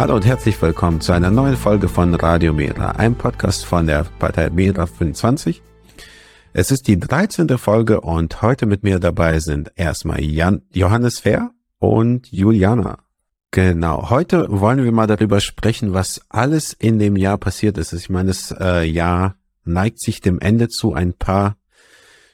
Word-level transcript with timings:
Hallo 0.00 0.14
und 0.14 0.24
herzlich 0.24 0.62
willkommen 0.62 1.02
zu 1.02 1.12
einer 1.12 1.30
neuen 1.30 1.58
Folge 1.58 1.86
von 1.86 2.14
Radio 2.14 2.54
Mera, 2.54 2.92
einem 2.92 3.16
Podcast 3.16 3.66
von 3.66 3.86
der 3.86 4.04
Partei 4.18 4.48
Mera 4.48 4.86
25. 4.86 5.60
Es 6.54 6.70
ist 6.70 6.88
die 6.88 6.98
13. 6.98 7.58
Folge 7.58 8.00
und 8.00 8.40
heute 8.40 8.64
mit 8.64 8.82
mir 8.82 8.98
dabei 8.98 9.40
sind 9.40 9.70
erstmal 9.76 10.22
Jan, 10.22 10.62
Johannes 10.72 11.18
Fehr 11.18 11.50
und 11.78 12.32
Juliana. 12.32 13.00
Genau, 13.50 14.08
heute 14.08 14.46
wollen 14.48 14.82
wir 14.82 14.90
mal 14.90 15.06
darüber 15.06 15.38
sprechen, 15.38 15.92
was 15.92 16.22
alles 16.30 16.72
in 16.72 16.98
dem 16.98 17.16
Jahr 17.18 17.36
passiert 17.36 17.76
ist. 17.76 17.92
Ich 17.92 18.08
meine, 18.08 18.28
das 18.28 18.54
äh, 18.58 18.84
Jahr 18.84 19.36
neigt 19.64 20.00
sich 20.00 20.22
dem 20.22 20.40
Ende 20.40 20.68
zu. 20.68 20.94
Ein 20.94 21.12
paar 21.12 21.58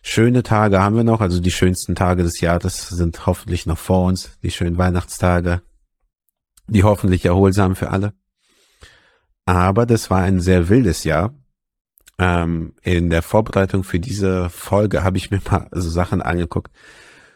schöne 0.02 0.44
Tage 0.44 0.80
haben 0.80 0.94
wir 0.94 1.02
noch, 1.02 1.20
also 1.20 1.40
die 1.40 1.50
schönsten 1.50 1.96
Tage 1.96 2.22
des 2.22 2.41
Jahres 2.41 2.91
sind 2.91 3.27
hoffentlich 3.27 3.66
noch 3.66 3.78
vor 3.78 4.06
uns, 4.06 4.38
die 4.44 4.52
schönen 4.52 4.78
Weihnachtstage, 4.78 5.62
die 6.69 6.84
hoffentlich 6.84 7.25
erholsam 7.25 7.77
für 7.77 7.91
alle. 7.91 8.12
Aber 9.45 9.87
das 9.87 10.11
war 10.11 10.23
ein 10.23 10.41
sehr 10.41 10.69
wildes 10.69 11.05
Jahr 11.05 11.34
ähm, 12.19 12.75
in 12.83 13.11
der 13.11 13.23
Vorbereitung 13.23 13.84
für 13.84 14.01
diese 14.01 14.48
Folge 14.48 15.05
habe 15.05 15.19
ich 15.19 15.30
mir 15.30 15.41
mal 15.51 15.69
so 15.73 15.91
Sachen 15.91 16.23
angeguckt, 16.23 16.73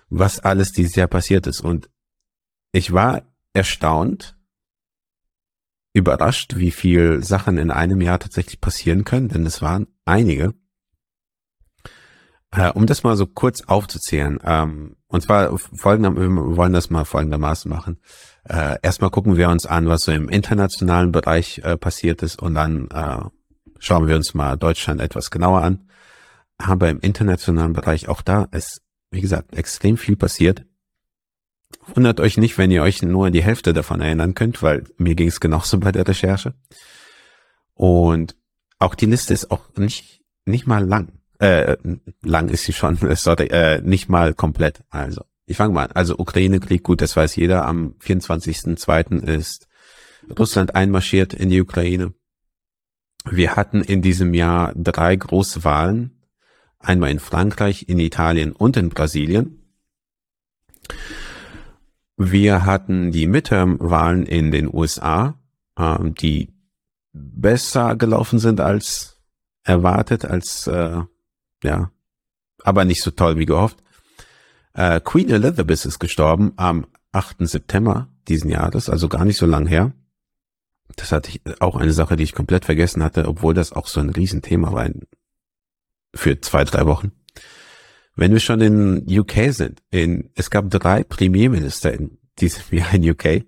was 0.09 0.41
alles 0.41 0.73
dieses 0.73 0.95
Jahr 0.95 1.09
passiert 1.09 1.47
ist. 1.47 1.61
Und 1.61 1.91
ich 2.73 2.93
war 2.93 3.23
erstaunt, 3.53 4.37
überrascht, 5.92 6.56
wie 6.56 6.70
viel 6.70 7.23
Sachen 7.23 7.59
in 7.59 7.70
einem 7.70 8.01
Jahr 8.01 8.20
tatsächlich 8.20 8.61
passieren 8.61 9.05
können, 9.05 9.28
denn 9.28 9.45
es 9.45 9.61
waren 9.61 9.89
einige. 10.05 10.55
Äh, 12.53 12.70
um 12.70 12.87
das 12.87 13.03
mal 13.03 13.17
so 13.17 13.27
kurz 13.27 13.62
aufzuzählen, 13.62 14.39
ähm, 14.45 14.97
und 15.09 15.23
zwar 15.23 15.56
folgender, 15.59 16.17
wir 16.17 16.56
wollen 16.56 16.72
das 16.72 16.91
mal 16.91 17.05
folgendermaßen 17.05 17.69
machen. 17.69 17.98
Äh, 18.48 18.78
erstmal 18.83 19.10
gucken 19.10 19.36
wir 19.36 19.48
uns 19.48 19.66
an, 19.66 19.88
was 19.88 20.02
so 20.02 20.12
im 20.12 20.28
internationalen 20.28 21.12
Bereich 21.12 21.58
äh, 21.64 21.77
passiert 21.77 22.22
ist 22.22 22.41
und 22.41 22.55
dann 22.55 22.88
äh, 22.91 23.28
Schauen 23.82 24.06
wir 24.06 24.14
uns 24.14 24.34
mal 24.34 24.56
Deutschland 24.56 25.00
etwas 25.00 25.30
genauer 25.30 25.62
an. 25.62 25.88
Aber 26.58 26.91
im 26.91 27.00
internationalen 27.00 27.72
Bereich 27.72 28.08
auch 28.08 28.20
da 28.20 28.44
ist, 28.52 28.82
wie 29.10 29.22
gesagt, 29.22 29.56
extrem 29.56 29.97
viel 29.97 30.16
passiert. 30.16 30.66
Wundert 31.94 32.20
euch 32.20 32.36
nicht, 32.36 32.58
wenn 32.58 32.70
ihr 32.70 32.82
euch 32.82 33.00
nur 33.00 33.30
die 33.30 33.42
Hälfte 33.42 33.72
davon 33.72 34.02
erinnern 34.02 34.34
könnt, 34.34 34.62
weil 34.62 34.84
mir 34.98 35.14
ging 35.14 35.28
es 35.28 35.41
genauso 35.41 35.80
bei 35.80 35.92
der 35.92 36.06
Recherche. 36.06 36.52
Und 37.72 38.36
auch 38.78 38.94
die 38.94 39.06
Liste 39.06 39.32
ist 39.32 39.50
auch 39.50 39.75
nicht, 39.77 40.20
nicht 40.44 40.66
mal 40.66 40.86
lang. 40.86 41.12
Äh, 41.38 41.78
lang 42.22 42.50
ist 42.50 42.64
sie 42.64 42.75
schon, 42.75 42.98
sorry, 43.14 43.47
äh, 43.47 43.80
nicht 43.80 44.10
mal 44.10 44.34
komplett. 44.34 44.82
Also, 44.91 45.22
ich 45.51 45.56
fange 45.56 45.75
mal 45.75 45.87
an. 45.87 45.93
Also 45.93 46.17
Ukraine-Krieg, 46.17 46.84
gut, 46.84 47.01
das 47.01 47.17
weiß 47.17 47.34
jeder. 47.34 47.67
Am 47.67 47.95
24.02. 48.01 49.25
ist 49.25 49.69
Russland 50.39 50.77
einmarschiert 50.77 51.34
in 51.34 51.51
die 51.51 51.61
Ukraine. 51.61 52.15
Wir 53.25 53.56
hatten 53.56 53.83
in 53.83 54.01
diesem 54.01 54.33
Jahr 54.33 54.73
drei 54.77 55.17
große 55.17 55.65
Wahlen. 55.65 56.23
Einmal 56.78 57.11
in 57.11 57.19
Frankreich, 57.19 57.89
in 57.89 57.98
Italien 57.98 58.53
und 58.53 58.77
in 58.77 58.91
Brasilien. 58.91 59.75
Wir 62.17 62.65
hatten 62.65 63.11
die 63.11 63.27
Midterm-Wahlen 63.27 64.27
in 64.27 64.53
den 64.53 64.73
USA, 64.73 65.39
ähm, 65.77 66.15
die 66.15 66.55
besser 67.12 67.97
gelaufen 67.97 68.39
sind 68.39 68.61
als 68.61 69.21
erwartet, 69.65 70.25
als 70.25 70.69
äh, 70.69 71.03
ja, 71.65 71.91
aber 72.62 72.84
nicht 72.84 73.03
so 73.03 73.11
toll 73.11 73.37
wie 73.37 73.47
gehofft. 73.47 73.83
Äh, 74.74 75.00
Queen 75.00 75.30
Elizabeth 75.30 75.84
ist 75.84 75.98
gestorben 75.98 76.52
am 76.56 76.86
8. 77.12 77.48
September 77.48 78.08
diesen 78.28 78.50
Jahres, 78.50 78.88
also 78.88 79.08
gar 79.08 79.24
nicht 79.24 79.36
so 79.36 79.46
lang 79.46 79.66
her. 79.66 79.92
Das 80.97 81.12
hatte 81.12 81.31
ich 81.31 81.41
auch 81.60 81.76
eine 81.76 81.92
Sache, 81.92 82.16
die 82.16 82.25
ich 82.25 82.34
komplett 82.34 82.64
vergessen 82.64 83.03
hatte, 83.03 83.26
obwohl 83.26 83.54
das 83.54 83.72
auch 83.72 83.86
so 83.86 84.00
ein 84.00 84.10
Riesenthema 84.10 84.72
war 84.72 84.88
für 86.14 86.41
zwei, 86.41 86.64
drei 86.64 86.86
Wochen. 86.86 87.12
Wenn 88.16 88.32
wir 88.32 88.41
schon 88.41 88.60
in 88.60 89.06
UK 89.09 89.53
sind, 89.53 89.82
in, 89.91 90.30
es 90.34 90.50
gab 90.50 90.70
drei 90.70 91.04
Premierminister 91.04 91.92
in 91.92 92.19
diesem 92.38 92.62
Jahr 92.76 92.94
in 92.94 93.10
UK, 93.10 93.44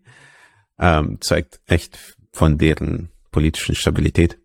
ähm, 0.79 1.19
zeigt 1.21 1.61
echt 1.67 1.99
von 2.33 2.59
deren 2.59 3.11
politischen 3.31 3.75
Stabilität. 3.75 4.39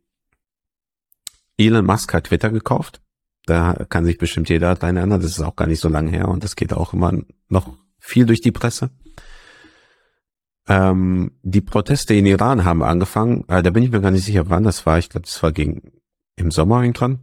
Elon 1.57 1.85
Musk 1.85 2.13
hat 2.13 2.25
Twitter 2.25 2.51
gekauft. 2.51 3.01
Da 3.47 3.85
kann 3.87 4.03
sich 4.03 4.17
bestimmt 4.17 4.49
jeder 4.49 4.75
dran 4.75 4.97
erinnern. 4.97 5.21
Das 5.21 5.31
ist 5.31 5.41
auch 5.41 5.55
gar 5.55 5.67
nicht 5.67 5.79
so 5.79 5.87
lange 5.87 6.11
her 6.11 6.27
und 6.27 6.43
das 6.43 6.55
geht 6.55 6.73
auch 6.73 6.93
immer 6.93 7.13
noch 7.47 7.73
viel 7.97 8.25
durch 8.25 8.41
die 8.41 8.51
Presse. 8.51 8.91
Ähm, 10.67 11.31
die 11.43 11.61
Proteste 11.61 12.13
in 12.13 12.25
Iran 12.25 12.65
haben 12.65 12.83
angefangen. 12.83 13.45
Äh, 13.47 13.63
da 13.63 13.69
bin 13.69 13.83
ich 13.83 13.91
mir 13.91 14.01
gar 14.01 14.11
nicht 14.11 14.25
sicher, 14.25 14.49
wann 14.49 14.63
das 14.63 14.85
war. 14.85 14.99
Ich 14.99 15.09
glaube, 15.09 15.25
das 15.25 15.41
war 15.41 15.53
gegen 15.53 15.93
im 16.35 16.51
Sommer 16.51 16.81
irgendwann. 16.81 17.19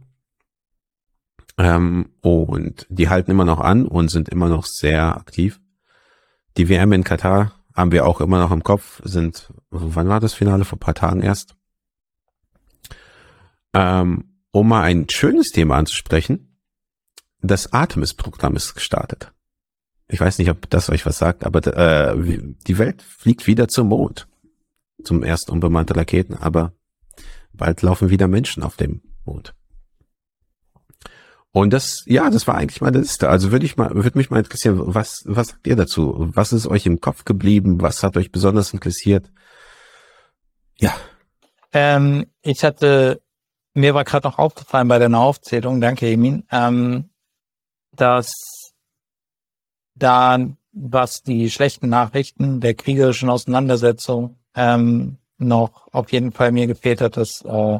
Ähm, 1.59 2.09
und 2.21 2.87
die 2.89 3.07
halten 3.07 3.29
immer 3.29 3.45
noch 3.45 3.59
an 3.59 3.85
und 3.85 4.09
sind 4.09 4.27
immer 4.27 4.49
noch 4.49 4.65
sehr 4.65 5.15
aktiv. 5.15 5.61
Die 6.57 6.69
WM 6.69 6.91
in 6.91 7.03
Katar 7.03 7.53
haben 7.75 7.91
wir 7.91 8.07
auch 8.07 8.19
immer 8.19 8.39
noch 8.39 8.51
im 8.51 8.63
Kopf. 8.63 8.99
Sind, 9.03 9.53
wann 9.69 10.09
war 10.09 10.19
das 10.19 10.33
Finale? 10.33 10.65
Vor 10.65 10.79
paar 10.79 10.95
Tagen 10.95 11.21
erst. 11.21 11.55
Ähm, 13.73 14.34
um 14.55 14.69
mal 14.69 14.83
ein 14.83 15.09
schönes 15.09 15.51
Thema 15.51 15.75
anzusprechen. 15.75 16.57
Das 17.41 17.73
Artemis-Programm 17.73 18.55
ist 18.55 18.73
gestartet. 18.73 19.33
Ich 20.07 20.21
weiß 20.21 20.37
nicht, 20.37 20.49
ob 20.49 20.69
das 20.69 20.89
euch 20.89 21.05
was 21.05 21.17
sagt, 21.17 21.45
aber 21.45 21.65
äh, 21.67 22.15
die 22.65 22.77
Welt 22.77 23.01
fliegt 23.01 23.47
wieder 23.47 23.67
zum 23.67 23.89
Mond. 23.89 24.29
Zum 25.03 25.23
ersten 25.23 25.51
unbemannte 25.51 25.97
Raketen, 25.97 26.35
aber 26.35 26.71
bald 27.51 27.81
laufen 27.81 28.09
wieder 28.09 28.29
Menschen 28.29 28.63
auf 28.63 28.77
dem 28.77 29.01
Mond. 29.25 29.53
Und 31.51 31.73
das, 31.73 32.03
ja, 32.05 32.29
das 32.29 32.47
war 32.47 32.55
eigentlich 32.55 32.79
meine 32.79 32.99
Liste. 32.99 33.27
Also 33.27 33.51
würde 33.51 33.65
ich 33.65 33.75
mal, 33.75 33.93
würde 33.93 34.17
mich 34.17 34.29
mal 34.29 34.39
interessieren, 34.39 34.79
was, 34.85 35.23
was 35.25 35.49
sagt 35.49 35.67
ihr 35.67 35.75
dazu? 35.75 36.31
Was 36.33 36.53
ist 36.53 36.67
euch 36.67 36.85
im 36.85 37.01
Kopf 37.01 37.25
geblieben? 37.25 37.81
Was 37.81 38.03
hat 38.03 38.15
euch 38.15 38.31
besonders 38.31 38.71
interessiert? 38.71 39.33
Ja. 40.79 40.95
Ähm, 41.73 42.27
ich 42.41 42.63
hatte, 42.63 43.21
mir 43.75 43.93
war 43.93 44.03
gerade 44.03 44.27
noch 44.27 44.39
aufgefallen 44.39 44.87
bei 44.87 44.99
deiner 44.99 45.19
Aufzählung, 45.19 45.81
danke 45.81 46.07
Emin, 46.07 46.43
ähm, 46.51 47.09
dass 47.91 48.31
da, 49.95 50.39
was 50.71 51.21
die 51.21 51.49
schlechten 51.49 51.89
Nachrichten 51.89 52.59
der 52.59 52.73
kriegerischen 52.73 53.29
Auseinandersetzung 53.29 54.37
ähm, 54.55 55.17
noch 55.37 55.87
auf 55.91 56.11
jeden 56.11 56.31
Fall 56.31 56.51
mir 56.51 56.67
gefehlt 56.67 57.01
hat, 57.01 57.17
dass 57.17 57.41
äh, 57.45 57.79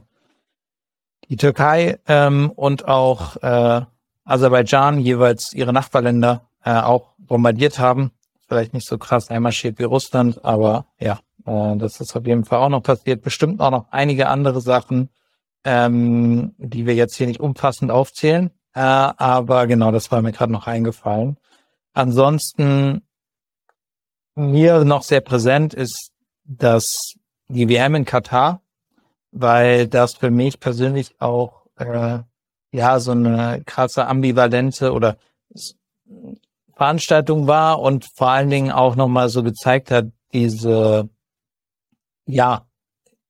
die 1.30 1.38
Türkei 1.38 2.00
ähm, 2.08 2.52
und 2.52 2.88
auch 2.88 3.38
äh, 3.38 3.82
Aserbaidschan 4.26 5.00
jeweils 5.00 5.54
ihre 5.54 5.74
Nachbarländer 5.74 6.50
äh, 6.64 6.74
auch 6.74 7.14
bombardiert 7.18 7.80
haben. 7.80 8.12
Vielleicht 8.48 8.74
nicht 8.74 8.88
so 8.88 8.98
krass 8.98 9.30
einmarschiert 9.30 9.80
wie 9.80 9.84
Russland, 9.84 10.44
aber 10.44 10.86
ja, 11.00 11.20
äh, 11.46 11.78
das 11.78 12.00
ist 12.02 12.16
auf 12.16 12.26
jeden 12.26 12.46
Fall 12.46 12.60
auch 12.60 12.70
noch 12.70 12.84
passiert. 12.84 13.22
Bestimmt 13.22 13.62
auch 13.62 13.72
noch 13.72 13.88
einige 13.92 14.28
andere 14.28 14.62
Sachen, 14.62 15.10
ähm, 15.66 16.54
die 16.58 16.86
wir 16.86 16.96
jetzt 16.96 17.16
hier 17.16 17.28
nicht 17.28 17.42
umfassend 17.42 17.92
aufzählen. 17.92 18.52
Äh, 18.74 18.80
aber 18.80 19.68
genau, 19.68 19.92
das 19.92 20.12
war 20.12 20.22
mir 20.22 20.32
gerade 20.32 20.52
noch 20.52 20.68
eingefallen. 20.68 21.38
Ansonsten 21.94 23.02
mir 24.36 24.86
noch 24.86 25.04
sehr 25.04 25.22
präsent 25.22 25.74
ist 25.74 26.12
das 26.44 27.16
die 27.48 27.68
WM 27.70 27.96
in 27.96 28.06
Katar, 28.06 28.62
weil 29.32 29.88
das 29.88 30.16
für 30.16 30.32
mich 30.32 30.60
persönlich 30.60 31.20
auch 31.20 31.66
äh, 31.78 32.20
ja 32.72 33.00
so 33.00 33.12
eine 33.12 33.64
krasse 33.66 34.08
ambivalente 34.08 34.94
oder 34.94 35.18
Veranstaltung 36.76 37.48
war 37.48 37.80
und 37.80 38.06
vor 38.14 38.30
allen 38.30 38.50
Dingen 38.50 38.72
auch 38.72 38.96
nochmal 38.96 39.30
so 39.30 39.44
gezeigt 39.44 39.92
hat, 39.92 40.08
diese, 40.34 41.10
ja, 42.26 42.66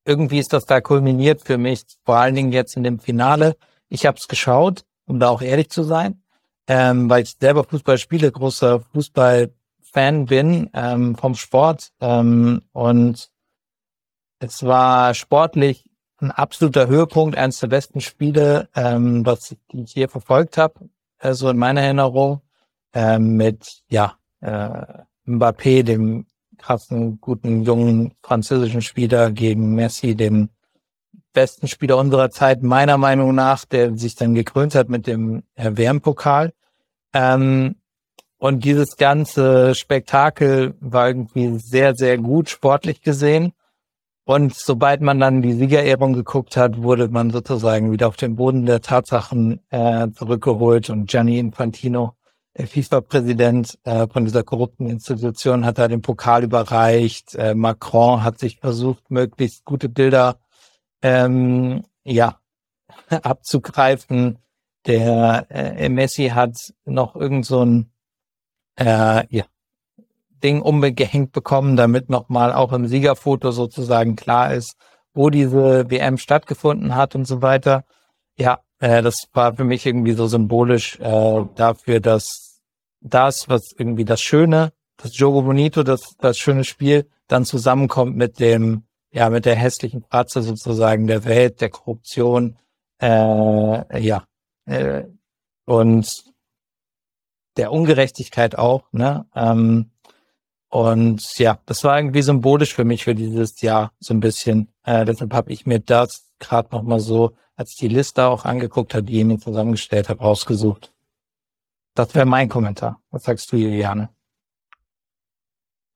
irgendwie 0.05 0.39
ist 0.39 0.53
das 0.53 0.65
da 0.65 0.81
kulminiert 0.81 1.41
für 1.41 1.57
mich, 1.57 1.83
vor 2.03 2.17
allen 2.17 2.35
Dingen 2.35 2.51
jetzt 2.51 2.77
in 2.77 2.83
dem 2.83 2.99
Finale. 2.99 3.57
Ich 3.89 4.05
habe 4.05 4.17
es 4.17 4.27
geschaut, 4.27 4.85
um 5.05 5.19
da 5.19 5.29
auch 5.29 5.41
ehrlich 5.41 5.69
zu 5.69 5.83
sein 5.83 6.21
ähm, 6.67 7.09
weil 7.09 7.23
ich 7.23 7.35
selber 7.39 7.63
Fußball 7.63 7.97
spiele, 7.97 8.31
großer 8.31 8.79
Fußballfan 8.79 10.25
bin 10.25 10.69
ähm, 10.73 11.15
vom 11.15 11.35
Sport 11.35 11.91
ähm, 12.01 12.61
und 12.71 13.29
es 14.39 14.63
war 14.63 15.13
sportlich 15.13 15.89
ein 16.17 16.31
absoluter 16.31 16.87
Höhepunkt, 16.87 17.37
eines 17.37 17.59
der 17.59 17.67
besten 17.67 18.01
Spiele, 18.01 18.69
ähm, 18.75 19.25
was 19.25 19.51
ich, 19.51 19.59
die 19.71 19.83
ich 19.83 19.91
hier 19.91 20.09
verfolgt 20.09 20.57
habe, 20.57 20.89
also 21.17 21.49
in 21.49 21.57
meiner 21.57 21.81
Erinnerung, 21.81 22.41
ähm, 22.93 23.35
mit 23.35 23.83
ja 23.89 24.17
äh, 24.41 25.03
Mbappé, 25.25 25.83
dem 25.83 26.25
krassen, 26.65 27.19
guten, 27.21 27.63
jungen 27.63 28.13
französischen 28.23 28.81
Spieler 28.81 29.31
gegen 29.31 29.75
Messi, 29.75 30.15
dem 30.15 30.49
besten 31.31 31.67
Spieler 31.67 31.97
unserer 31.97 32.31
Zeit, 32.31 32.63
meiner 32.63 32.97
Meinung 32.97 33.35
nach, 33.35 33.65
der 33.65 33.95
sich 33.95 34.15
dann 34.15 34.33
gekrönt 34.33 34.73
hat 34.73 34.89
mit 34.89 35.05
dem 35.05 35.43
WM-Pokal. 35.55 36.53
Ähm, 37.13 37.75
und 38.37 38.65
dieses 38.65 38.97
ganze 38.97 39.75
Spektakel 39.75 40.73
war 40.79 41.07
irgendwie 41.07 41.59
sehr, 41.59 41.93
sehr 41.93 42.17
gut 42.17 42.49
sportlich 42.49 43.01
gesehen. 43.01 43.53
Und 44.23 44.55
sobald 44.55 45.01
man 45.01 45.19
dann 45.19 45.43
die 45.43 45.53
Siegerehrung 45.53 46.13
geguckt 46.13 46.57
hat, 46.57 46.81
wurde 46.81 47.09
man 47.09 47.29
sozusagen 47.29 47.91
wieder 47.91 48.07
auf 48.07 48.17
den 48.17 48.35
Boden 48.35 48.65
der 48.65 48.81
Tatsachen 48.81 49.59
äh, 49.69 50.07
zurückgeholt 50.11 50.89
und 50.89 51.07
Gianni 51.07 51.37
Infantino, 51.37 52.15
der 52.57 52.67
FIFA-Präsident 52.67 53.77
äh, 53.83 54.07
von 54.07 54.25
dieser 54.25 54.43
korrupten 54.43 54.87
Institution, 54.87 55.65
hat 55.65 55.77
da 55.77 55.87
den 55.87 56.01
Pokal 56.01 56.43
überreicht. 56.43 57.35
Äh, 57.35 57.53
Macron 57.53 58.23
hat 58.23 58.39
sich 58.39 58.59
versucht, 58.59 59.11
möglichst 59.11 59.65
gute 59.65 59.89
Bilder 59.89 60.39
ähm, 61.01 61.83
ja 62.03 62.39
abzugreifen. 63.09 64.39
Der 64.85 65.47
äh, 65.49 65.89
Messi 65.89 66.29
hat 66.29 66.55
noch 66.85 67.15
irgend 67.15 67.45
so 67.45 67.65
ein 67.65 67.91
äh, 68.79 69.25
ja, 69.29 69.45
Ding 70.43 70.61
umgehängt 70.61 71.31
bekommen, 71.31 71.75
damit 71.75 72.09
nochmal 72.09 72.53
auch 72.53 72.71
im 72.71 72.87
Siegerfoto 72.87 73.51
sozusagen 73.51 74.15
klar 74.15 74.53
ist, 74.53 74.75
wo 75.13 75.29
diese 75.29 75.89
WM 75.89 76.17
stattgefunden 76.17 76.95
hat 76.95 77.15
und 77.15 77.25
so 77.25 77.41
weiter. 77.41 77.83
Ja, 78.37 78.59
äh, 78.79 79.01
das 79.01 79.27
war 79.33 79.55
für 79.55 79.63
mich 79.63 79.85
irgendwie 79.85 80.13
so 80.13 80.27
symbolisch 80.27 80.99
äh, 80.99 81.45
dafür, 81.55 81.99
dass 81.99 82.44
das, 83.05 83.47
was 83.49 83.71
irgendwie 83.77 84.05
das 84.05 84.21
Schöne, 84.21 84.73
das 84.97 85.17
Jogo 85.17 85.41
Bonito, 85.43 85.83
das, 85.83 86.15
das 86.17 86.37
schöne 86.37 86.63
Spiel, 86.63 87.07
dann 87.27 87.45
zusammenkommt 87.45 88.15
mit 88.15 88.39
dem, 88.39 88.83
ja, 89.11 89.29
mit 89.29 89.45
der 89.45 89.55
hässlichen 89.55 90.03
Fratze 90.03 90.41
sozusagen 90.41 91.07
der 91.07 91.25
Welt, 91.25 91.61
der 91.61 91.69
Korruption, 91.69 92.57
äh, 93.01 94.01
ja, 94.01 94.25
äh, 94.65 95.03
und 95.65 96.25
der 97.57 97.71
Ungerechtigkeit 97.71 98.57
auch, 98.57 98.83
ne? 98.91 99.25
Ähm, 99.35 99.91
und 100.69 101.37
ja, 101.37 101.59
das 101.65 101.83
war 101.85 101.97
irgendwie 101.97 102.21
symbolisch 102.21 102.73
für 102.73 102.83
mich 102.83 103.05
für 103.05 103.15
dieses 103.15 103.61
Jahr 103.61 103.93
so 103.99 104.13
ein 104.13 104.19
bisschen. 104.19 104.73
Äh, 104.83 105.05
deshalb 105.05 105.33
habe 105.33 105.53
ich 105.53 105.65
mir 105.65 105.79
das 105.79 106.25
gerade 106.39 106.69
noch 106.71 106.83
mal 106.83 106.99
so, 106.99 107.31
als 107.55 107.71
ich 107.71 107.77
die 107.77 107.87
Liste 107.87 108.25
auch 108.25 108.43
angeguckt 108.43 108.93
habe, 108.93 109.03
die 109.03 109.19
ich 109.19 109.25
mir 109.25 109.37
zusammengestellt 109.37 110.09
habe, 110.09 110.21
rausgesucht. 110.21 110.91
Das 111.95 112.13
wäre 112.13 112.25
mein 112.25 112.49
Kommentar. 112.49 113.01
Was 113.09 113.23
sagst 113.23 113.51
du, 113.51 113.57
Juliane? 113.57 114.09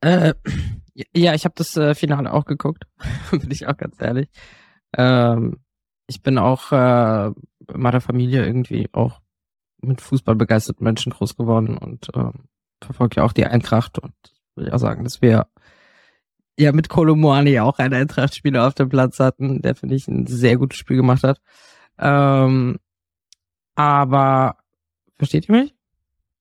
Äh, 0.01 0.33
ja, 1.13 1.33
ich 1.33 1.45
habe 1.45 1.55
das 1.57 1.75
äh, 1.77 1.93
Finale 1.93 2.33
auch 2.33 2.45
geguckt, 2.45 2.85
bin 3.31 3.51
ich 3.51 3.67
auch 3.67 3.77
ganz 3.77 4.01
ehrlich. 4.01 4.29
Ähm, 4.97 5.59
ich 6.07 6.23
bin 6.23 6.37
auch 6.37 6.71
äh, 6.71 7.27
in 7.27 7.35
meiner 7.81 8.01
Familie 8.01 8.45
irgendwie 8.45 8.89
auch 8.93 9.21
mit 9.81 10.01
Fußball 10.01 10.35
begeisterten 10.35 10.83
Menschen 10.83 11.11
groß 11.11 11.35
geworden 11.35 11.77
und 11.77 12.09
ähm, 12.15 12.45
verfolge 12.81 13.17
ja 13.17 13.23
auch 13.23 13.33
die 13.33 13.45
Eintracht 13.45 13.99
und 13.99 14.13
würde 14.55 14.69
ich 14.69 14.73
auch 14.73 14.79
sagen, 14.79 15.03
dass 15.03 15.21
wir 15.21 15.47
ja 16.57 16.71
mit 16.71 16.89
Kolomoani 16.89 17.59
auch 17.59 17.79
einen 17.79 17.93
Eintracht-Spieler 17.93 18.67
auf 18.67 18.73
dem 18.73 18.89
Platz 18.89 19.19
hatten, 19.19 19.61
der 19.61 19.75
finde 19.75 19.95
ich 19.95 20.07
ein 20.07 20.27
sehr 20.27 20.57
gutes 20.57 20.79
Spiel 20.79 20.97
gemacht 20.97 21.23
hat. 21.23 21.41
Ähm, 21.97 22.79
aber 23.75 24.57
versteht 25.17 25.47
ihr 25.47 25.55
mich? 25.55 25.78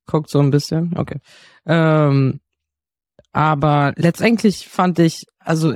Guckt 0.09 0.31
so 0.31 0.41
ein 0.41 0.51
bisschen, 0.51 0.97
okay. 0.97 1.21
Ähm, 1.67 2.41
aber 3.33 3.93
letztendlich 3.97 4.69
fand 4.69 4.99
ich, 4.99 5.27
also 5.39 5.75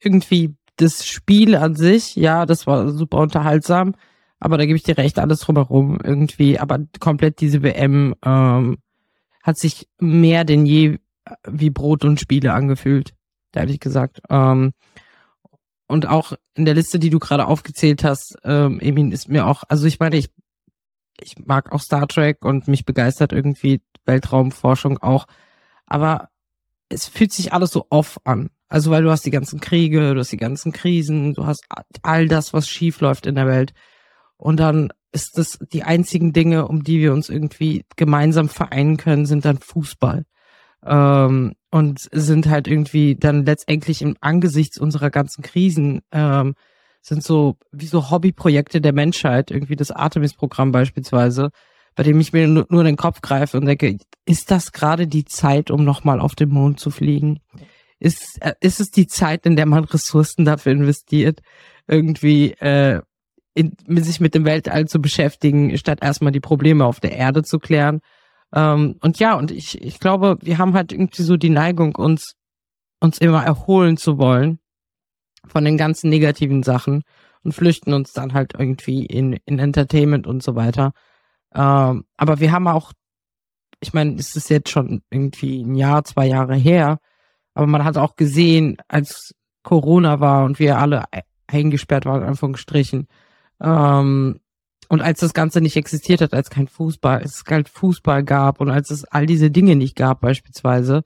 irgendwie 0.00 0.54
das 0.76 1.04
Spiel 1.04 1.56
an 1.56 1.74
sich, 1.74 2.14
ja, 2.14 2.46
das 2.46 2.66
war 2.68 2.90
super 2.90 3.18
unterhaltsam, 3.18 3.94
aber 4.38 4.56
da 4.58 4.64
gebe 4.64 4.76
ich 4.76 4.84
dir 4.84 4.96
recht, 4.96 5.18
alles 5.18 5.40
drumherum 5.40 5.98
irgendwie, 6.02 6.58
aber 6.58 6.78
komplett 7.00 7.40
diese 7.40 7.62
WM 7.62 8.14
ähm, 8.24 8.78
hat 9.42 9.58
sich 9.58 9.88
mehr 9.98 10.44
denn 10.44 10.64
je 10.64 10.98
wie 11.46 11.70
Brot 11.70 12.04
und 12.04 12.20
Spiele 12.20 12.52
angefühlt, 12.52 13.12
ehrlich 13.52 13.80
gesagt. 13.80 14.20
Ähm, 14.30 14.72
und 15.88 16.06
auch 16.06 16.34
in 16.54 16.64
der 16.64 16.74
Liste, 16.74 16.98
die 16.98 17.10
du 17.10 17.18
gerade 17.18 17.46
aufgezählt 17.46 18.04
hast, 18.04 18.36
ähm, 18.44 18.78
Emin, 18.80 19.10
ist 19.10 19.28
mir 19.28 19.46
auch, 19.46 19.64
also 19.68 19.86
ich 19.86 19.98
meine, 19.98 20.16
ich, 20.16 20.30
ich 21.20 21.38
mag 21.44 21.72
auch 21.72 21.80
Star 21.80 22.06
Trek 22.08 22.44
und 22.44 22.68
mich 22.68 22.84
begeistert 22.84 23.32
irgendwie 23.32 23.80
Weltraumforschung 24.04 24.98
auch, 24.98 25.26
aber 25.86 26.28
es 26.88 27.06
fühlt 27.06 27.32
sich 27.32 27.52
alles 27.52 27.70
so 27.70 27.86
off 27.90 28.18
an. 28.24 28.50
Also 28.68 28.90
weil 28.90 29.02
du 29.02 29.10
hast 29.10 29.24
die 29.24 29.30
ganzen 29.30 29.60
Kriege, 29.60 30.14
du 30.14 30.20
hast 30.20 30.32
die 30.32 30.36
ganzen 30.36 30.72
Krisen, 30.72 31.34
du 31.34 31.46
hast 31.46 31.64
all 32.02 32.28
das, 32.28 32.52
was 32.52 32.68
schief 32.68 33.00
läuft 33.00 33.26
in 33.26 33.34
der 33.34 33.46
Welt. 33.46 33.72
Und 34.36 34.60
dann 34.60 34.92
ist 35.12 35.38
das 35.38 35.58
die 35.72 35.84
einzigen 35.84 36.32
Dinge, 36.32 36.68
um 36.68 36.84
die 36.84 36.98
wir 37.00 37.12
uns 37.12 37.28
irgendwie 37.30 37.84
gemeinsam 37.96 38.48
vereinen 38.48 38.98
können, 38.98 39.26
sind 39.26 39.44
dann 39.44 39.58
Fußball 39.58 40.24
ähm, 40.84 41.54
und 41.70 42.08
sind 42.12 42.48
halt 42.48 42.68
irgendwie 42.68 43.16
dann 43.16 43.44
letztendlich 43.44 44.02
im 44.02 44.16
Angesichts 44.20 44.78
unserer 44.78 45.10
ganzen 45.10 45.42
Krisen 45.42 46.02
ähm, 46.12 46.54
sind 47.00 47.22
so 47.22 47.56
wie 47.72 47.86
so 47.86 48.10
Hobbyprojekte 48.10 48.80
der 48.80 48.92
Menschheit, 48.92 49.50
irgendwie 49.50 49.76
das 49.76 49.90
Artemis-Programm 49.90 50.72
beispielsweise, 50.72 51.50
bei 51.94 52.02
dem 52.02 52.20
ich 52.20 52.32
mir 52.32 52.46
nur, 52.46 52.66
nur 52.68 52.84
den 52.84 52.96
Kopf 52.96 53.20
greife 53.20 53.56
und 53.56 53.66
denke, 53.66 53.98
ist 54.24 54.50
das 54.50 54.72
gerade 54.72 55.06
die 55.06 55.24
Zeit, 55.24 55.70
um 55.70 55.84
nochmal 55.84 56.20
auf 56.20 56.34
den 56.34 56.50
Mond 56.50 56.78
zu 56.80 56.90
fliegen? 56.90 57.40
Ist, 57.98 58.40
äh, 58.40 58.54
ist 58.60 58.80
es 58.80 58.90
die 58.90 59.06
Zeit, 59.06 59.46
in 59.46 59.56
der 59.56 59.66
man 59.66 59.84
Ressourcen 59.84 60.44
dafür 60.44 60.72
investiert, 60.72 61.40
irgendwie 61.88 62.52
äh, 62.52 63.00
in, 63.54 63.72
sich 63.96 64.20
mit 64.20 64.34
dem 64.34 64.44
Weltall 64.44 64.86
zu 64.86 65.00
beschäftigen, 65.00 65.76
statt 65.78 65.98
erstmal 66.02 66.30
die 66.30 66.40
Probleme 66.40 66.84
auf 66.84 67.00
der 67.00 67.12
Erde 67.12 67.42
zu 67.42 67.58
klären? 67.58 68.00
Ähm, 68.54 68.96
und 69.00 69.18
ja, 69.18 69.34
und 69.34 69.50
ich, 69.50 69.82
ich 69.82 69.98
glaube, 69.98 70.38
wir 70.40 70.58
haben 70.58 70.74
halt 70.74 70.92
irgendwie 70.92 71.22
so 71.22 71.36
die 71.36 71.50
Neigung, 71.50 71.96
uns, 71.96 72.34
uns 73.00 73.18
immer 73.18 73.42
erholen 73.44 73.96
zu 73.96 74.18
wollen 74.18 74.60
von 75.46 75.64
den 75.64 75.76
ganzen 75.76 76.10
negativen 76.10 76.62
Sachen 76.62 77.02
und 77.42 77.52
flüchten 77.52 77.92
uns 77.92 78.12
dann 78.12 78.34
halt 78.34 78.54
irgendwie 78.58 79.06
in, 79.06 79.38
in 79.44 79.58
Entertainment 79.58 80.26
und 80.26 80.42
so 80.42 80.56
weiter. 80.56 80.92
Ähm, 81.54 82.04
aber 82.16 82.40
wir 82.40 82.52
haben 82.52 82.68
auch, 82.68 82.92
ich 83.80 83.94
meine, 83.94 84.16
es 84.16 84.36
ist 84.36 84.50
jetzt 84.50 84.70
schon 84.70 85.02
irgendwie 85.10 85.62
ein 85.62 85.74
Jahr, 85.74 86.04
zwei 86.04 86.26
Jahre 86.26 86.56
her, 86.56 86.98
aber 87.54 87.66
man 87.66 87.84
hat 87.84 87.96
auch 87.96 88.16
gesehen, 88.16 88.76
als 88.88 89.34
Corona 89.62 90.20
war 90.20 90.44
und 90.44 90.58
wir 90.58 90.78
alle 90.78 91.04
eingesperrt 91.46 92.04
waren, 92.04 92.22
in 92.22 92.28
Anführungsstrichen, 92.28 93.08
ähm, 93.60 94.40
und 94.88 95.02
als 95.02 95.20
das 95.20 95.34
Ganze 95.34 95.60
nicht 95.60 95.76
existiert 95.76 96.22
hat, 96.22 96.32
als 96.32 96.48
kein 96.50 96.66
Fußball, 96.66 97.20
es 97.22 97.44
kein 97.44 97.66
Fußball 97.66 98.24
gab 98.24 98.60
und 98.60 98.70
als 98.70 98.90
es 98.90 99.04
all 99.04 99.26
diese 99.26 99.50
Dinge 99.50 99.76
nicht 99.76 99.96
gab 99.96 100.20
beispielsweise, 100.20 101.02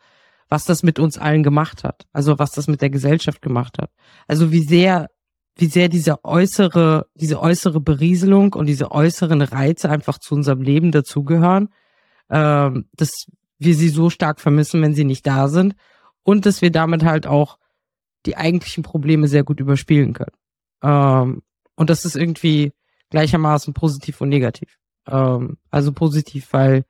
was 0.52 0.66
das 0.66 0.82
mit 0.82 0.98
uns 0.98 1.16
allen 1.16 1.42
gemacht 1.42 1.82
hat. 1.82 2.04
Also 2.12 2.38
was 2.38 2.50
das 2.50 2.68
mit 2.68 2.82
der 2.82 2.90
Gesellschaft 2.90 3.40
gemacht 3.40 3.78
hat. 3.80 3.90
Also 4.28 4.52
wie 4.52 4.62
sehr, 4.62 5.08
wie 5.56 5.64
sehr 5.64 5.88
diese 5.88 6.22
äußere, 6.26 7.06
diese 7.14 7.40
äußere 7.40 7.80
Berieselung 7.80 8.52
und 8.52 8.66
diese 8.66 8.92
äußeren 8.92 9.40
Reize 9.40 9.88
einfach 9.88 10.18
zu 10.18 10.34
unserem 10.34 10.60
Leben 10.60 10.92
dazugehören, 10.92 11.70
ähm, 12.28 12.84
dass 12.92 13.28
wir 13.58 13.74
sie 13.74 13.88
so 13.88 14.10
stark 14.10 14.42
vermissen, 14.42 14.82
wenn 14.82 14.92
sie 14.92 15.04
nicht 15.04 15.26
da 15.26 15.48
sind 15.48 15.74
und 16.22 16.44
dass 16.44 16.60
wir 16.60 16.70
damit 16.70 17.02
halt 17.02 17.26
auch 17.26 17.56
die 18.26 18.36
eigentlichen 18.36 18.82
Probleme 18.82 19.28
sehr 19.28 19.44
gut 19.44 19.58
überspielen 19.58 20.12
können. 20.12 20.36
Ähm, 20.82 21.40
und 21.76 21.88
das 21.88 22.04
ist 22.04 22.14
irgendwie, 22.14 22.72
gleichermaßen 23.08 23.72
positiv 23.72 24.20
und 24.20 24.28
negativ. 24.28 24.76
Ähm, 25.08 25.56
also 25.70 25.92
positiv, 25.92 26.52
weil 26.52 26.84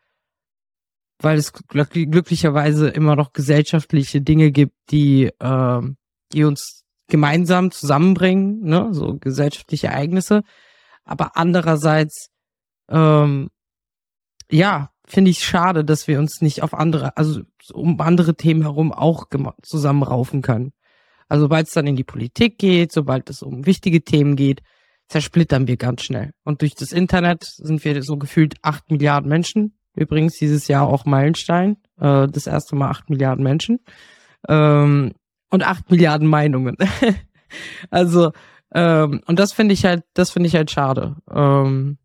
weil 1.22 1.38
es 1.38 1.52
glücklicherweise 1.52 2.88
immer 2.88 3.16
noch 3.16 3.32
gesellschaftliche 3.32 4.20
Dinge 4.20 4.50
gibt, 4.50 4.74
die 4.90 5.30
ähm, 5.40 5.96
die 6.32 6.44
uns 6.44 6.84
gemeinsam 7.08 7.70
zusammenbringen, 7.70 8.60
ne, 8.62 8.88
so 8.92 9.18
gesellschaftliche 9.18 9.88
Ereignisse. 9.88 10.42
Aber 11.04 11.36
andererseits, 11.36 12.30
ähm, 12.88 13.50
ja, 14.50 14.90
finde 15.06 15.30
ich 15.30 15.44
schade, 15.44 15.84
dass 15.84 16.06
wir 16.08 16.18
uns 16.18 16.40
nicht 16.40 16.62
auf 16.62 16.74
andere, 16.74 17.16
also 17.16 17.42
um 17.72 18.00
andere 18.00 18.34
Themen 18.34 18.62
herum 18.62 18.92
auch 18.92 19.26
zusammenraufen 19.62 20.42
können. 20.42 20.72
Also 21.28 21.44
sobald 21.44 21.66
es 21.66 21.74
dann 21.74 21.86
in 21.86 21.96
die 21.96 22.04
Politik 22.04 22.58
geht, 22.58 22.92
sobald 22.92 23.28
es 23.30 23.42
um 23.42 23.66
wichtige 23.66 24.02
Themen 24.02 24.36
geht, 24.36 24.62
zersplittern 25.08 25.66
wir 25.66 25.76
ganz 25.76 26.02
schnell. 26.02 26.32
Und 26.44 26.62
durch 26.62 26.74
das 26.74 26.92
Internet 26.92 27.44
sind 27.44 27.84
wir 27.84 28.02
so 28.02 28.16
gefühlt 28.16 28.54
acht 28.62 28.90
Milliarden 28.90 29.28
Menschen. 29.28 29.78
Übrigens 29.94 30.36
dieses 30.38 30.68
Jahr 30.68 30.86
auch 30.86 31.04
Meilenstein. 31.04 31.76
Äh, 32.00 32.28
das 32.28 32.46
erste 32.46 32.76
Mal 32.76 32.90
acht 32.90 33.10
Milliarden 33.10 33.44
Menschen. 33.44 33.80
Ähm, 34.48 35.12
und 35.50 35.66
acht 35.66 35.90
Milliarden 35.90 36.28
Meinungen. 36.28 36.76
also, 37.90 38.32
ähm, 38.74 39.20
und 39.26 39.38
das 39.38 39.52
finde 39.52 39.74
ich 39.74 39.84
halt, 39.84 40.04
das 40.14 40.30
finde 40.30 40.48
ich 40.48 40.54
halt 40.54 40.70
schade. 40.70 41.16
Ähm, 41.30 41.98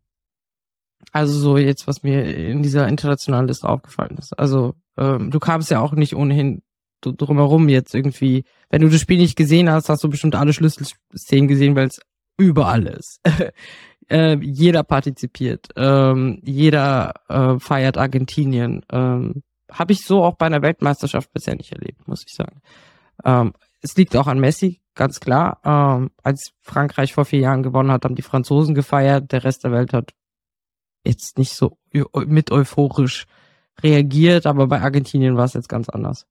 also 1.12 1.38
so 1.38 1.56
jetzt, 1.56 1.86
was 1.86 2.02
mir 2.02 2.24
in 2.24 2.62
dieser 2.62 2.86
internationalen 2.86 3.48
Liste 3.48 3.68
aufgefallen 3.68 4.16
ist. 4.18 4.38
Also, 4.38 4.74
ähm, 4.98 5.30
du 5.30 5.38
kamst 5.38 5.70
ja 5.70 5.80
auch 5.80 5.92
nicht 5.92 6.14
ohnehin 6.14 6.62
drumherum 7.00 7.68
jetzt 7.68 7.94
irgendwie. 7.94 8.44
Wenn 8.70 8.82
du 8.82 8.88
das 8.88 9.00
Spiel 9.00 9.18
nicht 9.18 9.36
gesehen 9.36 9.70
hast, 9.70 9.88
hast 9.88 10.04
du 10.04 10.10
bestimmt 10.10 10.34
alle 10.34 10.52
Schlüsselszenen 10.52 11.48
gesehen, 11.48 11.76
weil 11.76 11.88
es 11.88 12.00
überall 12.36 12.86
ist. 12.86 13.20
äh, 14.10 14.36
jeder 14.40 14.82
partizipiert, 14.82 15.68
ähm, 15.76 16.40
jeder 16.44 17.14
äh, 17.28 17.58
feiert 17.58 17.98
Argentinien. 17.98 18.84
Ähm, 18.90 19.42
Habe 19.70 19.92
ich 19.92 20.04
so 20.04 20.24
auch 20.24 20.36
bei 20.36 20.46
einer 20.46 20.62
Weltmeisterschaft 20.62 21.32
bisher 21.32 21.56
nicht 21.56 21.72
erlebt, 21.72 22.06
muss 22.08 22.24
ich 22.26 22.34
sagen. 22.34 22.60
Ähm, 23.24 23.52
es 23.80 23.96
liegt 23.96 24.16
auch 24.16 24.26
an 24.26 24.40
Messi, 24.40 24.80
ganz 24.94 25.20
klar. 25.20 25.60
Ähm, 25.64 26.10
als 26.22 26.52
Frankreich 26.62 27.12
vor 27.12 27.24
vier 27.24 27.40
Jahren 27.40 27.62
gewonnen 27.62 27.90
hat, 27.90 28.04
haben 28.04 28.16
die 28.16 28.22
Franzosen 28.22 28.74
gefeiert. 28.74 29.30
Der 29.32 29.44
Rest 29.44 29.64
der 29.64 29.72
Welt 29.72 29.92
hat 29.92 30.12
jetzt 31.04 31.38
nicht 31.38 31.54
so 31.54 31.78
mit 32.26 32.50
euphorisch 32.50 33.26
reagiert, 33.82 34.46
aber 34.46 34.66
bei 34.66 34.80
Argentinien 34.80 35.36
war 35.36 35.44
es 35.44 35.54
jetzt 35.54 35.68
ganz 35.68 35.88
anders. 35.88 36.26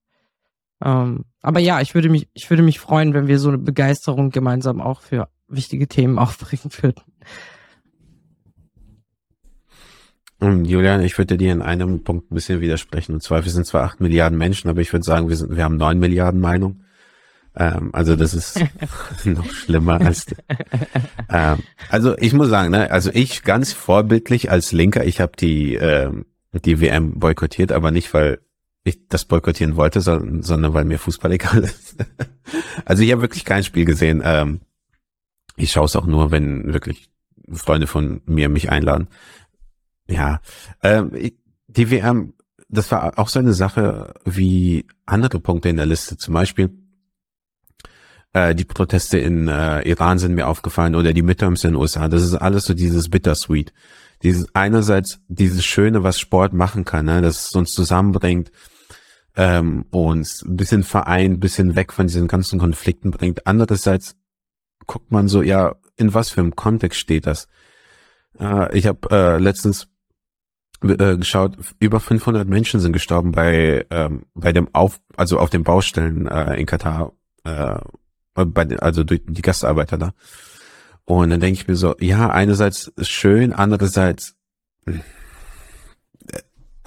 Ähm, 0.84 1.24
aber 1.42 1.60
ja, 1.60 1.80
ich 1.80 1.94
würde 1.94 2.08
mich, 2.08 2.28
ich 2.34 2.48
würde 2.50 2.62
mich 2.62 2.78
freuen, 2.78 3.14
wenn 3.14 3.26
wir 3.26 3.38
so 3.38 3.48
eine 3.48 3.58
Begeisterung 3.58 4.30
gemeinsam 4.30 4.80
auch 4.80 5.00
für 5.00 5.28
wichtige 5.48 5.88
Themen 5.88 6.18
aufbringen 6.18 6.70
würden. 6.80 7.02
Ähm, 10.40 10.64
Julian, 10.64 11.02
ich 11.02 11.18
würde 11.18 11.36
dir 11.36 11.52
in 11.52 11.62
einem 11.62 12.04
Punkt 12.04 12.30
ein 12.30 12.34
bisschen 12.34 12.60
widersprechen. 12.60 13.14
Und 13.14 13.22
zwar, 13.22 13.44
wir 13.44 13.52
sind 13.52 13.66
zwar 13.66 13.84
acht 13.84 14.00
Milliarden 14.00 14.38
Menschen, 14.38 14.68
aber 14.68 14.80
ich 14.80 14.92
würde 14.92 15.04
sagen, 15.04 15.28
wir 15.28 15.36
sind, 15.36 15.56
wir 15.56 15.64
haben 15.64 15.76
neun 15.76 15.98
Milliarden 15.98 16.40
Meinungen. 16.40 16.84
Ähm, 17.56 17.90
also 17.92 18.14
das 18.14 18.34
ist 18.34 18.60
noch 19.24 19.50
schlimmer 19.50 20.00
als. 20.00 20.26
Ähm, 21.28 21.58
also 21.88 22.16
ich 22.18 22.32
muss 22.32 22.48
sagen, 22.48 22.70
ne, 22.70 22.90
also 22.90 23.10
ich 23.12 23.42
ganz 23.42 23.72
vorbildlich 23.72 24.50
als 24.50 24.72
Linker, 24.72 25.04
ich 25.04 25.20
habe 25.20 25.32
die 25.36 25.74
ähm, 25.74 26.24
die 26.52 26.80
WM 26.80 27.18
boykottiert, 27.18 27.72
aber 27.72 27.90
nicht 27.90 28.12
weil 28.14 28.40
ich 28.84 29.08
das 29.08 29.24
boykottieren 29.24 29.76
wollte, 29.76 30.00
sondern, 30.00 30.42
sondern 30.42 30.72
weil 30.72 30.84
mir 30.84 30.98
Fußball 30.98 31.32
egal 31.32 31.64
ist. 31.64 31.96
also 32.84 33.02
ich 33.02 33.12
habe 33.12 33.22
wirklich 33.22 33.44
kein 33.44 33.64
Spiel 33.64 33.84
gesehen. 33.84 34.22
Ähm, 34.24 34.60
ich 35.56 35.72
schaue 35.72 35.86
es 35.86 35.96
auch 35.96 36.06
nur, 36.06 36.30
wenn 36.30 36.72
wirklich 36.72 37.10
Freunde 37.52 37.86
von 37.86 38.20
mir 38.26 38.48
mich 38.48 38.70
einladen. 38.70 39.08
Ja, 40.08 40.40
ähm, 40.82 41.12
die 41.66 41.90
WM, 41.90 42.34
das 42.68 42.90
war 42.90 43.18
auch 43.18 43.28
so 43.28 43.38
eine 43.38 43.52
Sache 43.52 44.14
wie 44.24 44.86
andere 45.06 45.40
Punkte 45.40 45.68
in 45.68 45.76
der 45.76 45.86
Liste. 45.86 46.16
Zum 46.16 46.34
Beispiel 46.34 46.70
äh, 48.32 48.54
die 48.54 48.64
Proteste 48.64 49.18
in 49.18 49.48
äh, 49.48 49.82
Iran 49.82 50.18
sind 50.18 50.34
mir 50.34 50.48
aufgefallen 50.48 50.94
oder 50.94 51.12
die 51.12 51.22
Midterms 51.22 51.64
in 51.64 51.72
den 51.72 51.80
USA. 51.80 52.08
Das 52.08 52.22
ist 52.22 52.34
alles 52.34 52.64
so 52.64 52.74
dieses 52.74 53.10
Bittersweet. 53.10 53.72
Dieses 54.22 54.54
einerseits 54.54 55.20
dieses 55.28 55.64
Schöne, 55.64 56.02
was 56.02 56.18
Sport 56.18 56.52
machen 56.52 56.84
kann, 56.84 57.06
ne, 57.06 57.22
dass 57.22 57.48
es 57.48 57.54
uns 57.54 57.72
zusammenbringt 57.72 58.50
ähm, 59.36 59.84
uns 59.90 60.42
ein 60.42 60.56
bisschen 60.56 60.82
vereint, 60.82 61.36
ein 61.36 61.40
bisschen 61.40 61.76
weg 61.76 61.92
von 61.92 62.08
diesen 62.08 62.26
ganzen 62.26 62.58
Konflikten 62.58 63.12
bringt. 63.12 63.46
Andererseits 63.46 64.16
guckt 64.86 65.12
man 65.12 65.28
so, 65.28 65.42
ja, 65.42 65.76
in 65.96 66.12
was 66.12 66.30
für 66.30 66.40
einem 66.40 66.56
Kontext 66.56 66.98
steht 66.98 67.26
das? 67.26 67.46
Äh, 68.40 68.76
ich 68.76 68.86
habe 68.86 69.08
äh, 69.10 69.38
letztens 69.38 69.88
äh, 70.82 71.16
geschaut, 71.16 71.56
über 71.80 72.00
500 72.00 72.48
Menschen 72.48 72.80
sind 72.80 72.92
gestorben 72.92 73.32
bei 73.32 73.86
ähm, 73.90 74.22
bei 74.34 74.52
dem 74.52 74.68
auf 74.74 75.00
also 75.16 75.38
auf 75.38 75.50
den 75.50 75.64
Baustellen 75.64 76.26
äh, 76.26 76.54
in 76.54 76.66
Katar 76.66 77.12
äh, 77.44 77.78
bei 78.34 78.78
also 78.78 79.04
durch 79.04 79.22
die 79.26 79.42
Gastarbeiter 79.42 79.98
da. 79.98 80.12
Und 81.04 81.30
dann 81.30 81.40
denke 81.40 81.60
ich 81.60 81.68
mir 81.68 81.76
so, 81.76 81.96
ja, 82.00 82.30
einerseits 82.30 82.92
schön, 83.00 83.52
andererseits 83.52 84.36
hm, 84.84 85.00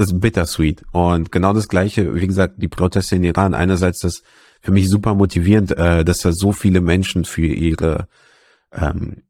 das 0.02 0.12
ist 0.12 0.20
bittersweet. 0.20 0.84
Und 0.92 1.32
genau 1.32 1.54
das 1.54 1.68
gleiche, 1.68 2.16
wie 2.16 2.28
gesagt, 2.28 2.56
die 2.58 2.68
Proteste 2.68 3.16
in 3.16 3.24
Iran. 3.24 3.54
Einerseits 3.54 4.00
das 4.00 4.24
für 4.62 4.72
mich 4.72 4.90
super 4.90 5.14
motivierend, 5.14 5.78
äh, 5.78 6.04
dass 6.04 6.20
da 6.20 6.32
so 6.32 6.52
viele 6.52 6.82
Menschen 6.82 7.24
für 7.24 7.46
ihre 7.46 8.08
ähm, 8.72 9.24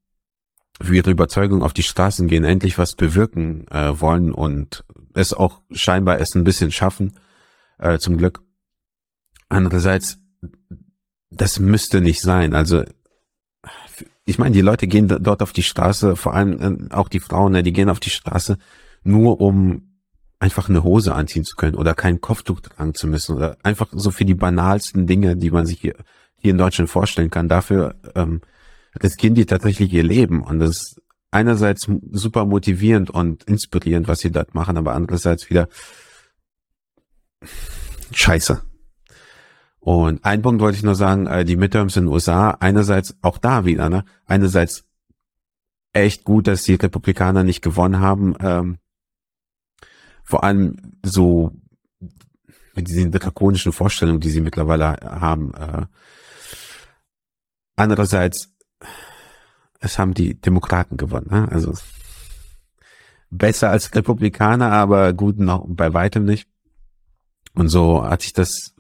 für 0.82 0.96
ihre 0.96 1.12
Überzeugung 1.12 1.64
auf 1.64 1.74
die 1.74 1.84
Straßen 1.84 2.28
gehen, 2.28 2.44
endlich 2.44 2.78
was 2.78 2.96
bewirken 2.96 3.68
äh, 3.70 4.00
wollen 4.00 4.32
und 4.32 4.84
es 5.14 5.34
auch 5.34 5.62
scheinbar 5.72 6.20
es 6.20 6.36
ein 6.36 6.44
bisschen 6.44 6.72
schaffen, 6.72 7.14
äh, 7.78 7.98
zum 8.00 8.18
Glück. 8.18 8.42
Andererseits, 9.50 10.20
das 11.30 11.60
müsste 11.60 12.02
nicht 12.02 12.22
sein. 12.22 12.56
Also 12.56 12.84
ich 14.26 14.38
meine, 14.38 14.54
die 14.54 14.62
Leute 14.62 14.88
gehen 14.88 15.08
dort 15.08 15.42
auf 15.42 15.52
die 15.52 15.64
Straße, 15.64 16.16
vor 16.16 16.34
allem 16.34 16.90
äh, 16.90 16.94
auch 16.94 17.10
die 17.10 17.20
Frauen, 17.20 17.54
ne, 17.54 17.64
die 17.64 17.74
gehen 17.74 17.90
auf 17.90 18.00
die 18.00 18.10
Straße 18.10 18.58
nur 19.04 19.42
um 19.42 19.92
einfach 20.40 20.70
eine 20.70 20.84
Hose 20.84 21.14
anziehen 21.14 21.44
zu 21.44 21.56
können 21.56 21.76
oder 21.76 21.94
kein 21.94 22.20
Kopftuch 22.20 22.62
tragen 22.62 22.96
zu 22.96 23.08
müssen 23.08 23.36
oder 23.36 23.58
einfach 23.64 23.88
so 23.92 24.10
für 24.10 24.26
die 24.26 24.34
banalsten 24.34 25.06
Dinge, 25.06 25.36
die 25.38 25.52
man 25.52 25.66
sich 25.66 25.80
hier, 25.80 25.96
hier 26.38 26.52
in 26.52 26.58
Deutschland 26.58 26.90
vorstellen 26.90 27.30
kann. 27.30 27.48
Dafür 27.48 27.96
ähm, 28.16 28.42
riskieren 29.02 29.36
die 29.36 29.46
tatsächlich 29.46 29.92
ihr 29.94 30.04
Leben 30.04 30.44
und 30.44 30.60
das 30.60 30.70
ist 30.70 31.02
einerseits 31.32 31.90
super 32.12 32.46
motivierend 32.46 33.10
und 33.10 33.44
inspirierend, 33.46 34.08
was 34.08 34.20
sie 34.20 34.32
dort 34.32 34.54
machen, 34.54 34.78
aber 34.78 34.94
andererseits 34.94 35.50
wieder 35.50 35.70
scheiße. 38.12 38.62
Und 39.80 40.24
ein 40.24 40.42
Punkt 40.44 40.62
wollte 40.62 40.78
ich 40.78 40.84
nur 40.84 40.96
sagen, 40.96 41.26
äh, 41.26 41.44
die 41.44 41.56
Midterms 41.56 41.98
in 41.98 42.06
den 42.06 42.14
USA, 42.14 42.52
einerseits 42.52 43.16
auch 43.22 43.40
da 43.40 43.66
wieder, 43.66 43.90
ne? 43.90 44.06
Einerseits 44.28 44.84
echt 45.94 46.24
gut, 46.24 46.48
dass 46.48 46.64
die 46.64 46.76
Republikaner 46.76 47.44
nicht 47.44 47.62
gewonnen 47.62 48.00
haben, 48.00 48.36
ähm, 48.42 48.78
vor 50.24 50.44
allem 50.44 51.00
so 51.04 51.52
mit 52.76 52.88
diesen 52.88 53.12
drakonischen 53.12 53.72
Vorstellungen, 53.72 54.20
die 54.22 54.30
sie 54.30 54.42
mittlerweile 54.42 54.98
haben. 55.02 55.54
Äh, 55.56 55.86
andererseits, 57.76 58.51
es 59.82 60.00
haben 60.00 60.14
die 60.14 60.40
Demokraten 60.40 60.96
gewonnen. 60.96 61.28
Ne? 61.30 61.50
Also 61.52 61.74
besser 63.30 63.70
als 63.70 63.94
Republikaner, 63.94 64.72
aber 64.72 65.12
gut 65.14 65.40
noch 65.40 65.66
bei 65.68 65.94
weitem 65.94 66.24
nicht. 66.24 66.48
Und 67.54 67.68
so 67.68 68.04
hat 68.04 68.22
sich 68.22 68.32
das 68.32 68.74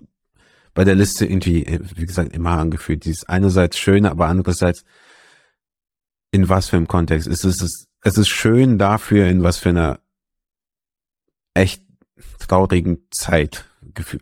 bei 0.74 0.86
der 0.86 0.96
Liste 0.96 1.25
irgendwie, 1.25 1.79
wie 1.96 2.05
gesagt, 2.05 2.34
immer 2.34 2.51
angefühlt. 2.51 3.03
Dieses 3.03 3.27
einerseits 3.27 3.77
schöne, 3.77 4.12
aber 4.12 4.27
andererseits 4.27 4.86
in 6.31 6.48
was 6.48 6.70
für 6.70 6.77
einem 6.77 6.88
Kontext. 6.88 7.27
Es 7.27 7.43
ist, 7.43 7.88
es 8.01 8.17
ist 8.17 8.29
schön 8.29 8.77
dafür, 8.77 9.27
in 9.27 9.43
was 9.43 9.58
für 9.58 9.70
einer 9.70 10.00
echt 11.53 11.84
traurigen 12.48 13.00
Zeit, 13.10 13.65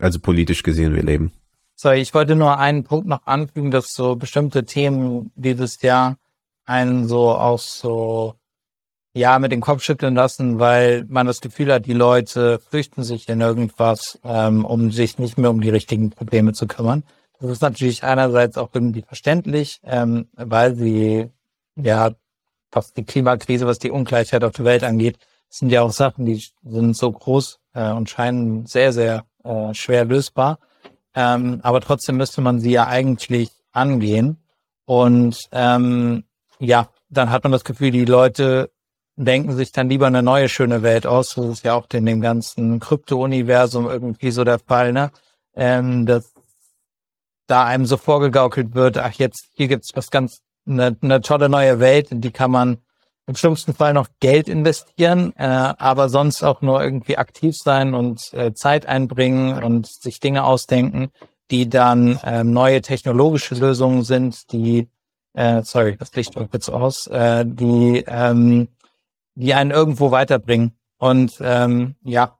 also 0.00 0.18
politisch 0.18 0.62
gesehen, 0.62 0.94
wir 0.94 1.04
leben. 1.04 1.32
So, 1.76 1.90
ich 1.90 2.12
wollte 2.14 2.34
nur 2.34 2.58
einen 2.58 2.84
Punkt 2.84 3.06
noch 3.06 3.26
anfügen, 3.26 3.70
dass 3.70 3.92
so 3.92 4.16
bestimmte 4.16 4.64
Themen 4.64 5.30
dieses 5.36 5.80
Jahr 5.82 6.18
einen 6.70 7.08
so 7.08 7.30
auch 7.30 7.58
so, 7.58 8.36
ja, 9.12 9.38
mit 9.40 9.50
dem 9.50 9.60
Kopf 9.60 9.82
schütteln 9.82 10.14
lassen, 10.14 10.60
weil 10.60 11.04
man 11.08 11.26
das 11.26 11.40
Gefühl 11.40 11.72
hat, 11.72 11.86
die 11.86 11.92
Leute 11.92 12.60
flüchten 12.60 13.02
sich 13.02 13.28
in 13.28 13.40
irgendwas, 13.40 14.20
ähm, 14.24 14.64
um 14.64 14.92
sich 14.92 15.18
nicht 15.18 15.36
mehr 15.36 15.50
um 15.50 15.60
die 15.60 15.70
richtigen 15.70 16.10
Probleme 16.10 16.52
zu 16.52 16.68
kümmern. 16.68 17.02
Das 17.40 17.50
ist 17.50 17.62
natürlich 17.62 18.04
einerseits 18.04 18.56
auch 18.56 18.68
irgendwie 18.72 19.02
verständlich, 19.02 19.80
ähm, 19.84 20.28
weil 20.36 20.76
sie, 20.76 21.30
ja, 21.74 22.12
was 22.70 22.92
die 22.92 23.04
Klimakrise, 23.04 23.66
was 23.66 23.80
die 23.80 23.90
Ungleichheit 23.90 24.44
auf 24.44 24.52
der 24.52 24.64
Welt 24.64 24.84
angeht, 24.84 25.18
sind 25.48 25.70
ja 25.70 25.82
auch 25.82 25.90
Sachen, 25.90 26.24
die 26.24 26.44
sind 26.62 26.96
so 26.96 27.10
groß 27.10 27.58
äh, 27.74 27.90
und 27.90 28.08
scheinen 28.08 28.66
sehr, 28.66 28.92
sehr 28.92 29.24
äh, 29.42 29.74
schwer 29.74 30.04
lösbar. 30.04 30.60
Ähm, 31.16 31.58
aber 31.64 31.80
trotzdem 31.80 32.16
müsste 32.16 32.40
man 32.40 32.60
sie 32.60 32.70
ja 32.70 32.86
eigentlich 32.86 33.50
angehen. 33.72 34.36
Und 34.84 35.48
ähm, 35.50 36.24
ja, 36.60 36.88
dann 37.08 37.30
hat 37.30 37.42
man 37.42 37.52
das 37.52 37.64
Gefühl, 37.64 37.90
die 37.90 38.04
Leute 38.04 38.70
denken 39.16 39.54
sich 39.54 39.72
dann 39.72 39.88
lieber 39.88 40.06
eine 40.06 40.22
neue 40.22 40.48
schöne 40.48 40.82
Welt 40.82 41.06
aus. 41.06 41.34
Das 41.34 41.46
ist 41.46 41.64
ja 41.64 41.74
auch 41.74 41.86
in 41.92 42.06
dem 42.06 42.20
ganzen 42.20 42.80
Krypto-Universum 42.80 43.86
irgendwie 43.86 44.30
so 44.30 44.44
der 44.44 44.58
Fall, 44.58 44.92
ne? 44.92 45.10
Ähm, 45.54 46.06
dass 46.06 46.32
da 47.46 47.64
einem 47.64 47.84
so 47.84 47.96
vorgegaukelt 47.96 48.74
wird, 48.74 48.98
ach 48.98 49.12
jetzt, 49.14 49.48
hier 49.54 49.66
gibt's 49.66 49.90
was 49.94 50.10
ganz, 50.10 50.40
eine, 50.66 50.96
eine 51.02 51.20
tolle 51.20 51.48
neue 51.48 51.80
Welt, 51.80 52.12
in 52.12 52.20
die 52.20 52.30
kann 52.30 52.52
man 52.52 52.78
im 53.26 53.34
schlimmsten 53.34 53.74
Fall 53.74 53.92
noch 53.92 54.08
Geld 54.20 54.48
investieren, 54.48 55.32
äh, 55.36 55.44
aber 55.44 56.08
sonst 56.08 56.42
auch 56.42 56.62
nur 56.62 56.82
irgendwie 56.82 57.18
aktiv 57.18 57.56
sein 57.56 57.94
und 57.94 58.32
äh, 58.32 58.52
Zeit 58.54 58.86
einbringen 58.86 59.62
und 59.62 59.86
sich 59.86 60.20
Dinge 60.20 60.44
ausdenken, 60.44 61.10
die 61.50 61.68
dann 61.68 62.18
äh, 62.22 62.44
neue 62.44 62.82
technologische 62.82 63.56
Lösungen 63.56 64.04
sind, 64.04 64.52
die, 64.52 64.88
äh, 65.34 65.62
sorry, 65.62 65.96
das 65.96 66.14
Licht 66.14 66.34
drückt 66.34 66.54
jetzt 66.54 66.68
aus, 66.68 67.06
äh, 67.06 67.44
die, 67.46 68.04
ähm, 68.06 68.68
die 69.34 69.54
einen 69.54 69.70
irgendwo 69.70 70.10
weiterbringen. 70.10 70.76
Und 70.98 71.38
ähm, 71.40 71.96
ja, 72.02 72.38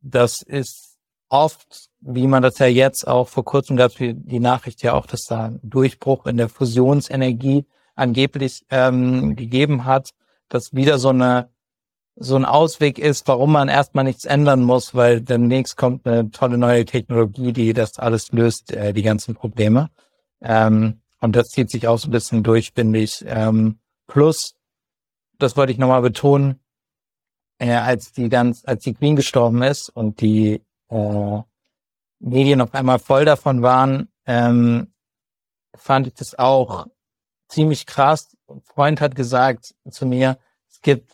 das 0.00 0.42
ist 0.42 0.98
oft, 1.28 1.88
wie 2.00 2.26
man 2.26 2.42
das 2.42 2.58
ja 2.58 2.66
jetzt 2.66 3.06
auch 3.06 3.28
vor 3.28 3.44
kurzem 3.44 3.76
gab, 3.76 3.92
die 3.96 4.40
Nachricht 4.40 4.82
ja 4.82 4.92
auch, 4.94 5.06
dass 5.06 5.22
da 5.22 5.46
ein 5.46 5.60
Durchbruch 5.62 6.26
in 6.26 6.36
der 6.36 6.48
Fusionsenergie 6.48 7.64
angeblich 7.94 8.64
ähm, 8.70 9.36
gegeben 9.36 9.84
hat 9.84 10.12
das 10.52 10.74
wieder 10.74 10.98
so 10.98 11.08
eine 11.08 11.50
so 12.14 12.36
ein 12.36 12.44
Ausweg 12.44 12.98
ist, 12.98 13.26
warum 13.26 13.52
man 13.52 13.68
erstmal 13.68 14.04
nichts 14.04 14.26
ändern 14.26 14.60
muss, 14.60 14.94
weil 14.94 15.22
demnächst 15.22 15.78
kommt 15.78 16.06
eine 16.06 16.30
tolle 16.30 16.58
neue 16.58 16.84
Technologie, 16.84 17.54
die 17.54 17.72
das 17.72 17.98
alles 17.98 18.32
löst, 18.32 18.70
äh, 18.70 18.92
die 18.92 19.00
ganzen 19.00 19.34
Probleme. 19.34 19.88
Ähm, 20.42 21.00
und 21.22 21.36
das 21.36 21.50
zieht 21.50 21.70
sich 21.70 21.86
auch 21.86 21.98
so 21.98 22.08
ein 22.08 22.10
bisschen 22.10 22.42
durch, 22.42 22.72
finde 22.74 22.98
ich. 22.98 23.24
Ähm, 23.26 23.78
plus, 24.08 24.56
das 25.38 25.56
wollte 25.56 25.72
ich 25.72 25.78
nochmal 25.78 26.02
betonen, 26.02 26.60
äh, 27.58 27.74
als 27.74 28.12
die 28.12 28.28
ganz, 28.28 28.64
als 28.66 28.82
die 28.82 28.92
Queen 28.92 29.14
gestorben 29.14 29.62
ist 29.62 29.88
und 29.88 30.20
die 30.20 30.62
äh, 30.88 31.42
Medien 32.18 32.60
auf 32.60 32.74
einmal 32.74 32.98
voll 32.98 33.24
davon 33.24 33.62
waren, 33.62 34.08
ähm, 34.26 34.92
fand 35.76 36.08
ich 36.08 36.14
das 36.14 36.36
auch 36.36 36.88
ziemlich 37.48 37.86
krass. 37.86 38.36
Ein 38.48 38.60
Freund 38.62 39.00
hat 39.00 39.14
gesagt 39.14 39.76
zu 39.88 40.06
mir, 40.06 40.38
es 40.68 40.80
gibt 40.80 41.12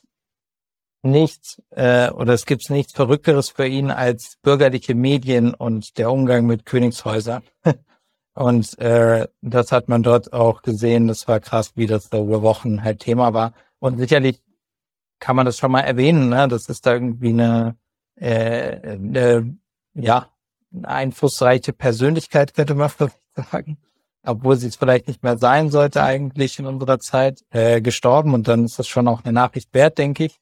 nichts 1.03 1.63
äh, 1.71 2.11
oder 2.11 2.33
es 2.33 2.47
gibt 2.47 2.71
nichts 2.71 2.95
Verrückteres 2.95 3.51
für 3.51 3.67
ihn 3.67 3.91
als 3.91 4.39
bürgerliche 4.41 4.95
Medien 4.95 5.53
und 5.53 5.99
der 5.99 6.11
Umgang 6.11 6.47
mit 6.47 6.65
Königshäusern. 6.65 7.43
und 8.39 8.79
äh, 8.79 9.27
das 9.43 9.73
hat 9.73 9.89
man 9.89 10.03
dort 10.03 10.33
auch 10.33 10.63
gesehen. 10.63 11.09
Das 11.09 11.27
war 11.27 11.41
krass, 11.41 11.73
wie 11.75 11.87
das 11.87 12.09
da 12.09 12.19
über 12.19 12.43
Wochen 12.43 12.85
halt 12.85 13.01
Thema 13.01 13.35
war. 13.35 13.53
Und 13.81 13.99
sicherlich 13.99 14.43
kann 15.19 15.37
man 15.37 15.47
das 15.47 15.59
schon 15.59 15.73
mal 15.73 15.81
erwähnen. 15.81 16.29
Ne? 16.29 16.47
Das 16.49 16.69
ist 16.69 16.87
da 16.87 16.95
irgendwie 16.95 17.31
eine, 17.31 17.77
äh, 18.15 18.95
eine 18.95 19.57
ja 19.95 20.29
einflussreiche 20.83 21.73
Persönlichkeit, 21.73 22.55
könnte 22.55 22.75
man 22.75 22.91
sagen 23.51 23.79
obwohl 24.29 24.57
sie 24.57 24.69
es 24.69 24.77
vielleicht 24.77 25.09
nicht 25.09 25.23
mehr 25.23 25.39
sein 25.39 25.71
sollte 25.71 26.03
eigentlich 26.03 26.59
in 26.59 26.67
unserer 26.67 26.99
Zeit, 26.99 27.45
äh, 27.51 27.81
gestorben 27.81 28.35
und 28.35 28.47
dann 28.47 28.65
ist 28.65 28.79
das 28.79 28.87
schon 28.87 29.09
auch 29.09 29.25
eine 29.25 29.33
Nachricht 29.33 29.73
wert, 29.73 29.99
denke 29.99 30.27
ich. 30.27 30.39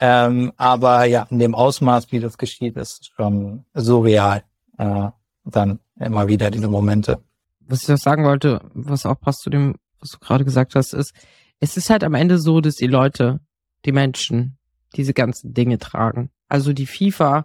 Ähm, 0.00 0.52
aber 0.56 1.04
ja, 1.04 1.26
in 1.30 1.38
dem 1.38 1.54
Ausmaß, 1.54 2.12
wie 2.12 2.20
das 2.20 2.38
geschieht, 2.38 2.76
ist 2.76 3.12
schon 3.14 3.64
surreal. 3.74 4.42
Äh, 4.78 5.08
dann 5.44 5.78
immer 5.98 6.26
wieder 6.26 6.50
diese 6.50 6.68
Momente. 6.68 7.22
Was 7.66 7.82
ich 7.82 7.88
noch 7.88 7.98
sagen 7.98 8.24
wollte, 8.24 8.60
was 8.74 9.06
auch 9.06 9.20
passt 9.20 9.40
zu 9.40 9.50
dem, 9.50 9.76
was 10.00 10.10
du 10.10 10.18
gerade 10.18 10.44
gesagt 10.44 10.74
hast, 10.74 10.92
ist, 10.92 11.12
es 11.60 11.76
ist 11.76 11.90
halt 11.90 12.04
am 12.04 12.14
Ende 12.14 12.38
so, 12.38 12.60
dass 12.60 12.74
die 12.76 12.86
Leute, 12.86 13.40
die 13.84 13.92
Menschen, 13.92 14.58
diese 14.94 15.14
ganzen 15.14 15.52
Dinge 15.54 15.78
tragen. 15.78 16.30
Also 16.48 16.72
die 16.72 16.86
FIFA 16.86 17.44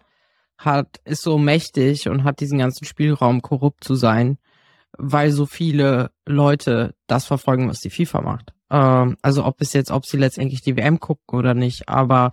hat, 0.57 0.99
ist 1.05 1.23
so 1.23 1.37
mächtig 1.37 2.07
und 2.07 2.23
hat 2.23 2.39
diesen 2.39 2.59
ganzen 2.59 2.85
Spielraum, 2.85 3.41
korrupt 3.41 3.83
zu 3.83 3.95
sein 3.95 4.37
weil 4.97 5.31
so 5.31 5.45
viele 5.45 6.11
Leute 6.25 6.95
das 7.07 7.25
verfolgen, 7.25 7.69
was 7.69 7.79
die 7.79 7.89
FIFA 7.89 8.21
macht. 8.21 8.53
Ähm, 8.69 9.17
also 9.21 9.45
ob 9.45 9.61
es 9.61 9.73
jetzt, 9.73 9.91
ob 9.91 10.05
sie 10.05 10.17
letztendlich 10.17 10.61
die 10.61 10.75
WM 10.75 10.99
gucken 10.99 11.37
oder 11.37 11.53
nicht, 11.53 11.89
aber 11.89 12.31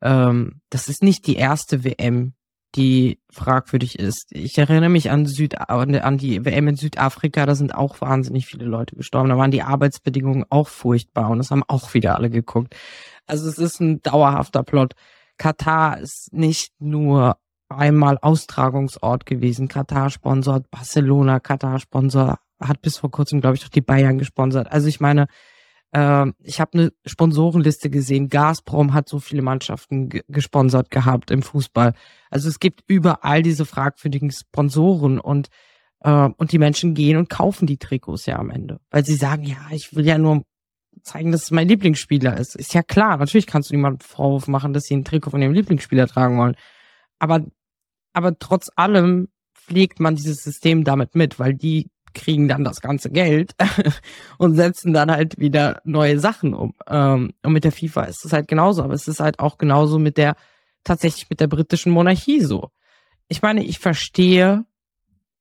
ähm, 0.00 0.60
das 0.70 0.88
ist 0.88 1.02
nicht 1.02 1.26
die 1.26 1.36
erste 1.36 1.84
WM, 1.84 2.34
die 2.74 3.20
fragwürdig 3.30 3.98
ist. 3.98 4.26
Ich 4.30 4.58
erinnere 4.58 4.88
mich 4.88 5.10
an, 5.10 5.26
Süd 5.26 5.58
an 5.58 6.18
die 6.18 6.44
WM 6.44 6.68
in 6.68 6.76
Südafrika, 6.76 7.46
da 7.46 7.54
sind 7.54 7.74
auch 7.74 8.00
wahnsinnig 8.00 8.46
viele 8.46 8.64
Leute 8.64 8.96
gestorben. 8.96 9.28
Da 9.28 9.38
waren 9.38 9.50
die 9.50 9.62
Arbeitsbedingungen 9.62 10.44
auch 10.50 10.68
furchtbar 10.68 11.30
und 11.30 11.38
das 11.38 11.50
haben 11.50 11.62
auch 11.68 11.94
wieder 11.94 12.16
alle 12.16 12.30
geguckt. 12.30 12.74
Also 13.26 13.48
es 13.48 13.58
ist 13.58 13.80
ein 13.80 14.02
dauerhafter 14.02 14.62
Plot. 14.62 14.94
Katar 15.38 15.98
ist 16.00 16.32
nicht 16.32 16.72
nur 16.80 17.36
einmal 17.68 18.18
Austragungsort 18.20 19.26
gewesen. 19.26 19.68
Katar 19.68 20.10
sponsort 20.10 20.70
Barcelona, 20.70 21.40
Katar 21.40 21.78
sponsor 21.78 22.38
hat 22.60 22.82
bis 22.82 22.98
vor 22.98 23.10
kurzem, 23.10 23.40
glaube 23.40 23.56
ich, 23.56 23.64
auch 23.64 23.70
die 23.70 23.80
Bayern 23.80 24.18
gesponsert. 24.18 24.70
Also 24.70 24.88
ich 24.88 25.00
meine, 25.00 25.26
ich 25.96 26.60
habe 26.60 26.72
eine 26.72 26.92
Sponsorenliste 27.06 27.88
gesehen. 27.88 28.28
Gazprom 28.28 28.94
hat 28.94 29.08
so 29.08 29.20
viele 29.20 29.42
Mannschaften 29.42 30.08
gesponsert 30.26 30.90
gehabt 30.90 31.30
im 31.30 31.42
Fußball. 31.42 31.94
Also 32.30 32.48
es 32.48 32.58
gibt 32.58 32.82
überall 32.88 33.44
diese 33.44 33.64
fragwürdigen 33.64 34.32
Sponsoren 34.32 35.20
und 35.20 35.50
äh, 36.00 36.28
und 36.36 36.50
die 36.50 36.58
Menschen 36.58 36.94
gehen 36.94 37.16
und 37.16 37.30
kaufen 37.30 37.66
die 37.66 37.78
Trikots 37.78 38.26
ja 38.26 38.38
am 38.38 38.50
Ende, 38.50 38.80
weil 38.90 39.04
sie 39.04 39.14
sagen, 39.14 39.44
ja, 39.44 39.58
ich 39.70 39.94
will 39.94 40.04
ja 40.04 40.18
nur 40.18 40.42
zeigen, 41.02 41.32
dass 41.32 41.44
es 41.44 41.50
mein 41.50 41.68
Lieblingsspieler 41.68 42.38
ist. 42.38 42.56
Ist 42.56 42.74
ja 42.74 42.82
klar, 42.82 43.16
natürlich 43.16 43.46
kannst 43.46 43.70
du 43.70 43.74
niemandem 43.74 44.00
Vorwurf 44.00 44.48
machen, 44.48 44.72
dass 44.72 44.84
sie 44.84 44.96
ein 44.96 45.04
Trikot 45.04 45.30
von 45.30 45.42
ihrem 45.42 45.54
Lieblingsspieler 45.54 46.08
tragen 46.08 46.38
wollen. 46.38 46.56
Aber 47.18 47.44
aber 48.12 48.38
trotz 48.38 48.70
allem 48.76 49.28
pflegt 49.54 50.00
man 50.00 50.16
dieses 50.16 50.42
System 50.42 50.84
damit 50.84 51.14
mit, 51.14 51.38
weil 51.38 51.54
die 51.54 51.90
kriegen 52.14 52.48
dann 52.48 52.64
das 52.64 52.80
ganze 52.80 53.10
Geld 53.10 53.54
und 54.38 54.54
setzen 54.54 54.92
dann 54.92 55.10
halt 55.10 55.38
wieder 55.38 55.80
neue 55.84 56.18
Sachen 56.18 56.54
um. 56.54 56.74
Ähm, 56.88 57.32
und 57.42 57.52
mit 57.52 57.64
der 57.64 57.72
FIFA 57.72 58.04
ist 58.04 58.24
es 58.24 58.32
halt 58.32 58.48
genauso, 58.48 58.82
aber 58.82 58.94
es 58.94 59.08
ist 59.08 59.20
halt 59.20 59.40
auch 59.40 59.58
genauso 59.58 59.98
mit 59.98 60.16
der, 60.16 60.36
tatsächlich 60.84 61.28
mit 61.28 61.40
der 61.40 61.48
britischen 61.48 61.92
Monarchie 61.92 62.40
so. 62.40 62.70
Ich 63.28 63.42
meine, 63.42 63.64
ich 63.64 63.78
verstehe, 63.78 64.64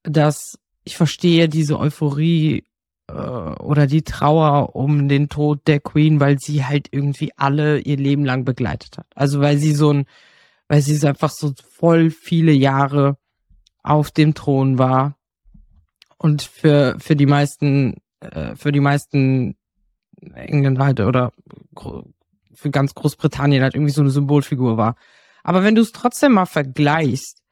dass, 0.03 0.57
ich 0.83 0.97
verstehe 0.97 1.47
diese 1.47 1.79
Euphorie 1.79 2.65
äh, 3.07 3.13
oder 3.13 3.87
die 3.87 4.03
Trauer 4.03 4.75
um 4.75 5.07
den 5.07 5.29
Tod 5.29 5.67
der 5.67 5.79
Queen, 5.79 6.19
weil 6.19 6.39
sie 6.39 6.65
halt 6.65 6.87
irgendwie 6.91 7.31
alle 7.37 7.79
ihr 7.79 7.97
Leben 7.97 8.25
lang 8.25 8.45
begleitet 8.45 8.97
hat. 8.97 9.07
Also 9.15 9.39
weil 9.41 9.57
sie 9.57 9.73
so 9.73 9.91
ein, 9.91 10.05
weil 10.67 10.81
sie 10.81 11.05
einfach 11.07 11.29
so 11.29 11.53
voll 11.77 12.09
viele 12.09 12.51
Jahre 12.51 13.17
auf 13.83 14.11
dem 14.11 14.33
Thron 14.33 14.77
war 14.77 15.17
und 16.23 16.41
für 16.41 16.95
für 16.99 17.17
die 17.17 17.25
meisten 17.25 17.97
äh, 18.21 18.55
für 18.55 18.71
die 18.71 18.79
meisten 18.79 19.55
Engländer 20.33 20.85
halt 20.85 21.01
oder 21.01 21.33
für 22.53 22.71
ganz 22.71 22.95
Großbritannien 22.95 23.61
halt 23.61 23.75
irgendwie 23.75 23.91
so 23.91 24.01
eine 24.01 24.09
Symbolfigur 24.09 24.77
war. 24.77 24.95
Aber 25.43 25.63
wenn 25.63 25.75
du 25.75 25.81
es 25.81 25.91
trotzdem 25.91 26.31
mal 26.31 26.45
vergleichst 26.45 27.43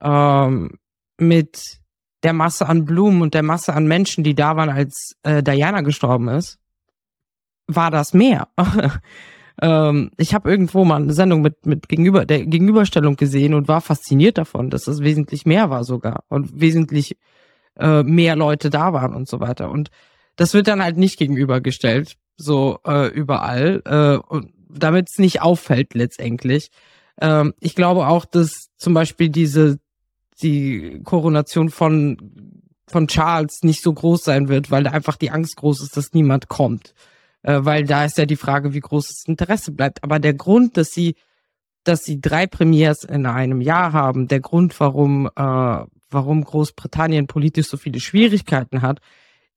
ähm, 0.00 0.78
mit 1.18 1.80
der 2.22 2.32
Masse 2.32 2.66
an 2.66 2.86
Blumen 2.86 3.20
und 3.20 3.34
der 3.34 3.42
Masse 3.42 3.74
an 3.74 3.86
Menschen, 3.86 4.24
die 4.24 4.34
da 4.34 4.56
waren, 4.56 4.70
als 4.70 5.16
äh, 5.22 5.42
Diana 5.42 5.82
gestorben 5.82 6.28
ist, 6.28 6.58
war 7.66 7.90
das 7.90 8.14
mehr. 8.14 8.48
Ähm, 9.62 10.10
ich 10.16 10.34
habe 10.34 10.50
irgendwo 10.50 10.84
mal 10.84 11.00
eine 11.00 11.12
Sendung 11.12 11.40
mit, 11.40 11.64
mit 11.64 11.88
Gegenüber, 11.88 12.26
der 12.26 12.44
Gegenüberstellung 12.44 13.14
gesehen 13.14 13.54
und 13.54 13.68
war 13.68 13.80
fasziniert 13.80 14.36
davon, 14.36 14.68
dass 14.68 14.88
es 14.88 15.00
wesentlich 15.00 15.46
mehr 15.46 15.70
war 15.70 15.84
sogar 15.84 16.24
und 16.28 16.60
wesentlich 16.60 17.16
äh, 17.78 18.02
mehr 18.02 18.36
Leute 18.36 18.70
da 18.70 18.92
waren 18.92 19.14
und 19.14 19.28
so 19.28 19.40
weiter. 19.40 19.70
Und 19.70 19.90
das 20.36 20.54
wird 20.54 20.68
dann 20.68 20.82
halt 20.82 20.96
nicht 20.96 21.18
gegenübergestellt, 21.18 22.16
so 22.36 22.78
äh, 22.86 23.08
überall, 23.08 23.82
äh, 23.84 24.16
und 24.16 24.52
damit 24.68 25.08
es 25.08 25.18
nicht 25.18 25.42
auffällt 25.42 25.94
letztendlich. 25.94 26.70
Ähm, 27.20 27.54
ich 27.60 27.74
glaube 27.74 28.08
auch, 28.08 28.24
dass 28.24 28.70
zum 28.76 28.94
Beispiel 28.94 29.28
diese 29.28 29.78
die 30.42 31.00
Koronation 31.04 31.70
von 31.70 32.52
von 32.88 33.06
Charles 33.06 33.62
nicht 33.62 33.82
so 33.82 33.92
groß 33.92 34.24
sein 34.24 34.48
wird, 34.48 34.70
weil 34.70 34.82
da 34.82 34.90
einfach 34.90 35.16
die 35.16 35.30
Angst 35.30 35.56
groß 35.56 35.80
ist, 35.82 35.96
dass 35.96 36.12
niemand 36.12 36.48
kommt 36.48 36.94
äh, 37.44 37.64
weil 37.64 37.84
da 37.84 38.04
ist 38.04 38.18
ja 38.18 38.26
die 38.26 38.36
Frage, 38.36 38.74
wie 38.74 38.80
groß 38.80 39.08
das 39.08 39.24
Interesse 39.26 39.70
bleibt. 39.70 40.02
Aber 40.02 40.18
der 40.18 40.34
Grund, 40.34 40.76
dass 40.76 40.90
sie, 40.90 41.14
dass 41.84 42.02
sie 42.02 42.20
drei 42.20 42.46
Premiers 42.46 43.04
in 43.04 43.26
einem 43.26 43.60
Jahr 43.60 43.92
haben, 43.92 44.26
der 44.28 44.40
Grund, 44.40 44.78
warum, 44.80 45.30
äh, 45.36 45.84
warum 46.10 46.44
Großbritannien 46.44 47.26
politisch 47.26 47.68
so 47.68 47.76
viele 47.76 48.00
Schwierigkeiten 48.00 48.82
hat, 48.82 49.00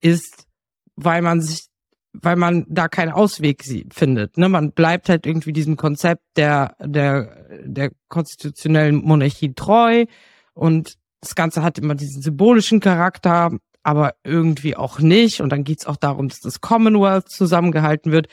ist, 0.01 0.47
weil 0.95 1.21
man 1.21 1.41
sich, 1.41 1.67
weil 2.13 2.35
man 2.35 2.65
da 2.67 2.87
keinen 2.87 3.11
Ausweg 3.11 3.63
findet. 3.91 4.37
Ne? 4.37 4.49
Man 4.49 4.71
bleibt 4.71 5.09
halt 5.09 5.25
irgendwie 5.25 5.53
diesem 5.53 5.77
Konzept 5.77 6.23
der, 6.35 6.75
der, 6.79 7.47
der 7.63 7.91
konstitutionellen 8.07 8.95
Monarchie 8.95 9.53
treu 9.53 10.05
und 10.53 10.95
das 11.21 11.35
Ganze 11.35 11.63
hat 11.63 11.77
immer 11.79 11.95
diesen 11.95 12.21
symbolischen 12.21 12.79
Charakter 12.79 13.51
aber 13.87 14.15
irgendwie 14.25 14.75
auch 14.75 14.99
nicht. 14.99 15.39
Und 15.39 15.49
dann 15.49 15.63
geht's 15.63 15.87
auch 15.87 15.95
darum, 15.95 16.27
dass 16.27 16.41
das 16.41 16.59
Commonwealth 16.59 17.29
zusammengehalten 17.29 18.11
wird. 18.11 18.27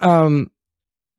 Ähm, 0.00 0.52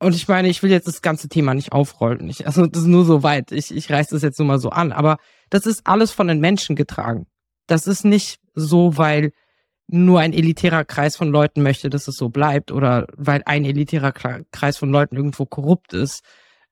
und 0.01 0.15
ich 0.15 0.27
meine, 0.27 0.49
ich 0.49 0.63
will 0.63 0.71
jetzt 0.71 0.87
das 0.87 1.03
ganze 1.03 1.29
Thema 1.29 1.53
nicht 1.53 1.73
aufrollen. 1.73 2.27
Ich, 2.27 2.47
also 2.47 2.65
das 2.65 2.81
ist 2.81 2.87
nur 2.87 3.05
so 3.05 3.21
weit. 3.21 3.51
Ich, 3.51 3.69
ich 3.69 3.91
reiß 3.91 4.07
das 4.07 4.23
jetzt 4.23 4.39
nur 4.39 4.47
mal 4.47 4.57
so 4.57 4.71
an. 4.71 4.91
Aber 4.91 5.17
das 5.51 5.67
ist 5.67 5.85
alles 5.85 6.11
von 6.11 6.27
den 6.27 6.39
Menschen 6.39 6.75
getragen. 6.75 7.27
Das 7.67 7.85
ist 7.85 8.03
nicht 8.03 8.39
so, 8.55 8.97
weil 8.97 9.31
nur 9.85 10.19
ein 10.19 10.33
elitärer 10.33 10.85
Kreis 10.85 11.15
von 11.15 11.29
Leuten 11.29 11.61
möchte, 11.61 11.91
dass 11.91 12.07
es 12.07 12.15
so 12.15 12.29
bleibt 12.29 12.71
oder 12.71 13.05
weil 13.15 13.43
ein 13.45 13.63
elitärer 13.63 14.11
Kreis 14.11 14.77
von 14.77 14.89
Leuten 14.89 15.17
irgendwo 15.17 15.45
korrupt 15.45 15.93
ist, 15.93 16.23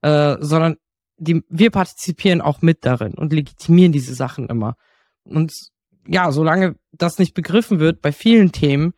äh, 0.02 0.38
sondern 0.40 0.78
die, 1.18 1.44
wir 1.50 1.70
partizipieren 1.70 2.42
auch 2.42 2.64
mit 2.64 2.84
darin 2.84 3.14
und 3.14 3.32
legitimieren 3.32 3.92
diese 3.92 4.16
Sachen 4.16 4.50
immer. 4.50 4.76
Und 5.24 5.54
ja, 6.08 6.32
solange 6.32 6.78
das 6.94 7.20
nicht 7.20 7.36
begriffen 7.36 7.80
wird 7.80 8.02
bei 8.02 8.12
vielen 8.12 8.52
Themen, 8.52 8.94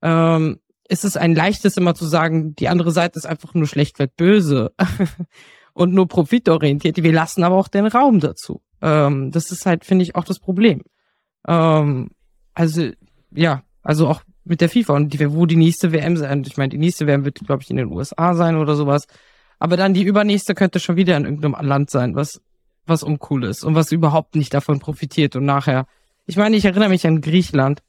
ähm, 0.00 0.60
ist 0.88 1.04
es 1.04 1.16
ein 1.16 1.34
leichtes 1.34 1.76
immer 1.76 1.94
zu 1.94 2.06
sagen, 2.06 2.54
die 2.56 2.68
andere 2.68 2.90
Seite 2.90 3.18
ist 3.18 3.26
einfach 3.26 3.54
nur 3.54 3.66
schlechtweg 3.66 4.16
böse 4.16 4.72
und 5.72 5.94
nur 5.94 6.08
profitorientiert. 6.08 7.02
Wir 7.02 7.12
lassen 7.12 7.42
aber 7.42 7.56
auch 7.56 7.68
den 7.68 7.86
Raum 7.86 8.20
dazu. 8.20 8.62
Ähm, 8.82 9.30
das 9.30 9.50
ist 9.50 9.66
halt, 9.66 9.84
finde 9.84 10.02
ich, 10.02 10.14
auch 10.14 10.24
das 10.24 10.38
Problem. 10.38 10.82
Ähm, 11.46 12.10
also, 12.52 12.90
ja, 13.30 13.62
also 13.82 14.08
auch 14.08 14.22
mit 14.44 14.60
der 14.60 14.68
FIFA 14.68 14.94
und 14.94 15.12
die, 15.12 15.32
wo 15.32 15.46
die 15.46 15.56
nächste 15.56 15.92
WM 15.92 16.16
sein. 16.16 16.44
Ich 16.46 16.56
meine, 16.56 16.68
die 16.68 16.78
nächste 16.78 17.06
WM 17.06 17.24
wird, 17.24 17.40
glaube 17.40 17.62
ich, 17.62 17.70
in 17.70 17.76
den 17.76 17.90
USA 17.90 18.34
sein 18.34 18.56
oder 18.56 18.74
sowas. 18.74 19.06
Aber 19.58 19.76
dann 19.76 19.94
die 19.94 20.02
übernächste 20.02 20.54
könnte 20.54 20.80
schon 20.80 20.96
wieder 20.96 21.16
in 21.16 21.24
irgendeinem 21.24 21.54
Land 21.66 21.90
sein, 21.90 22.14
was, 22.14 22.42
was 22.84 23.02
uncool 23.02 23.44
ist 23.44 23.64
und 23.64 23.74
was 23.74 23.92
überhaupt 23.92 24.36
nicht 24.36 24.52
davon 24.52 24.80
profitiert 24.80 25.36
und 25.36 25.44
nachher 25.44 25.86
ich 26.26 26.36
meine, 26.36 26.56
ich 26.56 26.64
erinnere 26.64 26.88
mich 26.88 27.06
an 27.06 27.20
Griechenland 27.20 27.82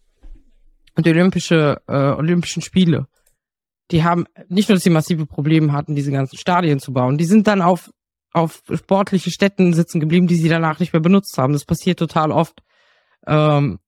und 0.96 1.06
die 1.06 1.12
Olympische, 1.12 1.82
äh, 1.88 1.94
Olympischen 1.94 2.62
Spiele. 2.62 3.08
Die 3.92 4.04
haben 4.04 4.26
nicht 4.48 4.70
nur, 4.70 4.78
dass 4.78 4.84
sie 4.84 4.90
massive 4.90 5.26
Probleme 5.26 5.72
hatten, 5.74 5.96
diese 5.96 6.12
ganzen 6.12 6.38
Stadien 6.38 6.80
zu 6.80 6.94
bauen, 6.94 7.18
die 7.18 7.26
sind 7.26 7.48
dann 7.48 7.62
auf, 7.62 7.92
auf 8.32 8.64
sportliche 8.74 9.30
Städten 9.30 9.74
sitzen 9.74 10.00
geblieben, 10.00 10.28
die 10.28 10.36
sie 10.36 10.50
danach 10.50 10.80
nicht 10.80 10.94
mehr 10.94 11.02
benutzt 11.02 11.38
haben. 11.38 11.54
Das 11.54 11.66
passiert 11.66 12.00
total 12.00 12.32
oft. 12.32 12.62
Ähm, 13.28 13.80